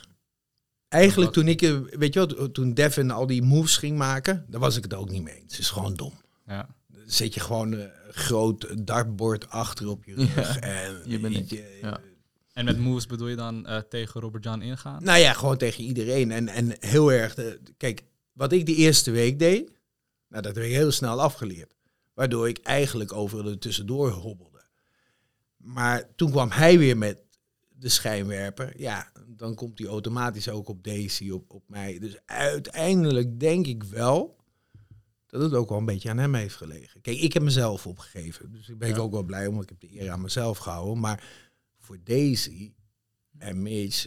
Eigenlijk 0.89 1.33
toen 1.33 1.49
ik, 1.49 1.63
eh, 1.63 1.77
weet 1.91 2.15
je 2.15 2.19
wat, 2.27 2.55
toen 2.55 2.75
Devin 2.75 3.11
al 3.11 3.27
die 3.27 3.43
moves 3.43 3.77
ging 3.77 3.99
maken, 3.99 4.45
daar 4.49 4.61
was 4.61 4.77
ik 4.77 4.83
het 4.83 4.95
ook 4.95 5.11
niet 5.11 5.23
mee 5.23 5.35
eens. 5.35 5.53
Het 5.53 5.61
is 5.61 5.71
gewoon 5.71 5.95
dom. 5.95 6.13
Ja. 6.47 6.69
Zet 7.07 7.35
je 7.35 7.41
gewoon 7.41 7.73
een 7.73 7.91
groot 8.11 8.87
dartbord 8.87 9.49
achter 9.51 9.89
op 9.89 10.05
je 10.05 10.15
rug. 10.15 10.59
En, 10.59 11.01
je 11.11 11.19
bent 11.21 11.51
je, 11.51 11.79
Ja. 11.83 12.01
En 12.53 12.65
met 12.65 12.79
moves 12.79 13.07
bedoel 13.07 13.29
je 13.29 13.37
dan 13.37 13.85
tegen 13.89 14.21
Robert 14.21 14.45
Jan 14.45 14.63
ingaan? 14.63 15.03
Nou 15.05 15.19
ja, 15.19 15.33
gewoon 15.33 15.57
tegen 15.57 15.85
iedereen. 15.85 16.31
En, 16.31 16.49
en 16.49 16.77
heel 16.81 17.13
erg, 17.13 17.35
de, 17.35 17.61
kijk, 17.77 18.03
wat 18.37 18.53
ik 18.53 18.67
die 18.67 18.77
eerste 18.77 19.11
week 19.11 19.39
deed, 19.39 19.69
nou, 20.29 20.43
dat 20.43 20.55
heb 20.55 20.65
ik 20.65 20.73
heel 20.73 20.91
snel 20.91 21.21
afgeleerd. 21.21 21.75
Waardoor 22.15 22.49
ik 22.49 22.59
eigenlijk 22.59 23.13
overal 23.13 23.47
er 23.51 23.59
tussendoor 23.59 24.11
hobbelde. 24.11 24.65
Maar 25.57 26.15
toen 26.15 26.31
kwam 26.31 26.51
hij 26.51 26.79
weer 26.79 26.97
met 26.97 27.23
de 27.69 27.89
schijnwerper. 27.89 28.81
Ja, 28.81 29.13
dan 29.29 29.55
komt 29.55 29.79
hij 29.79 29.89
automatisch 29.89 30.49
ook 30.49 30.69
op 30.69 30.85
Daisy, 30.85 31.31
op, 31.31 31.51
op 31.55 31.63
mij. 31.69 31.99
Dus 31.99 32.17
uiteindelijk 32.27 33.41
denk 33.41 33.67
ik 33.67 33.85
wel 33.85 34.37
dat 35.27 35.43
het 35.43 35.53
ook 35.53 35.69
wel 35.69 35.79
een 35.79 35.85
beetje 35.85 36.11
aan 36.11 36.19
hem 36.19 36.35
heeft 36.35 36.55
gelegen. 36.55 37.01
Kijk, 37.01 37.19
ik 37.19 37.33
heb 37.33 37.43
mezelf 37.43 37.87
opgegeven. 37.87 38.53
Dus 38.53 38.69
ik 38.69 38.79
ben 38.79 38.89
ik 38.89 38.97
Ja. 38.97 39.01
ook 39.01 39.13
wel 39.13 39.23
blij, 39.23 39.47
omdat 39.47 39.63
ik 39.63 39.69
heb 39.81 39.91
de 39.91 40.01
eer 40.01 40.11
aan 40.11 40.21
mezelf 40.21 40.59
gehouden. 40.59 41.01
Maar 41.01 41.25
voor 41.79 41.99
Daisy 42.05 42.73
en 43.39 43.63
Mitch 43.63 44.07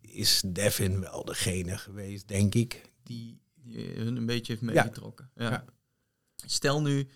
is 0.00 0.42
Devin 0.46 1.00
wel 1.00 1.24
degene 1.24 1.78
geweest, 1.78 2.28
denk 2.28 2.54
ik. 2.54 2.92
Die, 3.02 3.40
Die 3.66 3.86
hun 3.88 4.16
een 4.16 4.26
beetje 4.26 4.52
heeft 4.52 4.64
Ja. 4.74 4.82
meegetrokken. 4.82 5.30
Ja. 5.34 5.50
Ja. 5.50 5.64
Stel 6.46 6.82
nu, 6.82 7.08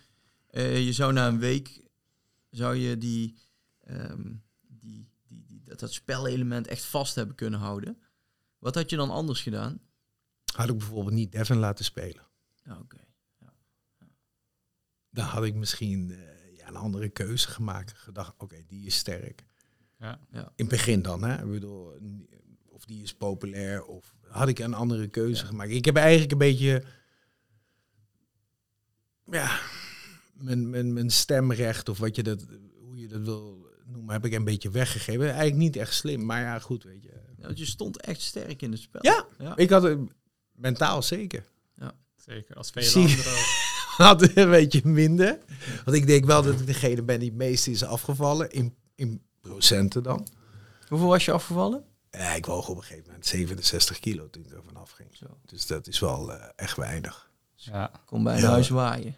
eh, 0.47 0.85
je 0.85 0.93
zou 0.93 1.13
na 1.13 1.29
een 1.29 1.39
week, 1.39 1.83
zou 2.51 2.75
je 2.77 2.99
die, 2.99 3.39
ehm, 3.81 4.33
die, 4.69 5.09
die, 5.27 5.45
die, 5.47 5.63
dat, 5.63 5.79
dat 5.81 5.93
spelelement 5.93 6.67
echt 6.67 6.85
vast 6.85 7.15
hebben 7.15 7.35
kunnen 7.35 7.61
houden. 7.61 8.03
Wat 8.59 8.75
had 8.75 8.91
je 8.91 8.97
dan 8.97 9.11
anders 9.11 9.41
gedaan? 9.43 9.81
had 10.55 10.69
ik 10.69 10.79
bijvoorbeeld 10.79 11.15
niet 11.15 11.33
Devin 11.33 11.57
laten 11.57 11.85
spelen. 11.85 12.27
Ja, 12.65 12.79
Oké. 12.79 12.99
Dan 15.11 15.25
had 15.25 15.45
ik 15.45 15.55
misschien 15.55 16.11
eh, 16.11 16.57
ja, 16.57 16.69
een 16.69 16.77
andere 16.77 17.09
keuze 17.09 17.49
gemaakt. 17.49 17.93
Gedacht, 17.93 18.35
oké, 18.39 18.65
die 18.67 18.87
is 18.87 18.97
sterk. 18.97 19.45
Ja. 19.99 20.21
In 20.33 20.45
het 20.57 20.69
begin 20.69 21.03
dan, 21.03 21.23
hè. 21.23 21.43
Ik 21.45 21.51
bedoel, 21.51 21.95
of 22.81 22.87
die 22.87 23.03
is 23.03 23.15
populair, 23.15 23.85
of 23.85 24.15
had 24.29 24.49
ik 24.49 24.59
een 24.59 24.75
andere 24.75 25.09
keuze 25.09 25.47
gemaakt. 25.47 25.71
Ik 25.71 25.85
heb 25.85 25.97
eigenlijk 25.97 26.33
een 26.33 26.39
beetje... 26.39 26.83
Ja, 29.25 29.61
mijn, 30.33 30.71
mijn, 30.71 30.93
mijn 30.93 31.11
stemrecht, 31.11 31.89
of 31.89 31.99
wat 31.99 32.17
je 32.17 32.23
dat, 32.23 32.47
hoe 32.79 32.97
je 32.97 33.09
dat 33.09 33.21
wil 33.21 33.67
noemen, 33.87 34.13
heb 34.13 34.25
ik 34.25 34.33
een 34.33 34.45
beetje 34.45 34.71
weggegeven. 34.71 35.25
Eigenlijk 35.25 35.57
niet 35.57 35.77
echt 35.77 35.95
slim, 35.95 36.25
maar 36.25 36.41
ja, 36.41 36.59
goed, 36.59 36.83
weet 36.83 37.03
je. 37.03 37.13
Ja, 37.37 37.47
want 37.47 37.59
je 37.59 37.67
stond 37.67 38.01
echt 38.01 38.21
sterk 38.21 38.63
in 38.63 38.71
het 38.71 38.81
spel. 38.81 39.05
Ja, 39.05 39.27
ja. 39.39 39.57
ik 39.57 39.71
had 39.71 39.83
het 39.83 39.99
mentaal 40.53 41.03
zeker. 41.03 41.45
Zeker, 42.17 42.57
als 42.57 42.71
vele 42.71 42.87
Zie- 42.87 43.03
anderen 43.03 43.33
ook. 43.33 43.47
had 44.09 44.37
een 44.37 44.51
beetje 44.51 44.81
minder. 44.85 45.39
Want 45.85 45.97
ik 45.97 46.07
denk 46.07 46.25
wel 46.25 46.43
dat 46.43 46.61
ik 46.61 46.67
degene 46.67 47.03
ben 47.03 47.19
die 47.19 47.29
het 47.29 47.39
meest 47.39 47.67
is 47.67 47.85
afgevallen. 47.85 48.51
In, 48.51 48.75
in 48.95 49.23
procenten 49.41 50.03
dan. 50.03 50.27
Hoeveel 50.89 51.09
was 51.09 51.25
je 51.25 51.33
afgevallen? 51.33 51.85
Ja, 52.11 52.35
ik 52.35 52.47
woog 52.47 52.69
op 52.69 52.77
een 52.77 52.83
gegeven 52.83 53.07
moment 53.07 53.27
67 53.27 53.99
kilo 54.01 54.31
toen 54.31 54.45
ik 54.45 54.51
er 54.53 54.63
vanaf 54.65 54.91
ging. 54.91 55.11
Dus 55.45 55.67
dat 55.67 55.87
is 55.87 55.99
wel 55.99 56.33
eh, 56.33 56.49
echt 56.57 56.77
weinig. 56.77 57.31
Ja. 57.55 57.91
Kom 58.07 58.23
bij 58.25 58.35
een 58.35 58.41
Ja. 58.41 58.49
huis 58.51 58.69
waaien. 58.69 59.15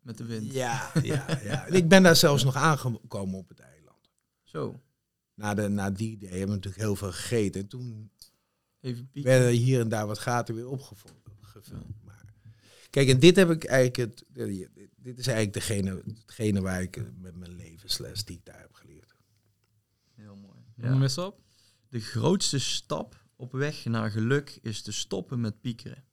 Met 0.00 0.18
de 0.18 0.24
wind. 0.24 0.52
Ja, 0.52 0.90
ja, 1.02 1.38
ja. 1.42 1.66
Ik 1.66 1.88
ben 1.88 2.02
daar 2.02 2.16
zelfs 2.16 2.44
nog 2.44 2.54
aangekomen 2.56 3.38
op 3.38 3.48
het 3.48 3.58
eiland. 3.60 4.10
Zo, 4.42 4.80
Na, 5.34 5.54
de, 5.54 5.68
na 5.68 5.90
die 5.90 6.18
day 6.18 6.28
hebben 6.28 6.48
we 6.48 6.54
natuurlijk 6.54 6.82
heel 6.82 6.96
veel 6.96 7.12
gegeten. 7.12 7.60
En 7.60 7.68
toen 7.68 8.10
even 8.80 9.08
pieken. 9.10 9.30
werden 9.30 9.50
hier 9.52 9.80
en 9.80 9.88
daar 9.88 10.06
wat 10.06 10.18
gaten 10.18 10.54
weer 10.54 10.68
opgevuld. 10.68 11.14
gevuld. 11.40 11.86
Maar, 12.04 12.24
kijk, 12.90 13.08
en 13.08 13.18
dit 13.18 13.36
heb 13.36 13.50
ik 13.50 13.64
eigenlijk 13.64 13.96
het. 13.96 14.24
Dit 14.96 15.18
is 15.18 15.26
eigenlijk 15.26 15.52
degene, 15.52 16.02
hetgene 16.20 16.60
waar 16.60 16.82
ik 16.82 17.02
met 17.20 17.36
mijn 17.36 17.56
levensles 17.56 18.24
die 18.24 18.36
ik 18.36 18.44
daar 18.44 18.60
heb 18.60 18.72
geleerd. 18.74 19.14
Heel 20.14 20.36
mooi. 20.36 20.58
Ja. 20.76 21.00
eens 21.02 21.18
op. 21.18 21.40
De 21.88 22.00
grootste 22.00 22.58
stap 22.58 23.24
op 23.36 23.52
weg 23.52 23.84
naar 23.84 24.10
geluk 24.10 24.58
is 24.62 24.82
te 24.82 24.92
stoppen 24.92 25.40
met 25.40 25.60
piekeren. 25.60 26.04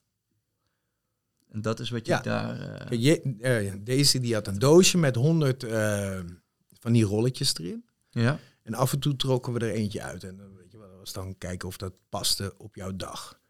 En 1.50 1.62
dat 1.62 1.80
is 1.80 1.90
wat 1.90 2.06
je 2.06 2.12
Ja. 2.12 2.22
daar... 2.22 2.60
eh, 2.60 3.00
je, 3.04 3.22
eh, 3.40 3.74
deze 3.80 4.20
die 4.20 4.34
had 4.34 4.48
een 4.48 4.60
doosje 4.60 4.98
met 4.98 5.16
100 5.16 5.64
eh, 5.64 6.20
van 6.80 6.92
die 6.94 7.04
rolletjes 7.04 7.58
erin. 7.58 7.86
ja, 8.10 8.40
En 8.64 8.74
af 8.74 8.94
en 8.94 9.00
toe 9.00 9.16
trokken 9.16 9.54
we 9.54 9.60
er 9.60 9.72
eentje 9.74 10.02
uit. 10.02 10.24
En 10.24 10.38
dan, 10.38 10.56
weet 10.56 10.72
je 10.72 10.78
wel, 10.78 10.90
dat 10.90 10.98
was 11.00 11.14
dan 11.14 11.38
kijken 11.38 11.68
of 11.68 11.78
dat 11.78 11.94
paste 12.10 12.54
op 12.58 12.76
jouw 12.76 12.96
dag. 12.96 13.42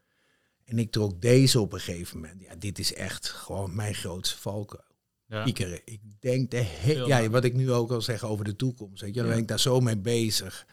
En 0.64 0.78
ik 0.78 0.90
trok 0.90 1.20
deze 1.20 1.60
op 1.60 1.72
een 1.72 1.80
gegeven 1.80 2.16
moment. 2.20 2.40
Ja, 2.40 2.54
dit 2.56 2.78
is 2.78 2.94
echt 2.94 3.28
gewoon 3.28 3.74
mijn 3.74 3.94
grootste 3.94 4.36
valkuil. 4.38 4.84
Ja. 5.26 5.42
Piekeren. 5.44 5.80
Ik 5.84 6.00
denk 6.20 6.50
de 6.50 6.66
ja, 7.06 7.28
wat 7.28 7.44
ik 7.44 7.54
nu 7.54 7.72
ook 7.72 7.90
al 7.90 8.00
zeg 8.02 8.24
over 8.24 8.44
de 8.44 8.56
toekomst. 8.56 9.00
Weet 9.02 9.14
je, 9.14 9.20
dan 9.20 9.26
Ja. 9.28 9.32
ben 9.32 9.42
ik 9.42 9.48
daar 9.48 9.60
zo 9.60 9.80
mee 9.80 9.96
bezig. 9.98 10.66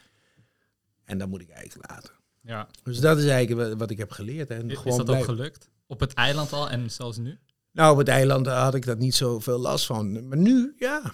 En 1.06 1.18
dan 1.18 1.30
moet 1.30 1.42
ik 1.42 1.50
eigenlijk 1.50 1.90
laten. 1.92 2.12
ja. 2.42 2.68
Dus 2.84 3.00
dat 3.00 3.18
is 3.18 3.26
eigenlijk 3.26 3.78
wat, 3.80 3.90
ik 3.90 3.98
heb 3.98 4.12
geleerd. 4.12 4.50
En 4.50 4.70
Is 4.70 4.78
gewoon 4.78 5.06
dat 5.06 5.10
ook 5.16 5.24
gelukt? 5.24 5.70
Op 5.88 6.00
het 6.00 6.14
eiland 6.14 6.54
al 6.54 6.70
en 6.70 6.92
zelfs 6.92 7.18
nu? 7.18 7.40
Nou, 7.72 7.92
op 7.92 7.98
het 7.98 8.08
eiland 8.08 8.48
had 8.48 8.76
ik 8.76 8.86
dat 8.86 8.98
niet 9.00 9.16
zoveel 9.16 9.60
last 9.60 9.86
van. 9.86 10.28
Maar 10.28 10.38
nu, 10.38 10.74
ja. 10.78 11.14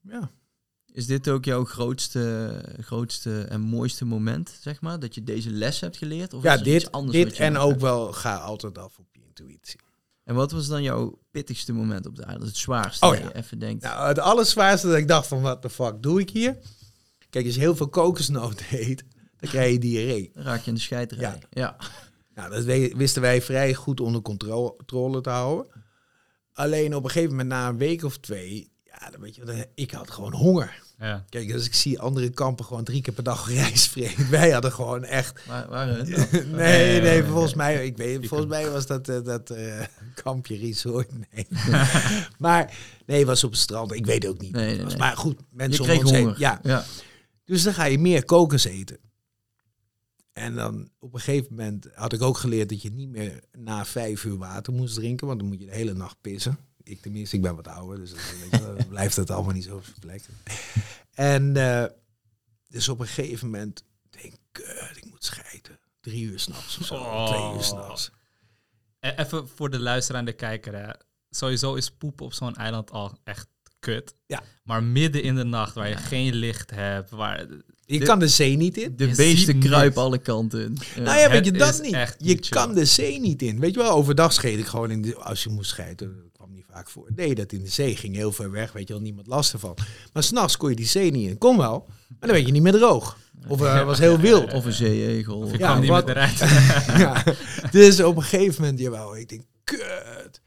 Ja. 0.00 0.30
is 0.92 1.06
dit 1.06 1.28
ook 1.28 1.44
jouw 1.44 1.64
grootste, 1.64 2.62
grootste 2.80 3.42
en 3.42 3.60
mooiste 3.60 4.04
moment, 4.04 4.58
zeg 4.60 4.80
maar? 4.80 4.98
Dat 4.98 5.14
je 5.14 5.22
deze 5.22 5.50
les 5.50 5.80
hebt 5.80 5.96
geleerd? 5.96 6.34
Of 6.34 6.42
Ja, 6.42 6.52
is 6.52 6.58
iets 6.60 6.68
dit, 6.68 6.92
anders 6.92 7.16
dit 7.16 7.32
en 7.38 7.56
ook 7.56 7.70
hebt? 7.70 7.82
wel 7.82 8.12
ga 8.12 8.36
altijd 8.36 8.78
af 8.78 8.98
op 8.98 9.06
je 9.12 9.22
intuïtie. 9.26 9.80
En 10.24 10.34
wat 10.34 10.52
was 10.52 10.66
dan 10.66 10.82
jouw 10.82 11.18
pittigste 11.30 11.72
moment 11.72 12.06
op 12.06 12.16
de 12.16 12.24
aarde? 12.24 12.44
Het 12.44 12.56
zwaarste? 12.56 13.04
Oh 13.06 13.10
dat 13.10 13.20
ja. 13.20 13.26
je 13.26 13.34
even 13.34 13.58
denkt... 13.58 13.82
Nou, 13.82 14.08
het 14.08 14.18
allerzwaarste 14.18 14.86
dat 14.86 14.96
ik 14.96 15.08
dacht 15.08 15.26
van, 15.26 15.40
wat 15.42 15.62
de 15.62 15.70
fuck 15.70 16.02
doe 16.02 16.20
ik 16.20 16.30
hier? 16.30 16.56
Kijk, 17.30 17.44
als 17.44 17.54
je 17.54 17.60
heel 17.60 17.76
veel 17.76 17.88
kokosnoot 17.88 18.62
eet, 18.70 19.04
dan 19.38 19.50
krijg 19.50 19.72
je 19.72 19.78
diarree. 19.78 20.30
Dan 20.34 20.42
raak 20.44 20.60
je 20.62 20.68
in 20.68 20.74
de 20.74 20.80
scheiterij. 20.80 21.38
Ja. 21.50 21.76
Nou, 22.34 22.50
dat 22.50 22.64
wisten 22.96 23.22
wij 23.22 23.42
vrij 23.42 23.74
goed 23.74 24.00
onder 24.00 24.22
contro- 24.22 24.74
controle 24.76 25.20
te 25.20 25.30
houden. 25.30 25.66
Alleen 26.52 26.94
op 26.94 27.04
een 27.04 27.10
gegeven 27.10 27.30
moment, 27.30 27.48
na 27.48 27.68
een 27.68 27.78
week 27.78 28.04
of 28.04 28.18
twee, 28.18 28.70
ja, 28.84 29.10
dan 29.10 29.20
weet 29.20 29.34
je, 29.34 29.44
dan- 29.44 29.64
ik 29.74 29.90
had 29.90 30.10
gewoon 30.10 30.32
honger. 30.32 30.84
Ja. 30.98 31.24
Kijk, 31.28 31.52
als 31.52 31.66
ik 31.66 31.74
zie 31.74 32.00
andere 32.00 32.30
kampen 32.30 32.64
gewoon 32.64 32.84
drie 32.84 33.02
keer 33.02 33.12
per 33.14 33.22
dag 33.22 33.48
rijst 33.54 33.88
vreten. 33.88 34.30
Wij 34.30 34.50
hadden 34.50 34.72
gewoon 34.72 35.04
echt... 35.04 35.46
Waar, 35.46 35.68
waar? 35.68 35.86
Nee, 36.52 37.00
nee, 37.00 37.22
volgens 37.24 37.54
mij, 37.54 37.86
ik 37.86 37.96
weet, 37.96 38.26
volgens 38.28 38.50
mij 38.50 38.70
was 38.70 38.86
dat 38.86 39.08
eh, 39.08 39.22
dat 39.24 39.50
eh, 39.50 39.80
kampje 40.14 40.56
resort. 40.56 41.08
Nee. 41.34 41.46
maar 42.38 42.76
nee, 43.06 43.26
was 43.26 43.44
op 43.44 43.50
het 43.50 43.60
strand. 43.60 43.92
Ik 43.92 44.06
weet 44.06 44.26
ook 44.26 44.40
niet. 44.40 44.52
Nee, 44.52 44.76
nee, 44.76 44.84
nee. 44.86 44.96
Maar 44.96 45.16
goed, 45.16 45.38
Je 45.38 45.44
mensen 45.50 45.80
om 45.80 45.86
kreeg 45.88 46.00
ons 46.00 46.10
heen. 46.10 46.20
honger. 46.22 46.38
Ja, 46.40 46.60
ja. 46.62 46.84
Dus 47.46 47.62
dan 47.62 47.74
ga 47.74 47.84
je 47.84 47.98
meer 47.98 48.24
kokos 48.24 48.64
eten. 48.64 48.98
En 50.32 50.54
dan 50.54 50.90
op 50.98 51.14
een 51.14 51.20
gegeven 51.20 51.54
moment 51.54 51.88
had 51.94 52.12
ik 52.12 52.22
ook 52.22 52.36
geleerd 52.38 52.68
dat 52.68 52.82
je 52.82 52.90
niet 52.92 53.08
meer 53.08 53.42
na 53.52 53.84
vijf 53.84 54.24
uur 54.24 54.36
water 54.36 54.72
moest 54.72 54.94
drinken, 54.94 55.26
want 55.26 55.38
dan 55.38 55.48
moet 55.48 55.60
je 55.60 55.66
de 55.66 55.74
hele 55.74 55.94
nacht 55.94 56.16
pissen. 56.20 56.58
Ik 56.82 57.00
tenminste, 57.00 57.36
ik 57.36 57.42
ben 57.42 57.56
wat 57.56 57.68
ouder, 57.68 57.98
dus 57.98 58.12
dan, 58.50 58.86
blijft 58.88 59.16
het 59.16 59.30
allemaal 59.30 59.52
niet 59.54 59.64
zo 59.64 59.80
verplekt. 59.80 60.28
En 61.14 61.56
eh, 61.56 61.84
dus 62.68 62.88
op 62.88 63.00
een 63.00 63.06
gegeven 63.06 63.46
moment 63.50 63.84
denk 64.10 64.34
ik, 64.52 64.58
ik 64.96 65.04
moet 65.10 65.24
scheiden. 65.24 65.78
Drie 66.00 66.24
uur 66.24 66.40
s'nachts 66.40 66.78
of 66.78 66.86
zo, 66.86 66.94
Oh. 66.94 67.26
twee 67.28 67.54
uur 67.56 67.62
s'nachts. 67.62 68.10
E- 69.00 69.14
Even 69.16 69.48
voor 69.48 69.70
de 69.70 69.78
luisteraar 69.78 70.20
en 70.20 70.26
de 70.26 70.32
kijker. 70.32 70.74
Hè. 70.74 70.90
Sowieso 71.30 71.74
is 71.74 71.90
poepen 71.90 72.24
op 72.26 72.32
zo'n 72.32 72.54
eiland 72.56 72.90
al 72.90 73.18
echt 73.24 73.48
kut. 73.94 74.14
Ja. 74.26 74.42
Maar 74.64 74.82
midden 74.82 75.22
in 75.22 75.34
de 75.34 75.44
nacht, 75.44 75.74
waar 75.74 75.88
je 75.88 75.96
geen 75.96 76.34
licht 76.34 76.70
hebt, 76.70 77.10
waar... 77.10 77.46
Je 77.88 77.98
De- 77.98 78.04
kan 78.04 78.18
de 78.18 78.28
zee 78.28 78.56
niet 78.56 78.76
in. 78.76 78.96
De 78.96 79.08
Je 79.08 79.14
beesten 79.14 79.58
kruipen 79.58 80.02
alle 80.02 80.18
kanten 80.18 80.60
in. 80.64 80.78
Ja. 80.94 81.02
nou 81.02 81.18
ja, 81.18 81.30
weet 81.30 81.44
je 81.44 81.50
het 81.50 81.58
dat 81.60 81.82
niet. 81.82 81.90
Je 82.18 82.34
niet 82.34 82.48
kan 82.48 82.74
de 82.74 82.84
zee 82.84 83.20
niet 83.20 83.42
in. 83.42 83.60
Weet 83.60 83.74
je 83.74 83.80
wel, 83.80 83.90
overdag 83.90 84.32
scheet 84.32 84.58
ik 84.58 84.66
gewoon 84.66 84.90
in 84.90 85.02
de... 85.02 85.16
Als 85.16 85.42
je 85.42 85.50
moest 85.50 85.70
scheiden, 85.70 86.16
dat 86.16 86.32
kwam 86.32 86.52
niet 86.52 86.64
vaak 86.70 86.90
voor. 86.90 87.08
Nee, 87.16 87.34
dat 87.34 87.52
in 87.52 87.62
de 87.62 87.68
zee 87.70 87.96
ging 87.96 88.14
heel 88.14 88.32
ver 88.32 88.50
weg, 88.50 88.72
weet 88.72 88.88
je 88.88 88.92
wel, 88.94 89.02
niemand 89.02 89.26
last 89.26 89.52
ervan. 89.52 89.76
Maar 90.12 90.22
s'nachts 90.22 90.56
kon 90.56 90.70
je 90.70 90.76
die 90.76 90.86
zee 90.86 91.10
niet 91.10 91.28
in. 91.28 91.38
Kon 91.38 91.56
wel, 91.56 91.84
maar 92.08 92.16
dan 92.20 92.30
werd 92.30 92.46
je 92.46 92.52
niet 92.52 92.62
meer 92.62 92.72
droog. 92.72 93.18
Of 93.48 93.60
eh, 93.62 93.84
was 93.84 93.98
heel 93.98 94.18
wild. 94.18 94.52
Of 94.52 94.64
een 94.64 94.72
zeeegel. 94.72 95.36
Of 95.38 95.50
je 95.52 95.58
Ja, 95.58 95.66
kwam 95.66 95.80
niet 95.80 95.88
wat- 95.90 96.06
meer 96.06 96.16
eruit. 96.16 96.38
ja. 97.02 97.22
Dus 97.70 98.00
op 98.00 98.16
een 98.16 98.22
gegeven 98.22 98.62
moment, 98.62 98.80
jawel, 98.80 99.16
ik 99.16 99.28
denk, 99.28 99.42
kut. 99.64 100.40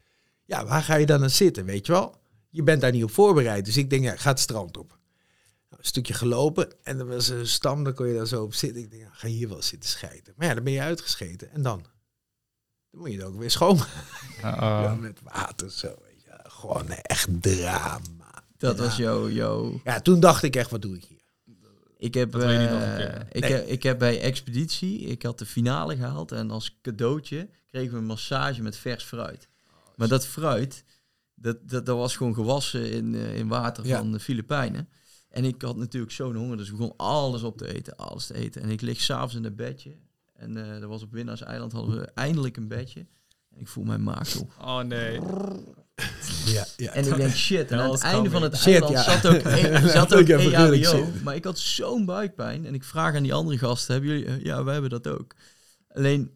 Ja, 0.44 0.66
waar 0.66 0.82
ga 0.82 0.94
je 0.94 1.06
dan 1.06 1.22
aan 1.22 1.30
zitten, 1.30 1.64
weet 1.64 1.86
je 1.86 1.92
wel? 1.92 2.18
Je 2.50 2.62
bent 2.62 2.80
daar 2.80 2.92
niet 2.92 3.04
op 3.04 3.10
voorbereid. 3.10 3.64
Dus 3.64 3.76
ik 3.76 3.90
denk, 3.90 4.04
ja, 4.04 4.12
ik 4.12 4.18
ga 4.20 4.30
het 4.30 4.40
strand 4.40 4.76
op. 4.76 4.88
Nou, 5.68 5.82
een 5.82 5.88
stukje 5.88 6.14
gelopen 6.14 6.72
en 6.82 6.98
er 6.98 7.06
was 7.06 7.28
een 7.28 7.46
stam, 7.46 7.84
daar 7.84 7.92
kon 7.92 8.06
je 8.08 8.14
daar 8.14 8.26
zo 8.26 8.42
op 8.42 8.54
zitten. 8.54 8.82
Ik 8.82 8.90
denk, 8.90 9.02
ja, 9.02 9.08
ga 9.12 9.26
hier 9.28 9.48
wel 9.48 9.62
zitten 9.62 9.90
scheiden. 9.90 10.34
Maar 10.36 10.46
ja, 10.46 10.54
dan 10.54 10.64
ben 10.64 10.72
je 10.72 10.80
uitgescheten. 10.80 11.50
En 11.52 11.62
dan? 11.62 11.82
Dan 12.90 13.00
moet 13.00 13.10
je 13.10 13.16
het 13.16 13.26
ook 13.26 13.38
weer 13.38 13.50
schoonmaken. 13.50 13.90
Ja, 14.42 14.94
met 14.94 15.18
water 15.22 15.70
zo, 15.70 15.86
weet 15.86 16.22
je. 16.24 16.30
Gewoon 16.50 16.88
echt 16.88 17.28
drama. 17.42 18.44
Dat 18.56 18.76
Ja. 18.76 18.82
was 18.82 18.96
jouw... 18.96 19.28
jouw... 19.28 19.80
Ja, 19.84 20.00
toen 20.00 20.20
dacht 20.20 20.42
ik 20.42 20.56
echt, 20.56 20.70
wat 20.70 20.82
doe 20.82 20.96
ik 20.96 21.04
hier? 21.04 21.18
Ik 21.98 22.14
heb, 22.14 22.34
eh, 22.36 22.64
ik, 23.30 23.40
Nee. 23.40 23.52
heb, 23.52 23.66
ik 23.66 23.82
heb 23.82 23.98
bij 23.98 24.20
Expeditie, 24.20 25.00
ik 25.00 25.22
had 25.22 25.38
de 25.38 25.46
finale 25.46 25.96
gehaald 25.96 26.32
en 26.32 26.50
als 26.50 26.78
cadeautje 26.82 27.48
kregen 27.66 27.92
we 27.92 27.98
een 27.98 28.04
massage 28.04 28.62
met 28.62 28.76
vers 28.76 29.04
fruit. 29.04 29.48
Maar 29.96 30.08
dat 30.08 30.26
fruit, 30.26 30.84
dat, 31.40 31.56
dat, 31.68 31.86
dat 31.86 31.96
was 31.96 32.16
gewoon 32.16 32.34
gewassen 32.34 32.90
in, 32.90 33.14
eh, 33.14 33.36
in 33.36 33.48
water 33.48 33.86
Ja. 33.86 33.98
van 33.98 34.12
de 34.12 34.20
Filipijnen. 34.20 34.88
En 35.28 35.44
ik 35.44 35.62
had 35.62 35.76
natuurlijk 35.76 36.12
zo'n 36.12 36.34
honger, 36.36 36.56
dus 36.56 36.66
ik 36.70 36.76
begon 36.76 36.94
alles 36.96 37.42
op 37.42 37.56
te 37.58 37.74
eten, 37.74 37.96
alles 37.96 38.26
te 38.26 38.34
eten. 38.34 38.62
En 38.62 38.70
ik 38.70 38.80
lig 38.80 39.00
s'avonds 39.00 39.34
in 39.34 39.44
een 39.44 39.54
bedje. 39.56 39.96
En 40.34 40.56
eh 40.56 40.80
dat 40.80 40.88
was 40.88 41.02
op 41.02 41.12
Winnaarseiland, 41.12 41.72
hadden 41.72 41.98
we 42.00 42.06
eindelijk 42.14 42.56
een 42.56 42.68
bedje. 42.68 43.00
En 43.54 43.60
ik 43.60 43.68
voel 43.68 43.84
mijn 43.84 44.02
maag 44.02 44.26
zo. 44.28 44.48
Oh 44.60 44.80
nee. 44.80 45.20
Ja, 46.46 46.66
ja. 46.76 46.92
En 46.92 47.06
ik 47.06 47.16
denk, 47.16 47.32
shit. 47.34 47.70
En 47.70 47.78
aan 47.80 47.90
het 47.90 48.02
einde 48.02 48.30
van 48.30 48.42
het 48.42 48.56
Shit, 48.56 48.72
eiland 48.72 48.92
ja. 48.92 49.02
zat 49.02 49.26
ook, 49.26 49.44
e- 49.44 49.88
zat 49.88 50.14
ook 50.14 50.26
EHBO. 50.28 50.82
zin. 50.82 51.12
Maar 51.22 51.34
ik 51.34 51.44
had 51.44 51.58
zo'n 51.58 52.04
buikpijn. 52.04 52.66
En 52.66 52.74
ik 52.74 52.84
vraag 52.84 53.14
aan 53.14 53.22
die 53.22 53.34
andere 53.34 53.58
gasten, 53.58 53.94
hebben 53.94 54.18
jullie... 54.18 54.44
Ja, 54.44 54.64
wij 54.64 54.72
hebben 54.72 54.90
dat 54.90 55.08
ook. 55.08 55.34
Alleen, 55.88 56.30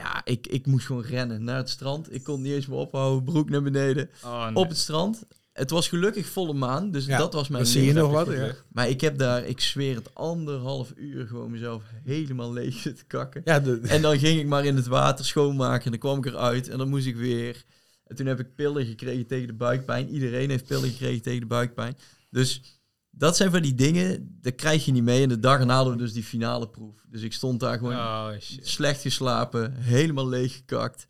ja, 0.00 0.24
ik, 0.24 0.46
ik 0.46 0.66
moest 0.66 0.86
gewoon 0.86 1.02
rennen 1.02 1.44
naar 1.44 1.56
het 1.56 1.68
strand. 1.68 2.14
Ik 2.14 2.22
kon 2.22 2.42
niet 2.42 2.52
eens 2.52 2.66
meer 2.66 2.78
ophouden, 2.78 3.24
broek 3.24 3.50
naar 3.50 3.62
beneden. 3.62 4.10
Oh, 4.24 4.46
nee. 4.46 4.54
Op 4.54 4.68
het 4.68 4.78
strand. 4.78 5.24
Het 5.52 5.70
was 5.70 5.88
gelukkig 5.88 6.26
volle 6.26 6.52
maan, 6.52 6.90
dus 6.90 7.06
Ja, 7.06 7.18
dat 7.18 7.32
was 7.32 7.48
mijn 7.48 7.66
zie 7.66 7.84
je 7.84 7.92
nog 7.92 8.12
wat, 8.12 8.26
ja. 8.26 8.54
Maar 8.72 8.88
ik 8.88 9.00
heb 9.00 9.18
daar, 9.18 9.44
ik 9.44 9.60
zweer 9.60 9.94
het, 9.94 10.14
anderhalf 10.14 10.92
uur 10.96 11.26
gewoon 11.26 11.50
mezelf 11.50 11.82
helemaal 12.04 12.52
leeg 12.52 12.74
zitten 12.74 13.06
kakken. 13.06 13.42
Ja, 13.44 13.60
de, 13.60 13.80
En 13.80 14.02
dan 14.02 14.18
ging 14.18 14.40
ik 14.40 14.46
maar 14.46 14.64
in 14.64 14.76
het 14.76 14.86
water 14.86 15.24
schoonmaken 15.24 15.84
en 15.84 15.90
dan 15.90 16.00
kwam 16.00 16.18
ik 16.18 16.26
eruit 16.26 16.68
en 16.68 16.78
dan 16.78 16.88
moest 16.88 17.06
ik 17.06 17.16
weer. 17.16 17.64
En 18.06 18.16
toen 18.16 18.26
heb 18.26 18.40
ik 18.40 18.54
pillen 18.54 18.86
gekregen 18.86 19.26
tegen 19.26 19.46
de 19.46 19.52
buikpijn. 19.52 20.08
Iedereen 20.08 20.50
heeft 20.50 20.66
pillen 20.66 20.90
gekregen 20.90 21.22
tegen 21.22 21.40
de 21.40 21.46
buikpijn. 21.46 21.96
Dus 22.30 22.79
dat 23.10 23.36
zijn 23.36 23.50
van 23.50 23.62
die 23.62 23.74
dingen, 23.74 24.38
dat 24.40 24.54
krijg 24.54 24.84
je 24.84 24.92
niet 24.92 25.02
mee. 25.02 25.22
En 25.22 25.28
de 25.28 25.38
dag 25.40 25.58
erna 25.60 25.74
hadden 25.74 25.92
we 25.92 25.98
dus 26.02 26.12
die 26.12 26.22
finale 26.24 26.68
proef. 26.68 26.94
Dus 27.08 27.22
ik 27.22 27.32
stond 27.32 27.60
daar 27.60 27.78
gewoon 27.78 27.94
Oh 27.96 28.28
shit. 28.40 28.68
slecht 28.68 29.00
geslapen, 29.00 29.74
helemaal 29.78 30.28
leeg 30.28 30.52
gekakt. 30.54 31.06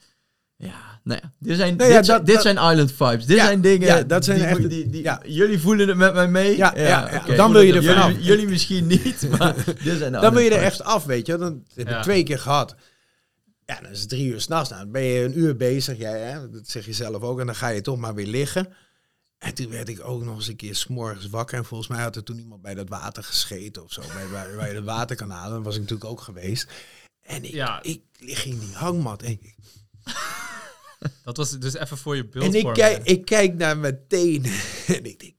Ja, 0.56 1.00
nou 1.04 1.20
ja, 1.22 1.32
dit 1.38 1.56
zijn, 1.56 1.76
Nou 1.76 1.90
ja, 1.90 1.96
dit, 1.96 2.06
zijn- 2.06 2.16
dat- 2.18 2.26
dit 2.26 2.34
dat- 2.34 2.44
zijn 2.44 2.56
island 2.72 2.92
vibes. 2.92 3.26
Dit 3.26 3.36
Ja, 3.36 3.44
zijn 3.44 3.60
dingen, 3.60 3.86
ja, 3.86 4.02
dat 4.02 4.24
zijn 4.24 4.38
die, 4.38 4.46
echt- 4.46 4.68
die, 4.70 4.88
die- 4.90 5.02
ja. 5.02 5.22
jullie 5.26 5.58
voelen 5.60 5.88
het 5.88 5.96
met 5.96 6.14
mij 6.14 6.28
mee. 6.28 6.56
Ja, 6.56 6.72
ja, 6.76 6.82
ja, 7.10 7.20
oké. 7.22 7.36
dan 7.36 7.52
wil 7.52 7.60
je 7.60 7.72
er 7.74 7.84
vanaf. 7.84 8.12
jullie 8.18 8.48
misschien 8.48 8.86
niet, 8.86 9.28
maar 9.38 9.54
dit 9.82 9.98
zijn 9.98 10.12
dan 10.12 10.32
wil 10.34 10.42
je 10.42 10.50
er 10.54 10.62
echt 10.62 10.82
af, 10.84 11.04
weet 11.04 11.26
je. 11.26 11.36
Dan 11.36 11.64
heb 11.74 11.86
je 11.86 11.92
Ja. 11.92 12.02
twee 12.02 12.22
keer 12.22 12.38
gehad. 12.38 12.74
Ja, 13.66 13.80
dan 13.82 13.90
is 13.90 14.00
het 14.00 14.08
drie 14.08 14.26
uur 14.26 14.40
s'nachts. 14.40 14.70
Nou, 14.70 14.82
dan 14.82 14.92
ben 14.92 15.02
je 15.02 15.24
een 15.24 15.38
uur 15.38 15.56
bezig. 15.56 15.98
Jij, 15.98 16.20
hè? 16.20 16.50
Dat 16.50 16.68
zeg 16.68 16.86
je 16.86 16.92
zelf 16.92 17.22
ook. 17.22 17.40
En 17.40 17.46
dan 17.46 17.54
ga 17.54 17.68
je 17.68 17.80
toch 17.80 17.96
maar 17.98 18.14
weer 18.14 18.26
liggen. 18.26 18.68
En 19.40 19.54
toen 19.54 19.68
werd 19.70 19.88
ik 19.88 20.04
ook 20.04 20.22
nog 20.24 20.36
eens 20.36 20.48
een 20.48 20.56
keer 20.56 20.74
s'morgens 20.74 21.28
wakker. 21.28 21.58
En 21.58 21.64
volgens 21.64 21.88
mij 21.88 22.00
had 22.02 22.16
er 22.16 22.22
toen 22.24 22.38
iemand 22.38 22.62
bij 22.62 22.74
dat 22.74 22.88
water 22.88 23.22
gescheten 23.24 23.82
of 23.82 23.92
zo. 23.92 24.00
Bij, 24.14 24.28
bij, 24.28 24.54
bij 24.56 24.82
waterkanaal. 24.82 25.62
Was 25.62 25.74
ik 25.74 25.80
natuurlijk 25.80 26.10
ook 26.10 26.20
geweest. 26.20 26.66
En 27.20 27.44
ik, 27.44 27.52
Ja. 27.52 27.82
ik 27.82 28.00
lig 28.18 28.44
in 28.44 28.58
die 28.58 28.74
hangmat. 28.74 29.22
En 29.22 29.30
ik, 29.30 29.54
Dat 31.24 31.36
was 31.36 31.58
dus 31.58 31.74
even 31.74 31.98
voor 31.98 32.16
je 32.16 32.22
En 32.22 32.28
beeldvorming. 32.30 32.68
ik 32.68 32.74
kijk, 32.74 33.06
ik 33.06 33.24
kijk 33.24 33.54
naar 33.54 33.78
mijn 33.78 34.00
tenen 34.08 34.52
en 34.86 35.04
ik 35.04 35.20
denk, 35.20 35.34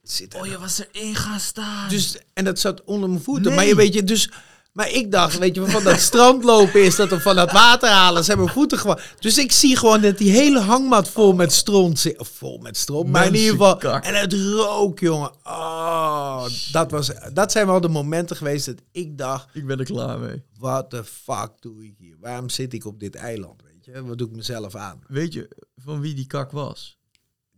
wat 0.00 0.10
zit 0.10 0.32
er 0.34 0.38
Oh, 0.40 0.44
je 0.44 0.50
nou? 0.50 0.62
was 0.62 0.82
erin 0.92 1.14
gaan 1.16 1.40
staan. 1.40 1.88
Dus, 1.88 2.18
en 2.32 2.44
dat 2.44 2.58
zat 2.58 2.84
onder 2.84 3.08
mijn 3.08 3.22
voeten. 3.22 3.44
Nee. 3.46 3.54
Maar 3.54 3.66
je 3.66 3.74
weet 3.74 3.94
je, 3.94 4.04
dus... 4.04 4.30
Maar 4.74 4.90
ik 4.90 5.10
dacht, 5.10 5.38
weet 5.38 5.54
je, 5.54 5.66
van 5.66 5.84
dat 5.84 6.00
strandlopen 6.00 6.84
is 6.84 6.96
dat 6.96 7.12
of 7.12 7.22
van 7.22 7.36
dat 7.36 7.52
water 7.52 7.88
halen. 7.88 8.24
Ze 8.24 8.30
hebben 8.30 8.48
voeten 8.48 8.78
gewoon. 8.78 8.98
Dus 9.18 9.38
ik 9.38 9.52
zie 9.52 9.76
gewoon 9.76 10.00
dat 10.00 10.18
die 10.18 10.30
hele 10.30 10.60
hangmat 10.60 11.08
vol 11.08 11.32
met 11.32 11.52
stront 11.52 11.98
zit. 11.98 12.16
Vol 12.18 12.58
met 12.58 12.76
stront. 12.76 13.08
Maar 13.08 13.26
in 13.26 13.34
ieder 13.34 13.50
geval. 13.50 14.00
En 14.00 14.14
het 14.14 14.32
rook, 14.32 14.98
jongen. 14.98 15.30
Oh, 15.44 16.46
dat, 16.72 16.90
was, 16.90 17.10
dat 17.32 17.52
zijn 17.52 17.66
wel 17.66 17.80
de 17.80 17.88
momenten 17.88 18.36
geweest 18.36 18.66
dat 18.66 18.82
ik 18.92 19.18
dacht: 19.18 19.48
Ik 19.52 19.66
ben 19.66 19.78
er 19.78 19.84
klaar 19.84 20.18
mee. 20.18 20.42
wat 20.58 20.90
de 20.90 21.04
fuck 21.04 21.50
doe 21.60 21.84
ik 21.84 21.94
hier? 21.98 22.16
Waarom 22.20 22.48
zit 22.48 22.72
ik 22.72 22.86
op 22.86 23.00
dit 23.00 23.14
eiland? 23.14 23.62
Weet 23.62 23.84
je, 23.84 24.04
wat 24.04 24.18
doe 24.18 24.28
ik 24.28 24.36
mezelf 24.36 24.74
aan? 24.74 25.00
Weet 25.08 25.32
je 25.32 25.48
van 25.76 26.00
wie 26.00 26.14
die 26.14 26.26
kak 26.26 26.50
was? 26.50 26.98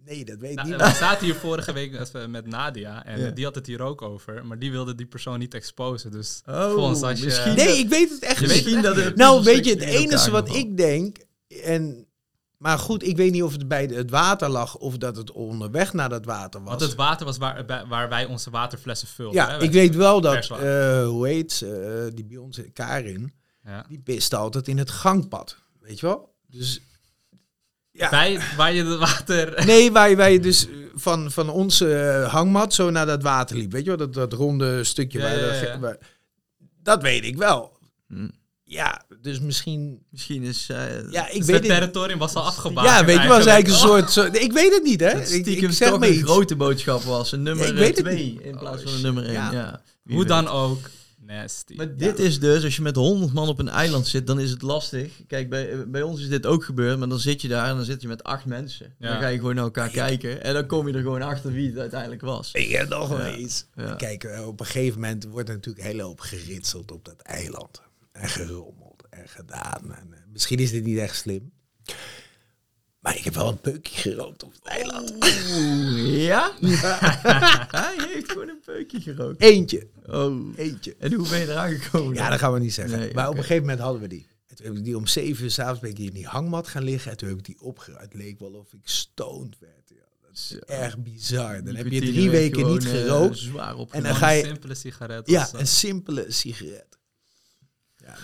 Nee, 0.06 0.24
dat 0.24 0.38
weet 0.38 0.54
Nou, 0.54 0.68
niet. 0.68 0.76
we 0.76 0.94
zaten 0.94 1.24
hier 1.24 1.34
vorige 1.46 1.72
week 1.72 2.10
met 2.28 2.46
Nadia 2.46 3.04
en 3.04 3.20
Ja. 3.20 3.30
die 3.30 3.44
had 3.44 3.54
het 3.54 3.66
hier 3.66 3.82
ook 3.82 4.02
over, 4.02 4.46
maar 4.46 4.58
die 4.58 4.70
wilde 4.70 4.94
die 4.94 5.06
persoon 5.06 5.38
niet 5.38 5.54
exposen. 5.54 6.10
Dus 6.10 6.42
Oh, 6.48 6.72
volgens 6.72 7.02
als 7.02 7.18
je... 7.18 7.24
misschien- 7.24 7.54
Nee, 7.54 7.78
ik 7.78 7.88
weet 7.88 8.10
het 8.10 8.22
echt 8.22 8.34
Je 8.34 8.40
niet. 8.40 8.50
weet 8.54 8.64
Misschien 8.64 8.82
dat 8.82 8.96
het 8.96 9.16
Nou, 9.16 9.42
weet 9.44 9.64
je, 9.64 9.70
het 9.70 9.82
enige 9.82 10.30
wat 10.30 10.54
ik 10.54 10.76
denk, 10.76 11.16
en, 11.62 12.06
maar 12.56 12.78
goed, 12.78 13.06
ik 13.06 13.16
weet 13.16 13.32
niet 13.32 13.42
of 13.42 13.52
het 13.52 13.68
bij 13.68 13.84
het 13.84 14.10
water 14.10 14.48
lag 14.48 14.76
of 14.76 14.96
dat 14.96 15.16
het 15.16 15.32
onderweg 15.32 15.92
naar 15.92 16.08
dat 16.08 16.24
water 16.24 16.60
was. 16.60 16.68
Want 16.68 16.80
het 16.80 16.94
water 16.94 17.26
was 17.26 17.36
waar, 17.38 17.86
waar 17.88 18.08
wij 18.08 18.24
onze 18.24 18.50
waterflessen 18.50 19.08
vulden. 19.08 19.34
ja, 19.34 19.48
hè? 19.50 19.62
ik 19.62 19.72
weet 19.72 19.94
wel 19.94 20.20
dat, 20.20 20.50
eh, 20.50 21.06
hoe 21.06 21.26
heet 21.28 21.52
ze, 21.52 21.74
eh, 22.06 22.14
die 22.14 22.24
bij 22.24 22.36
ons, 22.36 22.60
Karin, 22.72 23.32
Ja. 23.64 23.84
die 23.88 23.98
piste 24.00 24.36
altijd 24.36 24.68
in 24.68 24.78
het 24.78 24.90
gangpad, 24.90 25.56
weet 25.80 26.00
je 26.00 26.06
wel? 26.06 26.34
Dus, 26.46 26.80
ja. 27.96 28.10
Bij, 28.10 28.38
waar 28.56 28.72
je 28.74 28.84
het 28.84 28.98
water... 28.98 29.54
Nee, 29.66 29.92
waar, 29.92 30.16
waar 30.16 30.30
je 30.30 30.40
dus 30.40 30.66
van, 30.94 31.30
van 31.30 31.48
onze 31.48 31.86
hangmat 32.30 32.74
zo 32.74 32.90
naar 32.90 33.06
dat 33.06 33.22
water 33.22 33.56
liep, 33.56 33.72
weet 33.72 33.82
je 33.82 33.88
wel? 33.88 33.96
Dat, 33.98 34.14
dat 34.14 34.32
ronde 34.32 34.84
stukje. 34.84 35.18
Ja, 35.18 35.24
waar 35.24 35.34
ja, 35.38 35.46
dat, 35.46 35.58
ja, 35.60 35.64
ja. 35.66 35.78
waar- 35.78 35.98
dat 36.82 37.02
weet 37.02 37.24
ik 37.24 37.36
wel. 37.36 37.78
Hm. 38.08 38.28
Ja, 38.68 39.02
dus 39.20 39.40
misschien... 39.40 40.02
Misschien 40.10 40.42
is... 40.42 40.66
eh 40.70 40.76
Ja, 41.10 41.28
ik 41.28 41.36
Dus 41.36 41.46
weet 41.46 41.56
het 41.56 41.64
territorium 41.64 42.18
was 42.18 42.34
al 42.34 42.42
afgebakend 42.42 42.94
Ja, 42.98 43.04
weet 43.04 43.22
je 43.22 43.28
wel, 43.28 43.38
is 43.38 43.46
eigenlijk 43.46 43.82
een 43.82 43.88
Oh. 43.90 43.96
soort... 43.96 44.12
Zo, 44.34 44.38
ik 44.40 44.52
weet 44.52 44.74
het 44.74 44.82
niet, 44.82 45.00
hè? 45.00 45.12
dat 45.12 45.30
Ik, 45.30 45.42
stiekem 45.42 45.68
ik 45.70 45.76
zeg 45.76 45.88
toch 45.90 46.00
een 46.02 46.12
iets. 46.14 46.22
grote 46.22 46.56
boodschap 46.56 47.02
was. 47.02 47.32
Een 47.32 47.42
nummer 47.42 47.66
Ik 47.68 47.74
weet 47.74 47.96
het 47.96 48.04
2 48.06 48.24
niet. 48.24 48.40
in 48.40 48.58
plaats 48.58 48.76
Oh, 48.82 48.88
van 48.88 48.94
een 48.96 49.02
nummer 49.02 49.24
1. 49.24 49.32
ja. 49.32 49.82
Hoe 50.08 50.18
weet. 50.18 50.28
dan 50.28 50.48
ook. 50.48 50.78
Nasty. 51.26 51.74
Maar 51.76 51.96
dit 51.96 52.18
is 52.18 52.40
dus, 52.40 52.64
als 52.64 52.76
je 52.76 52.82
met 52.82 52.96
100 52.96 53.32
man 53.32 53.48
op 53.48 53.58
een 53.58 53.68
eiland 53.68 54.06
zit, 54.06 54.26
dan 54.26 54.40
is 54.40 54.50
het 54.50 54.62
lastig. 54.62 55.12
Kijk, 55.26 55.48
bij, 55.50 55.88
bij 55.88 56.02
ons 56.02 56.20
is 56.20 56.28
dit 56.28 56.46
ook 56.46 56.64
gebeurd, 56.64 56.98
maar 56.98 57.08
dan 57.08 57.18
zit 57.18 57.42
je 57.42 57.48
daar 57.48 57.68
en 57.68 57.76
dan 57.76 57.84
zit 57.84 58.02
je 58.02 58.08
met 58.08 58.24
acht 58.24 58.44
mensen. 58.44 58.94
Ja. 58.98 59.08
Dan 59.12 59.20
ga 59.20 59.28
je 59.28 59.38
gewoon 59.38 59.54
naar 59.54 59.64
elkaar 59.64 59.88
kijken 59.90 60.42
en 60.42 60.54
dan 60.54 60.66
kom 60.66 60.88
je 60.88 60.94
er 60.94 61.02
gewoon 61.02 61.22
achter 61.22 61.52
wie 61.52 61.68
het 61.68 61.78
uiteindelijk 61.78 62.20
was. 62.22 62.52
Ik 62.52 62.70
heb 62.70 62.88
nog 62.88 63.08
wel 63.08 63.18
Ja. 63.26 63.36
iets. 63.36 63.66
Ja. 63.74 63.94
Kijk, 63.94 64.24
eh, 64.24 64.46
op 64.46 64.60
een 64.60 64.66
gegeven 64.66 65.00
moment 65.00 65.24
wordt 65.24 65.48
er 65.48 65.54
natuurlijk 65.54 65.86
heel 65.86 66.00
hoop 66.00 66.20
geritseld 66.20 66.92
op 66.92 67.04
dat 67.04 67.20
eiland. 67.20 67.82
En 68.12 68.28
gerommeld 68.28 69.02
en 69.10 69.28
gedaan. 69.28 69.82
En, 69.94 70.06
eh, 70.12 70.18
misschien 70.32 70.58
is 70.58 70.70
dit 70.70 70.84
niet 70.84 70.98
echt 70.98 71.16
slim. 71.16 71.52
Maar 73.06 73.16
ik 73.16 73.24
heb 73.24 73.34
wel 73.34 73.48
een 73.48 73.60
peukje 73.60 73.96
gerookt 74.00 74.42
op 74.42 74.52
het 74.52 74.64
eiland. 74.64 75.12
Oeh, 75.12 76.24
ja? 76.24 76.52
Hij 77.80 77.94
heeft 77.98 78.32
gewoon 78.32 78.48
een 78.48 78.60
peukje 78.64 79.00
gerookt. 79.00 79.40
Eentje. 79.42 79.86
Oh. 80.06 80.52
Eentje. 80.56 80.94
En 80.98 81.12
hoe 81.12 81.28
ben 81.28 81.38
je 81.38 81.46
eraan 81.50 81.72
gekomen? 81.78 82.14
Ja, 82.14 82.30
dat 82.30 82.38
gaan 82.38 82.52
we 82.52 82.58
niet 82.58 82.74
zeggen. 82.74 82.98
Nee, 82.98 83.14
maar 83.14 83.28
op 83.28 83.34
een 83.34 83.40
gegeven 83.40 83.62
moment 83.62 83.80
hadden 83.80 84.00
we 84.00 84.08
die. 84.08 84.26
En 84.46 84.56
toen 84.56 84.66
heb 84.66 84.76
ik 84.76 84.84
die 84.84 84.96
om 84.96 85.06
zeven 85.06 85.44
uur 85.44 85.50
s'avonds 85.50 85.80
ben 85.80 85.90
ik 85.90 85.96
hier 85.96 86.06
in 86.08 86.14
die 86.14 86.26
hangmat 86.26 86.68
gaan 86.68 86.82
liggen. 86.84 87.10
En 87.10 87.16
toen 87.16 87.28
heb 87.28 87.38
ik 87.38 87.44
die 87.44 87.60
opgeruimd. 87.60 88.12
Het 88.12 88.22
leek 88.22 88.38
wel 88.38 88.50
of 88.52 88.72
ik 88.72 88.80
stoned 88.82 89.56
werd. 89.60 89.88
Ja, 89.88 89.96
dat 90.22 90.30
is 90.32 90.58
echt 90.66 91.02
bizar. 91.02 91.64
Dan 91.64 91.74
heb 91.74 91.86
je 91.86 92.00
drie 92.00 92.30
weken 92.30 92.66
niet 92.66 92.84
eh, 92.84 92.90
gerookt. 92.90 93.38
zwaar. 93.38 93.74
En 93.90 94.02
dan 94.02 94.14
ga 94.14 94.30
je- 94.30 94.42
Een 94.42 94.48
simpele 94.48 94.74
sigaret. 94.74 95.28
Ja, 95.30 95.48
een 95.52 95.66
simpele 95.66 96.24
sigaret. 96.28 96.98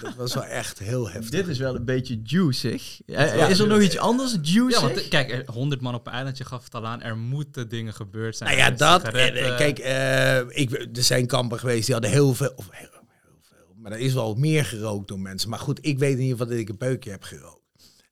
Dat 0.01 0.15
was 0.15 0.35
wel 0.35 0.45
echt 0.45 0.79
heel 0.79 1.11
heftig. 1.11 1.31
Dit 1.31 1.49
is 1.49 1.59
wel 1.59 1.75
een 1.77 1.85
beetje 1.85 2.21
juicig. 2.25 3.01
Eh, 3.07 3.37
Ja. 3.37 3.47
is 3.47 3.59
er 3.59 3.67
nog 3.67 3.81
iets 3.81 3.99
anders 3.99 4.37
juicig? 4.43 4.81
Ja, 4.81 4.87
want 4.87 5.01
eh, 5.03 5.09
kijk, 5.09 5.31
er- 5.31 5.45
100 5.53 5.81
man 5.81 5.95
op 5.95 6.07
een 6.07 6.13
eiland, 6.13 6.37
je 6.39 6.45
gaf 6.45 6.65
het 6.65 6.75
al 6.75 6.87
aan, 6.87 7.03
er 7.03 7.17
moeten 7.17 7.69
dingen 7.69 7.95
gebeurd 7.95 8.37
zijn. 8.37 8.51
Nou 8.57 8.63
ja, 8.63 8.77
dat. 8.77 9.03
En, 9.03 9.35
eh, 9.35 9.57
kijk, 9.57 9.79
eh, 9.79 10.39
ik, 10.61 10.71
er 10.97 11.03
zijn 11.03 11.27
kampen 11.27 11.59
geweest 11.59 11.85
die 11.85 11.95
hadden 11.95 12.13
heel 12.13 12.35
veel, 12.35 12.53
of 12.57 12.69
heel, 12.71 12.89
heel 12.91 13.39
veel, 13.41 13.75
maar 13.77 13.93
er 13.93 13.99
is 13.99 14.13
wel 14.13 14.35
meer 14.35 14.65
gerookt 14.65 15.09
door 15.09 15.21
mensen. 15.21 15.49
Maar 15.51 15.59
goed, 15.59 15.79
ik 15.83 15.99
weet 15.99 16.13
in 16.17 16.23
ieder 16.23 16.33
geval 16.39 16.47
dat 16.53 16.59
ik 16.59 16.69
een 16.69 16.77
peukje 16.77 17.11
heb 17.11 17.23
gerookt. 17.23 17.61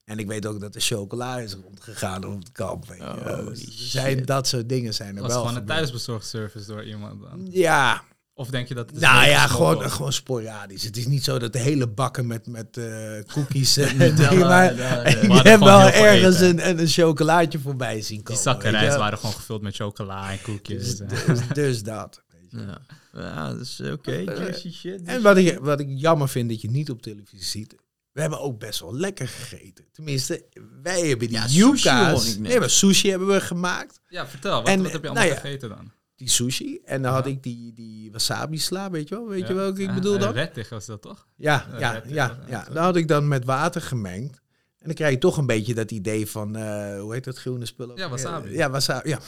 En 0.05 0.19
ik 0.19 0.27
weet 0.27 0.47
ook 0.47 0.61
dat 0.61 0.73
de 0.73 0.81
chocola 0.81 1.39
is 1.39 1.57
rondgegaan 1.65 2.25
op 2.25 2.39
het 2.39 2.53
kamp. 2.53 2.89
Weet 2.89 2.99
je. 2.99 3.05
Oh, 3.05 3.47
Dus 3.47 3.59
shit. 3.61 3.69
er 3.69 3.75
zijn, 3.87 4.25
dat 4.25 4.47
soort 4.47 4.69
dingen 4.69 4.95
zijn 4.95 5.17
er 5.17 5.23
was 5.23 5.31
wel 5.31 5.41
gewoon 5.41 5.55
een 5.55 5.61
gebeurd. 5.61 5.79
thuisbezorgservice 5.79 6.67
door 6.67 6.85
iemand 6.85 7.21
dan. 7.23 7.47
Ja, 7.51 8.03
Of 8.41 8.49
denk 8.49 8.69
je 8.69 8.75
dat 8.75 8.87
het 8.87 8.97
is 8.97 9.03
nou 9.03 9.29
ja, 9.29 9.47
gewoon, 9.47 9.91
gewoon 9.91 10.13
sporadisch. 10.13 10.83
Het 10.85 10.97
is 10.97 11.07
niet 11.07 11.25
zo 11.25 11.39
dat 11.39 11.53
de 11.53 11.59
hele 11.59 11.89
bakken 11.89 12.27
met, 12.27 12.47
met 12.47 12.77
eh, 12.77 13.35
cookies... 13.35 13.77
eh, 13.77 13.93
maar 14.39 14.79
eh, 14.79 15.13
gewoon 15.13 15.59
wel 15.59 15.89
ergens 15.91 16.41
een, 16.41 16.69
een, 16.69 16.79
een 16.79 16.89
chocolaatje 16.89 17.59
voorbij 17.59 18.03
zien 18.03 18.17
Die 18.17 18.25
komen. 18.25 18.43
zakken 18.43 18.65
weet 18.65 18.81
je. 18.81 18.87
rijst 18.87 18.99
waren 18.99 19.19
gewoon 19.19 19.35
gevuld 19.35 19.63
met 19.63 19.75
chocola 19.75 20.31
en 20.31 20.43
koekjes. 20.47 20.97
Dus, 20.97 21.27
dus, 21.27 21.41
dus 21.53 21.83
dat. 21.83 22.23
Ja, 22.49 22.81
ja 23.13 23.53
dat 23.53 23.61
is 23.61 23.81
oké. 23.93 24.13
Juicy 24.17 24.73
shit. 24.73 25.03
En 25.03 25.23
wat 25.23 25.37
ik, 25.37 25.59
wat 25.59 25.81
ik 25.81 25.89
jammer 25.91 26.29
vind 26.29 26.49
dat 26.49 26.61
je 26.61 26.71
niet 26.71 26.91
op 26.91 27.03
televisie 27.03 27.45
ziet. 27.45 27.75
We 28.13 28.21
hebben 28.21 28.41
ook 28.41 28.59
best 28.59 28.81
wel 28.81 28.97
lekker 28.97 29.29
gegeten. 29.29 29.85
Tenminste, 29.93 30.45
wij 30.83 31.09
hebben 31.09 31.29
die 31.29 31.37
Ja, 31.37 31.47
sushi. 31.49 32.41
Nee, 32.41 32.59
maar 32.59 32.71
sushi 32.71 33.11
hebben 33.11 33.29
we 33.29 33.41
gemaakt. 33.41 34.01
Ja, 34.09 34.27
vertel. 34.27 34.57
Wat, 34.59 34.69
En, 34.69 34.83
wat 34.83 34.93
heb 34.93 35.03
je 35.03 35.09
allemaal 35.09 35.27
nou 35.27 35.37
ja, 35.37 35.41
gegeten 35.41 35.69
dan? 35.69 35.93
Die 36.21 36.29
sushi. 36.29 36.81
En 36.85 37.03
dan 37.03 37.13
had 37.13 37.25
Ja. 37.25 37.31
ik 37.31 37.43
die, 37.43 37.73
die 37.73 38.13
wasabi 38.13 38.59
sla, 38.59 38.91
weet 38.91 39.09
je 39.09 39.15
wel? 39.15 39.29
Weet 39.29 39.41
Ja. 39.41 39.49
je 39.49 39.55
welke 39.55 39.81
ik 39.83 39.89
Ja, 39.89 39.95
bedoel 39.95 40.15
eh, 40.15 40.21
dan? 40.21 40.33
Rettig 40.33 40.69
was 40.69 40.87
dat 40.87 41.03
toch? 41.03 41.27
Ja, 41.37 41.67
eh, 41.73 41.81
ja, 41.81 41.93
ja, 41.95 42.03
ja, 42.07 42.39
ja. 42.49 42.65
Dan 42.73 42.83
had 42.83 42.97
ik 42.97 43.09
dan 43.09 43.29
met 43.29 43.45
water 43.45 43.81
gemengd. 43.83 44.41
En 44.79 44.87
dan 44.87 44.95
krijg 44.95 45.13
je 45.13 45.19
toch 45.19 45.37
een 45.37 45.47
beetje 45.47 45.75
dat 45.75 45.91
idee 45.91 46.27
van, 46.27 46.57
eh, 46.57 47.01
hoe 47.01 47.13
heet 47.13 47.25
dat 47.25 47.39
groene 47.39 47.67
spul? 47.67 47.91
ook 47.91 47.99
Ja, 47.99 48.09
wasabi. 48.09 48.51
Ja, 48.53 48.71
wasabi. 48.71 49.09
Ja, 49.11 49.19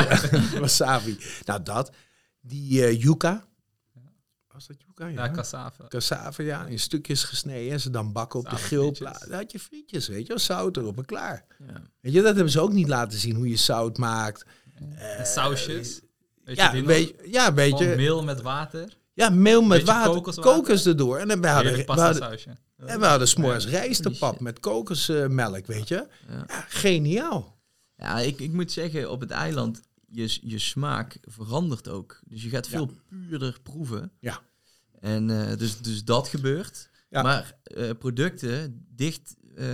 wasabi. 0.60 1.18
Nou, 1.44 1.62
dat. 1.62 1.90
Die 2.40 2.84
eh 2.86 3.00
yuca. 3.02 3.44
Was 4.52 4.66
dat 4.66 4.76
yuca? 4.86 5.06
Ja, 5.06 5.30
cassave. 5.30 5.88
cassave, 5.88 6.42
ja, 6.42 6.66
in 6.66 6.78
stukjes 6.78 7.24
gesneden. 7.24 7.72
En 7.72 7.80
ze 7.80 7.90
dan 7.90 8.12
bakken 8.12 8.38
op 8.40 8.50
de 8.50 8.56
grillplaat. 8.56 8.98
frietjes. 9.16 9.28
Dan 9.28 9.38
had 9.38 9.52
je 9.52 9.58
frietjes, 9.58 10.08
weet 10.08 10.22
je 10.22 10.28
wel, 10.28 10.38
zout 10.38 10.76
erop 10.76 10.98
en 10.98 11.04
klaar. 11.04 11.44
Ja. 11.66 11.82
Weet 12.00 12.12
je, 12.12 12.22
dat 12.22 12.34
hebben 12.34 12.52
ze 12.52 12.60
ook 12.60 12.72
niet 12.72 12.88
laten 12.88 13.18
zien, 13.18 13.34
hoe 13.36 13.48
je 13.48 13.56
zout 13.56 13.98
maakt. 13.98 14.44
En 14.96 15.26
sausjes. 15.26 16.00
Ja, 16.44 16.82
weet, 16.82 17.14
ja, 17.24 17.54
weet 17.54 17.76
Gewoon 17.76 17.88
je. 17.88 17.96
meel 17.96 18.22
met 18.22 18.42
water. 18.42 18.96
Ja, 19.14 19.28
meel 19.28 19.62
met 19.62 19.78
Beetje 19.78 19.94
water, 19.94 20.12
kokoswater. 20.12 20.52
kokos 20.52 20.86
erdoor. 20.86 21.18
En 21.18 21.28
dan 21.28 21.40
we 21.40 21.48
hadden, 21.48 21.72
we 21.72 21.92
hadden, 21.92 22.38
en 22.76 23.00
we 23.00 23.06
hadden 23.06 23.28
s'morgens 23.28 23.64
Holy 23.64 23.76
rijstepap 23.76 24.40
met 24.40 24.60
kokosmelk, 24.60 25.66
weet 25.66 25.88
je. 25.88 26.06
Ja. 26.28 26.44
Ja, 26.46 26.64
geniaal. 26.68 27.58
Ja, 27.96 28.18
ik, 28.18 28.40
ik 28.40 28.52
moet 28.52 28.72
zeggen, 28.72 29.10
op 29.10 29.20
het 29.20 29.30
eiland, 29.30 29.82
je, 30.06 30.38
je 30.42 30.58
smaak 30.58 31.18
verandert 31.22 31.88
ook. 31.88 32.20
Dus 32.24 32.42
je 32.42 32.48
gaat 32.48 32.68
veel 32.68 32.90
puurder 33.08 33.58
proeven. 33.62 34.12
Ja. 34.20 34.40
En 35.00 35.30
eh, 35.30 35.56
dus, 35.58 35.80
dus 35.80 36.04
dat 36.04 36.28
gebeurt. 36.28 36.90
Ja. 37.10 37.22
Maar 37.22 37.54
eh, 37.62 37.90
producten 37.98 38.86
dicht 38.88 39.36
eh, 39.56 39.64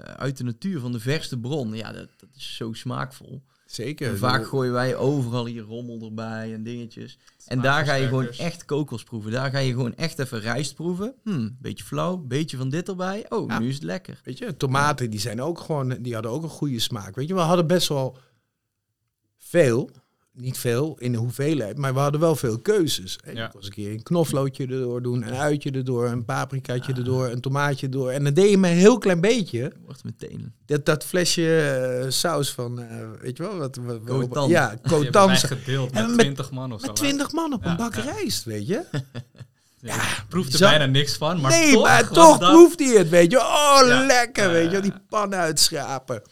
uit 0.00 0.36
de 0.36 0.44
natuur 0.44 0.80
van 0.80 0.92
de 0.92 1.00
verste 1.00 1.38
bron, 1.38 1.74
ja, 1.74 1.92
dat, 1.92 2.08
dat 2.16 2.28
is 2.36 2.56
zo 2.56 2.72
smaakvol. 2.72 3.42
Zeker. 3.70 4.08
En 4.08 4.18
vaak 4.18 4.46
gooien 4.46 4.72
wij 4.72 4.96
overal 4.96 5.46
hier 5.46 5.62
rommel 5.62 6.00
erbij 6.02 6.54
en 6.54 6.62
dingetjes. 6.62 7.18
En 7.46 7.60
daar 7.60 7.84
ga 7.84 7.94
je 7.94 8.06
gewoon 8.06 8.28
echt 8.28 8.64
kokos 8.64 9.02
proeven. 9.02 9.30
Daar 9.30 9.50
ga 9.50 9.58
je 9.58 9.72
gewoon 9.72 9.94
echt 9.94 10.18
even 10.18 10.40
rijst 10.40 10.74
proeven. 10.74 11.14
Hm, 11.24 11.48
beetje 11.60 11.84
flauw, 11.84 12.16
beetje 12.16 12.56
van 12.56 12.68
dit 12.70 12.88
erbij. 12.88 13.26
Oh, 13.28 13.48
Ja. 13.48 13.58
nu 13.58 13.68
is 13.68 13.74
het 13.74 13.82
lekker. 13.82 14.20
Weet 14.24 14.38
je, 14.38 14.56
tomaten 14.56 15.10
die 15.10 15.20
zijn 15.20 15.42
ook 15.42 15.60
gewoon, 15.60 15.88
die 16.00 16.14
hadden 16.14 16.32
ook 16.32 16.42
een 16.42 16.48
goede 16.48 16.78
smaak. 16.78 17.14
Weet 17.14 17.28
je, 17.28 17.34
we 17.34 17.40
hadden 17.40 17.66
best 17.66 17.88
wel 17.88 18.18
veel, 19.38 19.90
niet 20.32 20.58
veel 20.58 20.96
in 20.98 21.12
de 21.12 21.18
hoeveelheid, 21.18 21.76
maar 21.78 21.94
we 21.94 22.00
hadden 22.00 22.20
wel 22.20 22.36
veel 22.36 22.58
keuzes. 22.58 23.18
Hè. 23.24 23.30
Ja. 23.32 23.46
Ik 23.46 23.52
was 23.52 23.64
een 23.66 23.72
keer 23.72 23.90
een 23.90 24.02
knoflootje 24.02 24.62
erdoor 24.66 25.02
doen, 25.02 25.26
een 25.26 25.34
uitje 25.34 25.70
erdoor, 25.70 26.06
een 26.08 26.24
paprikaatje 26.24 26.92
erdoor, 26.92 27.26
een 27.28 27.40
tomaatje 27.40 27.86
erdoor. 27.86 28.10
En 28.10 28.24
dan 28.24 28.34
deed 28.34 28.50
je 28.50 28.58
me 28.58 28.68
een 28.68 28.76
heel 28.76 28.98
klein 28.98 29.20
beetje. 29.20 29.72
Wordt 29.84 30.04
meteen. 30.04 30.52
Dat, 30.66 30.86
dat 30.86 31.04
flesje 31.04 31.60
eh, 32.04 32.10
saus 32.10 32.52
van, 32.52 32.80
eh, 32.80 32.96
weet 33.20 33.36
je 33.36 33.42
wel, 33.42 33.56
wat, 33.56 33.78
wat. 34.28 34.48
Ja, 34.48 34.76
Cotant. 34.88 35.38
gedeeld 35.38 35.90
En 35.92 36.00
met 36.06 36.10
met- 36.10 36.18
20 36.18 36.50
man 36.50 36.72
of 36.72 36.80
zo. 36.80 36.86
Met? 36.86 36.96
20 36.96 37.32
man 37.32 37.52
op 37.52 37.64
Ja, 37.64 37.70
een 37.70 37.76
bak 37.76 37.94
ja. 37.94 38.02
rijst, 38.02 38.44
weet 38.44 38.66
je? 38.66 38.84
Ja, 39.82 40.00
proefde 40.28 40.50
bizar. 40.50 40.68
bijna 40.70 40.86
niks 40.86 41.16
van, 41.16 41.40
maar 41.40 41.50
nee, 41.50 41.72
toch 41.72 41.82
maar 41.82 42.08
toch 42.08 42.38
proeft 42.38 42.78
hij 42.78 42.88
het, 42.98 43.08
weet 43.08 43.30
je? 43.30 43.38
Oh, 43.38 43.80
lekker, 44.06 44.50
weet 44.50 44.70
je? 44.70 44.80
Die 44.80 44.92
pan 45.08 45.34
uitschrapen. 45.34 46.22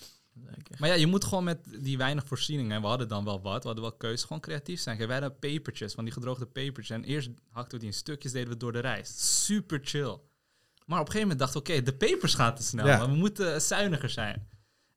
Maar 0.79 0.89
ja, 0.89 0.95
je 0.95 1.07
moet 1.07 1.25
gewoon 1.25 1.45
met 1.45 1.59
die 1.79 1.97
weinig 1.99 2.27
voorzieningen, 2.27 2.73
en 2.73 2.81
we 2.81 2.87
hadden 2.87 3.09
dan 3.09 3.25
wel 3.25 3.41
wat, 3.41 3.61
we 3.63 3.67
hadden 3.67 3.85
wel 3.85 3.97
keus, 3.97 4.23
gewoon 4.23 4.41
creatief 4.41 4.81
zijn. 4.81 4.97
Kijk, 4.97 5.09
wij 5.09 5.19
hadden 5.21 5.39
pepertjes, 5.39 5.93
van 5.95 6.05
die 6.05 6.13
gedroogde 6.13 6.47
pepertjes. 6.47 6.97
En 6.97 7.05
eerst 7.05 7.29
hakten 7.51 7.73
we 7.73 7.79
die 7.79 7.89
in 7.89 7.99
stukjes, 7.99 8.33
deden 8.33 8.49
we 8.49 8.57
door 8.57 8.73
de 8.73 8.79
rijst. 8.79 9.19
Super 9.21 9.81
chill. 9.83 10.19
Maar 10.87 11.01
op 11.01 11.07
een 11.07 11.13
gegeven 11.13 11.21
moment 11.21 11.39
dachten 11.39 11.63
we, 11.63 11.69
oké, 11.69 11.83
de 11.83 11.95
pepers 11.97 12.35
gaan 12.35 12.55
te 12.55 12.63
snel, 12.63 12.87
Ja. 12.87 13.01
we 13.09 13.15
moeten 13.15 13.63
zuiniger 13.63 14.11
zijn. 14.11 14.49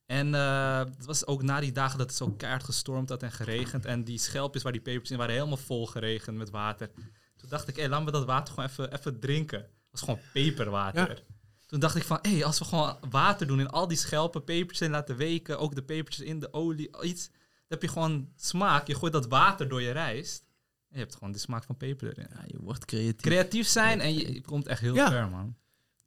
En 0.06 0.36
eh, 0.36 0.80
het 0.80 1.06
was 1.06 1.26
ook 1.26 1.44
na 1.44 1.60
die 1.60 1.72
dagen 1.72 1.98
dat 1.98 2.08
het 2.08 2.18
zo 2.18 2.32
keihard 2.32 2.64
gestormd 2.64 3.10
had 3.10 3.24
en 3.24 3.32
geregend. 3.32 3.86
En 3.86 4.04
die 4.04 4.18
schelpjes 4.18 4.64
waar 4.64 4.72
die 4.72 4.82
pepers 4.82 5.12
in 5.12 5.18
waren 5.18 5.34
helemaal 5.34 5.58
vol 5.58 5.86
geregend 5.88 6.38
met 6.38 6.50
water. 6.50 6.92
Toen 7.38 7.50
dacht 7.50 7.68
ik, 7.68 7.76
hé, 7.76 7.88
laten 7.88 8.06
we 8.06 8.12
dat 8.12 8.26
water 8.26 8.54
gewoon 8.54 8.70
even, 8.70 8.94
even 8.94 9.20
drinken. 9.20 9.60
Het 9.60 9.70
was 9.92 10.02
gewoon 10.02 10.20
peperwater. 10.34 11.24
Toen 11.72 11.80
dacht 11.80 11.96
ik 11.96 12.04
van, 12.04 12.20
hé, 12.22 12.46
als 12.46 12.60
we 12.60 12.66
gewoon 12.66 12.98
water 13.10 13.48
doen 13.48 13.60
in 13.60 13.70
al 13.70 13.88
die 13.88 13.98
schelpen, 13.98 14.44
pepertjes 14.44 14.82
in 14.88 14.92
laten 14.94 15.16
weken, 15.16 15.60
ook 15.60 15.76
de 15.76 15.84
pepertjes 15.84 16.26
in 16.26 16.40
de 16.40 16.54
olie, 16.54 17.02
iets. 17.04 17.28
Dan 17.28 17.40
heb 17.68 17.82
je 17.82 17.88
gewoon 17.88 18.30
smaak. 18.36 18.88
Je 18.88 18.96
gooit 18.96 19.14
dat 19.14 19.28
water 19.28 19.68
door 19.70 19.82
je 19.82 19.92
rijst. 19.92 20.44
En 20.90 20.98
je 20.98 21.00
hebt 21.00 21.14
gewoon 21.16 21.32
de 21.32 21.40
smaak 21.40 21.64
van 21.64 21.78
peper 21.78 22.08
erin. 22.10 22.28
Ja, 22.34 22.44
je 22.48 22.58
wordt 22.62 22.86
creatief. 22.86 23.22
Creatief 23.22 23.68
zijn 23.68 24.00
en 24.02 24.14
je, 24.14 24.34
je 24.34 24.42
komt 24.42 24.68
echt 24.68 24.82
heel 24.82 24.96
Ja. 24.96 25.10
ver, 25.10 25.30
man. 25.30 25.56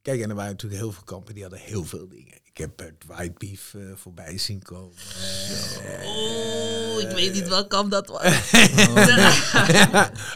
Kijk, 0.05 0.21
en 0.21 0.29
er 0.29 0.35
waren 0.35 0.51
natuurlijk 0.51 0.81
heel 0.81 0.93
veel 0.93 1.03
kampen 1.05 1.35
die 1.35 1.43
hadden 1.43 1.61
heel 1.61 1.85
veel 1.85 2.09
dingen. 2.09 2.35
Ik 2.45 2.57
heb 2.57 2.79
het 2.79 3.05
white 3.07 3.35
beef 3.39 3.75
eh, 3.75 3.83
voorbij 3.95 4.39
zien 4.39 4.63
komen. 4.63 4.97
Oh, 6.05 7.01
ik 7.01 7.11
weet 7.11 7.33
niet 7.33 7.49
welk 7.49 7.71
kamp 7.71 7.91
dat 7.91 8.09
was. 8.09 8.23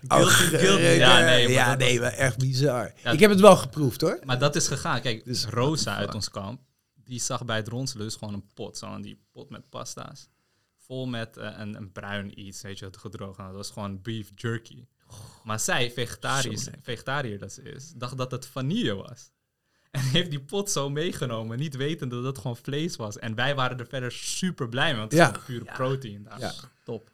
Guilty, 0.09 0.83
Ja, 0.83 1.21
nee, 1.21 1.43
maar 1.45 1.51
ja, 1.51 1.69
dat 1.69 1.79
nee, 1.79 2.01
maar 2.01 2.13
echt 2.13 2.39
bizar. 2.39 2.93
Ja. 3.03 3.11
Ik 3.11 3.21
heb 3.21 3.31
het 3.31 3.41
wel 3.41 3.57
geproefd 3.57 4.01
hoor. 4.01 4.19
Maar 4.25 4.39
dat 4.39 4.57
is 4.57 4.69
gegaan. 4.69 5.01
Kijk, 5.01 5.25
Dus- 5.25 5.45
Rosa 5.45 5.97
uit 5.97 6.15
ons 6.15 6.31
kamp, 6.31 6.61
die 6.95 7.21
zag 7.21 7.45
bij 7.45 7.57
het 7.57 7.69
ronselen 7.69 8.05
dus 8.05 8.17
gewoon 8.17 8.35
een 8.35 8.49
pot. 8.55 8.79
Zo'n 8.79 9.03
die 9.03 9.21
pot 9.33 9.51
met 9.51 9.71
pasta's. 9.71 10.29
Vol 10.77 11.07
met 11.07 11.37
eh, 11.37 11.55
een, 11.57 11.75
een 11.75 11.93
bruin 11.93 12.41
iets, 12.41 12.63
weet 12.63 12.79
je, 12.79 12.85
wat 12.85 12.97
gedroogd. 12.97 13.39
Dat 13.39 13.53
was 13.53 13.71
gewoon 13.71 14.03
beef 14.03 14.31
jerky. 14.35 14.87
Maar 15.45 15.61
zij, 15.61 15.91
vegetarisch, 15.91 16.69
vegetariër 16.83 17.39
dat 17.39 17.53
ze 17.53 17.63
is, 17.63 17.93
dacht 17.97 18.17
dat 18.17 18.31
het 18.31 18.47
vanille 18.47 18.95
was. 18.95 19.31
En 19.99 20.05
heeft 20.05 20.31
die 20.31 20.41
pot 20.41 20.71
zo 20.71 20.91
meegenomen, 20.91 21.59
niet 21.59 21.77
wetende 21.77 22.15
dat 22.17 22.25
het 22.25 22.39
gewoon 22.39 22.57
vlees 22.57 22.97
was. 22.97 23.19
En 23.19 23.35
wij 23.35 23.55
waren 23.55 23.79
er 23.79 23.87
verder 23.87 24.13
super 24.13 24.69
blij 24.69 24.89
mee, 24.91 24.99
want 24.99 25.13
het 25.13 25.21
is 25.21 25.27
Ja. 25.27 25.33
gewoon 25.33 25.47
pure 25.47 25.73
protein. 25.75 26.23
daar. 26.23 26.41
Ja. 26.41 26.53
Top. 26.85 27.11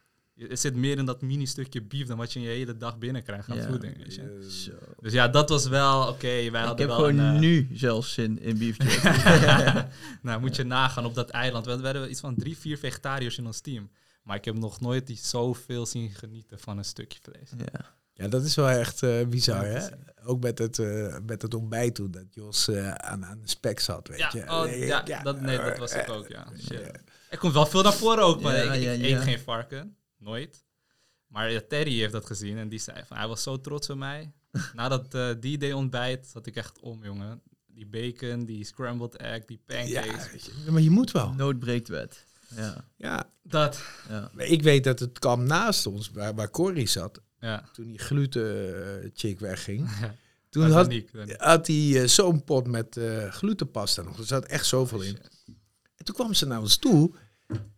Er 0.50 0.56
zit 0.56 0.74
meer 0.74 0.98
in 0.98 1.04
dat 1.04 1.22
mini 1.22 1.46
stukje 1.46 1.82
beef 1.82 2.06
dan 2.06 2.16
wat 2.16 2.32
je 2.32 2.38
in 2.38 2.44
je 2.44 2.50
hele 2.50 2.76
dag 2.76 2.98
binnenkrijgt 2.98 3.48
aan 3.50 3.56
Ja. 3.56 3.66
voeding. 3.68 3.96
Weet 3.96 4.14
je. 4.14 4.46
Zo. 4.50 4.72
Dus 5.00 5.12
ja, 5.12 5.28
dat 5.28 5.48
was 5.48 5.66
wel 5.66 6.08
oké. 6.08 6.26
wij 6.26 6.44
Ik 6.46 6.52
hadden 6.54 6.76
heb 6.78 6.86
wel 6.88 6.96
gewoon 6.96 7.18
een, 7.18 7.34
eh, 7.34 7.40
nu 7.40 7.68
zelfs 7.72 8.12
zin 8.12 8.40
in 8.40 8.58
beef 8.58 8.76
jerky. 8.82 9.86
nou, 10.22 10.40
moet 10.40 10.56
je 10.56 10.64
nagaan 10.64 11.04
op 11.04 11.14
dat 11.14 11.30
eiland. 11.30 11.66
We 11.66 11.76
we 11.76 11.84
hadden 11.84 12.10
iets 12.10 12.20
van 12.20 12.34
drie, 12.36 12.56
vier 12.58 12.78
vegetariërs 12.78 13.38
in 13.38 13.46
ons 13.46 13.60
team. 13.60 13.90
Maar 14.22 14.36
ik 14.36 14.44
heb 14.44 14.54
nog 14.54 14.80
nooit 14.80 15.06
die 15.06 15.18
zoveel 15.22 15.86
zien 15.86 16.10
genieten 16.10 16.58
van 16.58 16.78
een 16.78 16.84
stukje 16.84 17.18
vlees. 17.22 17.50
ja. 17.72 17.92
Ja, 18.16 18.28
dat 18.28 18.44
is 18.44 18.54
wel 18.54 18.68
echt 18.68 19.02
eh, 19.02 19.26
bizar, 19.26 19.66
Ja, 19.66 19.72
hè? 19.72 19.86
Ook 20.24 20.40
met 20.42 20.58
het, 20.58 20.78
eh, 20.78 21.16
met 21.26 21.42
het 21.42 21.54
ontbijt 21.54 21.94
toen, 21.94 22.10
dat 22.10 22.24
Jos 22.30 22.68
eh, 22.68 22.90
aan, 22.90 23.24
aan 23.24 23.40
de 23.40 23.48
spek 23.48 23.80
zat, 23.80 24.08
weet 24.08 24.18
Ja, 24.18 24.30
je. 24.32 24.42
oh, 24.42 24.62
Nee, 24.62 24.86
ja, 24.86 25.22
dat, 25.22 25.40
nee, 25.40 25.58
dat 25.58 25.78
was 25.78 25.92
ik 25.92 26.00
eh, 26.08 26.14
ook, 26.16 26.28
ja. 26.28 26.46
Shit. 26.58 26.70
ja. 26.80 26.90
Er 27.30 27.38
komt 27.38 27.52
wel 27.52 27.66
veel 27.66 27.82
naar 27.82 27.92
voren 27.94 28.24
ook, 28.24 28.40
maar 28.40 28.56
Ja, 28.56 28.62
ik, 28.72 28.74
ik 28.74 28.82
ja, 28.82 28.90
eet 28.92 29.08
ja. 29.08 29.20
geen 29.20 29.38
varken. 29.40 29.96
Nooit. 30.18 30.64
Maar 31.26 31.50
ja, 31.50 31.60
Terry 31.68 31.98
heeft 31.98 32.12
dat 32.12 32.26
gezien 32.26 32.58
en 32.58 32.68
die 32.68 32.78
zei 32.78 33.02
van, 33.06 33.16
hij 33.16 33.28
was 33.28 33.42
zo 33.42 33.60
trots 33.60 33.90
op 33.90 33.96
mij. 33.98 34.32
Na 34.74 34.88
dat 34.88 35.14
eh 35.14 35.30
D-Day 35.30 35.72
ontbijt 35.72 36.26
zat 36.26 36.46
ik 36.46 36.56
echt 36.56 36.80
om, 36.80 37.04
jongen. 37.04 37.42
Die 37.66 37.86
bacon, 37.86 38.44
die 38.44 38.64
scrambled 38.64 39.16
egg, 39.16 39.44
die 39.44 39.60
Ja, 39.66 39.74
pancakes. 40.00 40.50
je, 40.64 40.70
maar 40.70 40.80
je 40.82 40.90
moet 40.90 41.10
wel. 41.10 41.32
Nood 41.32 41.58
breekt 41.58 41.88
wet. 41.88 42.24
Ja. 42.56 42.84
Ja, 42.96 43.30
Dat, 43.42 43.80
ja. 44.08 44.30
ik 44.36 44.62
weet 44.62 44.84
dat 44.84 44.98
het 44.98 45.18
kamp 45.18 45.42
naast 45.46 45.86
ons, 45.86 46.10
waar, 46.10 46.34
waar 46.34 46.50
Corrie 46.50 46.86
zat, 46.86 47.20
ja. 47.44 47.68
toen 47.72 47.86
die 47.86 47.98
gluten-chick 47.98 49.40
wegging, 49.40 49.90
Ja. 50.00 50.14
toen 50.50 50.70
had, 51.38 51.66
hij 51.66 52.00
eh, 52.02 52.06
zo'n 52.08 52.44
pot 52.44 52.66
met 52.66 52.96
eh, 52.96 53.30
glutenpasta 53.30 54.02
nog. 54.02 54.18
Er 54.18 54.24
zat 54.26 54.44
echt 54.44 54.66
zoveel 54.66 55.00
in. 55.02 55.18
En 55.96 56.04
toen 56.04 56.14
kwam 56.14 56.34
ze 56.34 56.46
naar 56.46 56.60
ons 56.60 56.76
toe, 56.76 57.10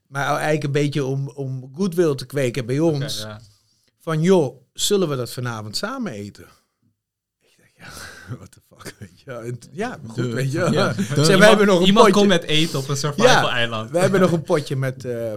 maar 0.07 0.27
eigenlijk 0.27 0.65
een 0.65 0.73
beetje 0.73 1.05
om, 1.05 1.29
om 1.29 1.71
goodwill 1.75 2.15
te 2.15 2.27
kweken 2.27 2.67
bij 2.67 2.79
ons. 2.79 3.19
Ja. 3.21 3.41
Van 4.01 4.21
joh, 4.23 4.63
zullen 4.73 5.09
we 5.09 5.17
dat 5.17 5.33
vanavond 5.33 5.77
samen 5.77 6.13
eten? 6.13 6.47
Ik 7.41 7.57
dacht, 7.59 7.71
ja, 7.77 8.37
what 8.37 8.51
the 8.53 8.61
fuck, 8.69 8.95
weet 8.99 9.21
je 9.21 9.25
wel. 9.25 9.43
En 9.43 9.59
Ja, 9.71 9.99
goed, 10.07 10.15
Duh. 10.17 10.35
weet 10.35 10.53
je 10.53 10.59
wel. 10.59 10.73
Ja, 10.73 10.93
Zeg, 10.93 11.07
duh. 11.09 11.17
wij 11.17 11.25
Iemand, 11.25 11.45
hebben 11.49 11.67
nog 11.67 11.81
een 11.81 11.87
iemand 11.87 12.07
potje. 12.07 12.21
komt 12.21 12.29
met 12.41 12.43
eten 12.51 12.79
op 12.79 12.89
een 12.89 12.97
survival-eiland. 12.97 13.91
We 13.91 13.99
hebben 13.99 14.21
nog 14.21 14.33
een 14.33 14.43
potje 14.43 14.77
met 14.77 15.05
eh, 15.05 15.35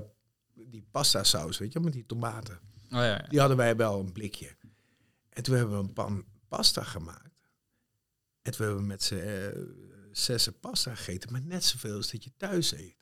die 0.53 0.86
pasta 0.91 1.23
saus, 1.23 1.57
weet 1.57 1.73
je, 1.73 1.80
met 1.80 1.93
die 1.93 2.05
tomaten. 2.05 2.59
Oh, 2.91 2.97
ja, 2.97 3.05
ja. 3.05 3.25
Die 3.29 3.39
hadden 3.39 3.57
wij 3.57 3.75
wel 3.75 3.99
een 3.99 4.11
blikje. 4.11 4.55
En 5.29 5.43
toen 5.43 5.55
hebben 5.55 5.73
we 5.77 5.83
een 5.83 5.93
pan 5.93 6.23
pasta 6.47 6.83
gemaakt. 6.83 7.23
En 8.41 8.51
toen 8.51 8.65
hebben 8.65 8.81
we 8.81 8.87
met 8.87 9.03
z'n 9.03 9.15
eh, 9.15 9.61
zessen 10.11 10.59
pasta 10.59 10.95
gegeten, 10.95 11.31
maar 11.31 11.41
net 11.41 11.63
zoveel 11.63 11.95
als 11.95 12.11
dat 12.11 12.23
je 12.23 12.31
thuis 12.37 12.71
eet. 12.73 12.97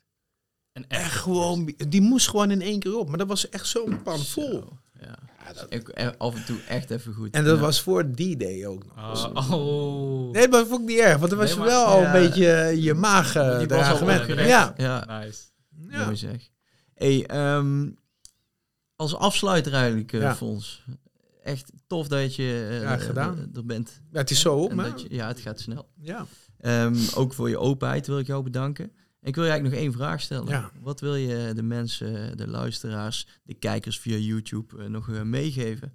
En 0.72 0.88
Echt 0.88 1.14
gewoon, 1.14 1.74
die 1.88 2.00
moest 2.00 2.28
gewoon 2.28 2.50
in 2.50 2.62
één 2.62 2.78
keer 2.80 2.96
op. 2.96 3.08
Maar 3.08 3.18
dat 3.18 3.28
was 3.28 3.48
echt 3.48 3.66
zo'n 3.66 4.02
pan 4.02 4.18
vol. 4.24 4.50
Zo, 4.52 4.78
Ja. 5.00 5.18
Ja, 5.46 5.52
dat- 5.52 5.66
Ik, 5.68 5.88
eh, 5.88 6.08
af 6.18 6.34
en 6.36 6.44
toe 6.44 6.60
echt 6.68 6.90
even 6.90 7.14
goed. 7.14 7.34
en 7.34 7.44
dat 7.44 7.54
Ja. 7.56 7.60
was 7.62 7.80
voor 7.82 8.10
D-Day 8.10 8.66
ook 8.66 8.84
nog. 8.86 9.26
Oh, 9.36 9.52
oh. 9.52 10.30
Nee, 10.32 10.48
maar 10.48 10.58
dat 10.60 10.68
vond 10.68 10.80
ik 10.80 10.86
niet 10.88 10.98
erg, 10.98 11.16
want 11.18 11.30
dan 11.30 11.38
was 11.38 11.48
Nee, 11.48 11.54
je 11.58 11.60
maar- 11.64 11.70
wel 11.70 11.84
al 11.86 12.00
Ja. 12.00 12.14
een 12.14 12.20
beetje 12.22 12.50
eh, 12.52 12.82
je 12.84 12.94
maag 12.94 13.34
eh, 13.34 13.58
Die 13.58 13.70
eraan 13.72 13.90
al 13.90 13.96
gewend. 13.96 14.26
Ja. 14.26 14.74
Ja, 14.76 15.20
Nice. 15.20 15.42
ja. 15.88 16.04
mooi 16.04 16.16
zeg. 16.16 16.48
Hey, 16.94 17.26
ehm, 17.26 17.90
als 18.98 19.14
afsluiter 19.14 19.72
eigenlijk, 19.72 20.12
eh 20.12 20.20
Ja. 20.20 20.34
Fons. 20.36 20.84
Echt 21.42 21.72
tof 21.86 22.08
dat 22.08 22.34
je 22.34 22.66
eh, 22.70 22.80
Ja, 22.82 22.96
gedaan. 22.96 23.38
er- 23.38 23.48
er 23.54 23.66
bent. 23.66 24.00
Ja, 24.12 24.18
het 24.18 24.30
is 24.30 24.40
zo 24.40 24.56
op, 24.56 24.72
ja, 25.08 25.26
het 25.28 25.40
gaat 25.40 25.60
snel. 25.60 25.88
ja. 26.00 26.26
Ehm, 26.58 26.96
ook 27.14 27.32
voor 27.34 27.48
je 27.48 27.58
openheid 27.58 28.06
wil 28.06 28.18
ik 28.18 28.26
jou 28.26 28.42
bedanken. 28.42 28.84
En 29.20 29.28
ik 29.28 29.34
wil 29.34 29.44
je 29.44 29.50
eigenlijk 29.50 29.80
nog 29.80 29.88
één 29.90 29.98
vraag 29.98 30.20
stellen. 30.20 30.48
Ja. 30.48 30.70
Wat 30.80 31.00
wil 31.00 31.14
je 31.14 31.52
de 31.54 31.62
mensen, 31.62 32.36
de 32.36 32.48
luisteraars, 32.48 33.26
de 33.42 33.54
kijkers 33.54 33.98
via 33.98 34.16
YouTube 34.16 34.78
eh, 34.82 34.88
nog 34.88 35.10
eh, 35.10 35.22
meegeven? 35.22 35.92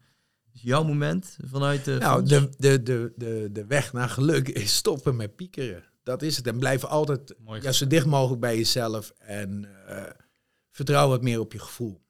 Dus 0.52 0.62
jouw 0.62 0.84
moment 0.84 1.38
vanuit 1.46 1.86
de. 1.86 1.98
Nou, 2.00 2.26
de, 2.26 2.50
de, 2.58 2.84
de, 2.84 3.14
de, 3.16 3.50
de 3.52 3.66
weg 3.66 3.94
naar 3.94 4.10
geluk 4.10 4.50
is 4.50 4.76
stoppen 4.76 5.16
met 5.16 5.36
piekeren. 5.36 5.84
Dat 6.04 6.22
is 6.22 6.38
het. 6.38 6.48
En 6.48 6.60
blijf 6.60 6.84
altijd 6.84 7.36
ja, 7.62 7.72
zo 7.72 7.88
dicht 7.88 8.06
mogelijk 8.06 8.42
bij 8.42 8.58
jezelf. 8.58 9.14
En 9.18 9.68
eh, 9.88 10.04
vertrouw 10.72 11.08
wat 11.10 11.22
meer 11.22 11.40
op 11.40 11.54
je 11.54 11.60
gevoel. 11.60 12.02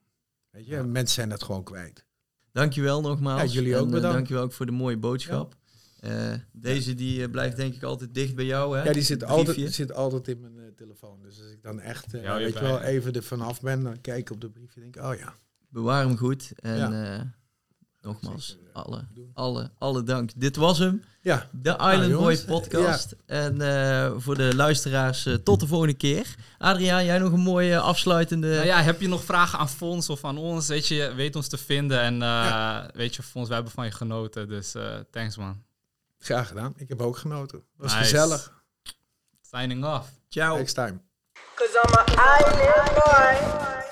Weet 0.53 0.65
je, 0.65 0.83
mensen 0.83 1.15
zijn 1.15 1.29
dat 1.29 1.43
gewoon 1.43 1.63
kwijt. 1.63 2.05
Dankjewel 2.51 3.01
nogmaals. 3.01 3.41
Ja, 3.41 3.47
jullie 3.47 3.75
ook 3.75 3.79
En, 3.81 3.87
eh, 3.87 3.93
bedankt. 3.93 4.15
dankjewel 4.15 4.43
ook 4.43 4.51
voor 4.53 4.65
de 4.65 4.71
mooie 4.71 4.97
boodschap. 4.97 5.55
Eh, 5.99 6.33
deze 6.51 6.93
die 6.95 7.23
eh, 7.23 7.29
blijft 7.31 7.55
denk 7.57 7.73
ik 7.75 7.83
altijd 7.83 8.13
dicht 8.13 8.35
bij 8.35 8.45
jou. 8.45 8.77
Hè? 8.77 8.83
Ja, 8.83 8.93
die 8.93 9.01
zit 9.01 9.23
altijd, 9.23 9.73
zit 9.73 9.93
altijd 9.93 10.27
in 10.27 10.41
mijn 10.41 10.59
eh, 10.59 10.63
telefoon. 10.75 11.21
Dus 11.21 11.41
als 11.41 11.51
ik 11.51 11.61
dan 11.63 11.79
echt, 11.79 12.13
eh, 12.13 12.23
Ja, 12.23 12.37
weet 12.37 12.53
je 12.53 12.59
wel, 12.59 12.81
even 12.81 13.13
er 13.13 13.23
vanaf 13.23 13.61
ben, 13.61 13.83
dan 13.83 14.01
kijk 14.01 14.19
ik 14.19 14.29
op 14.31 14.41
de 14.41 14.49
briefje 14.49 14.81
en 14.81 14.91
denk 14.91 14.95
ik, 15.05 15.11
oh 15.11 15.17
ja. 15.17 15.33
Bewaar 15.69 16.05
hem 16.05 16.17
goed. 16.17 16.51
En 16.55 16.77
Ja. 16.77 17.15
eh, 17.17 17.21
nogmaals, 18.03 18.47
Zeker, 18.47 18.63
alle, 18.73 19.05
alle, 19.33 19.71
alle 19.77 20.03
dank. 20.03 20.31
Dit 20.35 20.55
was 20.55 20.77
hem. 20.77 21.03
Ja, 21.21 21.47
De 21.51 21.69
Island 21.69 21.99
Boy 21.99 22.09
jongens. 22.09 22.43
podcast. 22.45 23.15
En 23.25 23.61
eh, 23.61 24.11
voor 24.17 24.35
de 24.35 24.55
luisteraars, 24.55 25.25
eh, 25.25 25.33
tot 25.33 25.59
de 25.59 25.67
volgende 25.67 25.93
keer. 25.93 26.35
Adriaan, 26.57 27.05
jij 27.05 27.17
nog 27.19 27.31
een 27.31 27.39
mooie 27.39 27.79
afsluitende... 27.79 28.53
Nou 28.53 28.65
ja, 28.65 28.81
heb 28.81 29.01
je 29.01 29.07
nog 29.07 29.23
vragen 29.23 29.59
aan 29.59 29.69
Fons 29.69 30.09
of 30.09 30.25
aan 30.25 30.37
ons? 30.37 30.67
Weet 30.67 30.87
je, 30.87 31.13
weet 31.15 31.35
ons 31.35 31.47
te 31.47 31.57
vinden. 31.57 31.99
En 31.99 32.21
eh, 32.21 32.83
weet 32.93 33.15
je, 33.15 33.23
Fons, 33.23 33.45
wij 33.47 33.55
hebben 33.55 33.73
van 33.73 33.85
je 33.85 33.91
genoten. 33.91 34.47
Dus 34.47 34.75
eh, 34.75 34.95
thanks 35.11 35.37
man. 35.37 35.63
graag 36.19 36.47
gedaan. 36.47 36.73
Ik 36.77 36.89
heb 36.89 37.01
ook 37.01 37.17
genoten. 37.17 37.63
was 37.77 37.91
Nice. 37.93 38.03
gezellig. 38.03 38.61
Signing 39.51 39.85
off. 39.85 40.09
Ciao. 40.29 40.57
Next 40.57 40.75
time. 40.75 40.99
Cause 41.55 41.81
I'm 41.87 41.93
an 41.97 42.05
island 42.39 42.93
boy. 42.93 43.82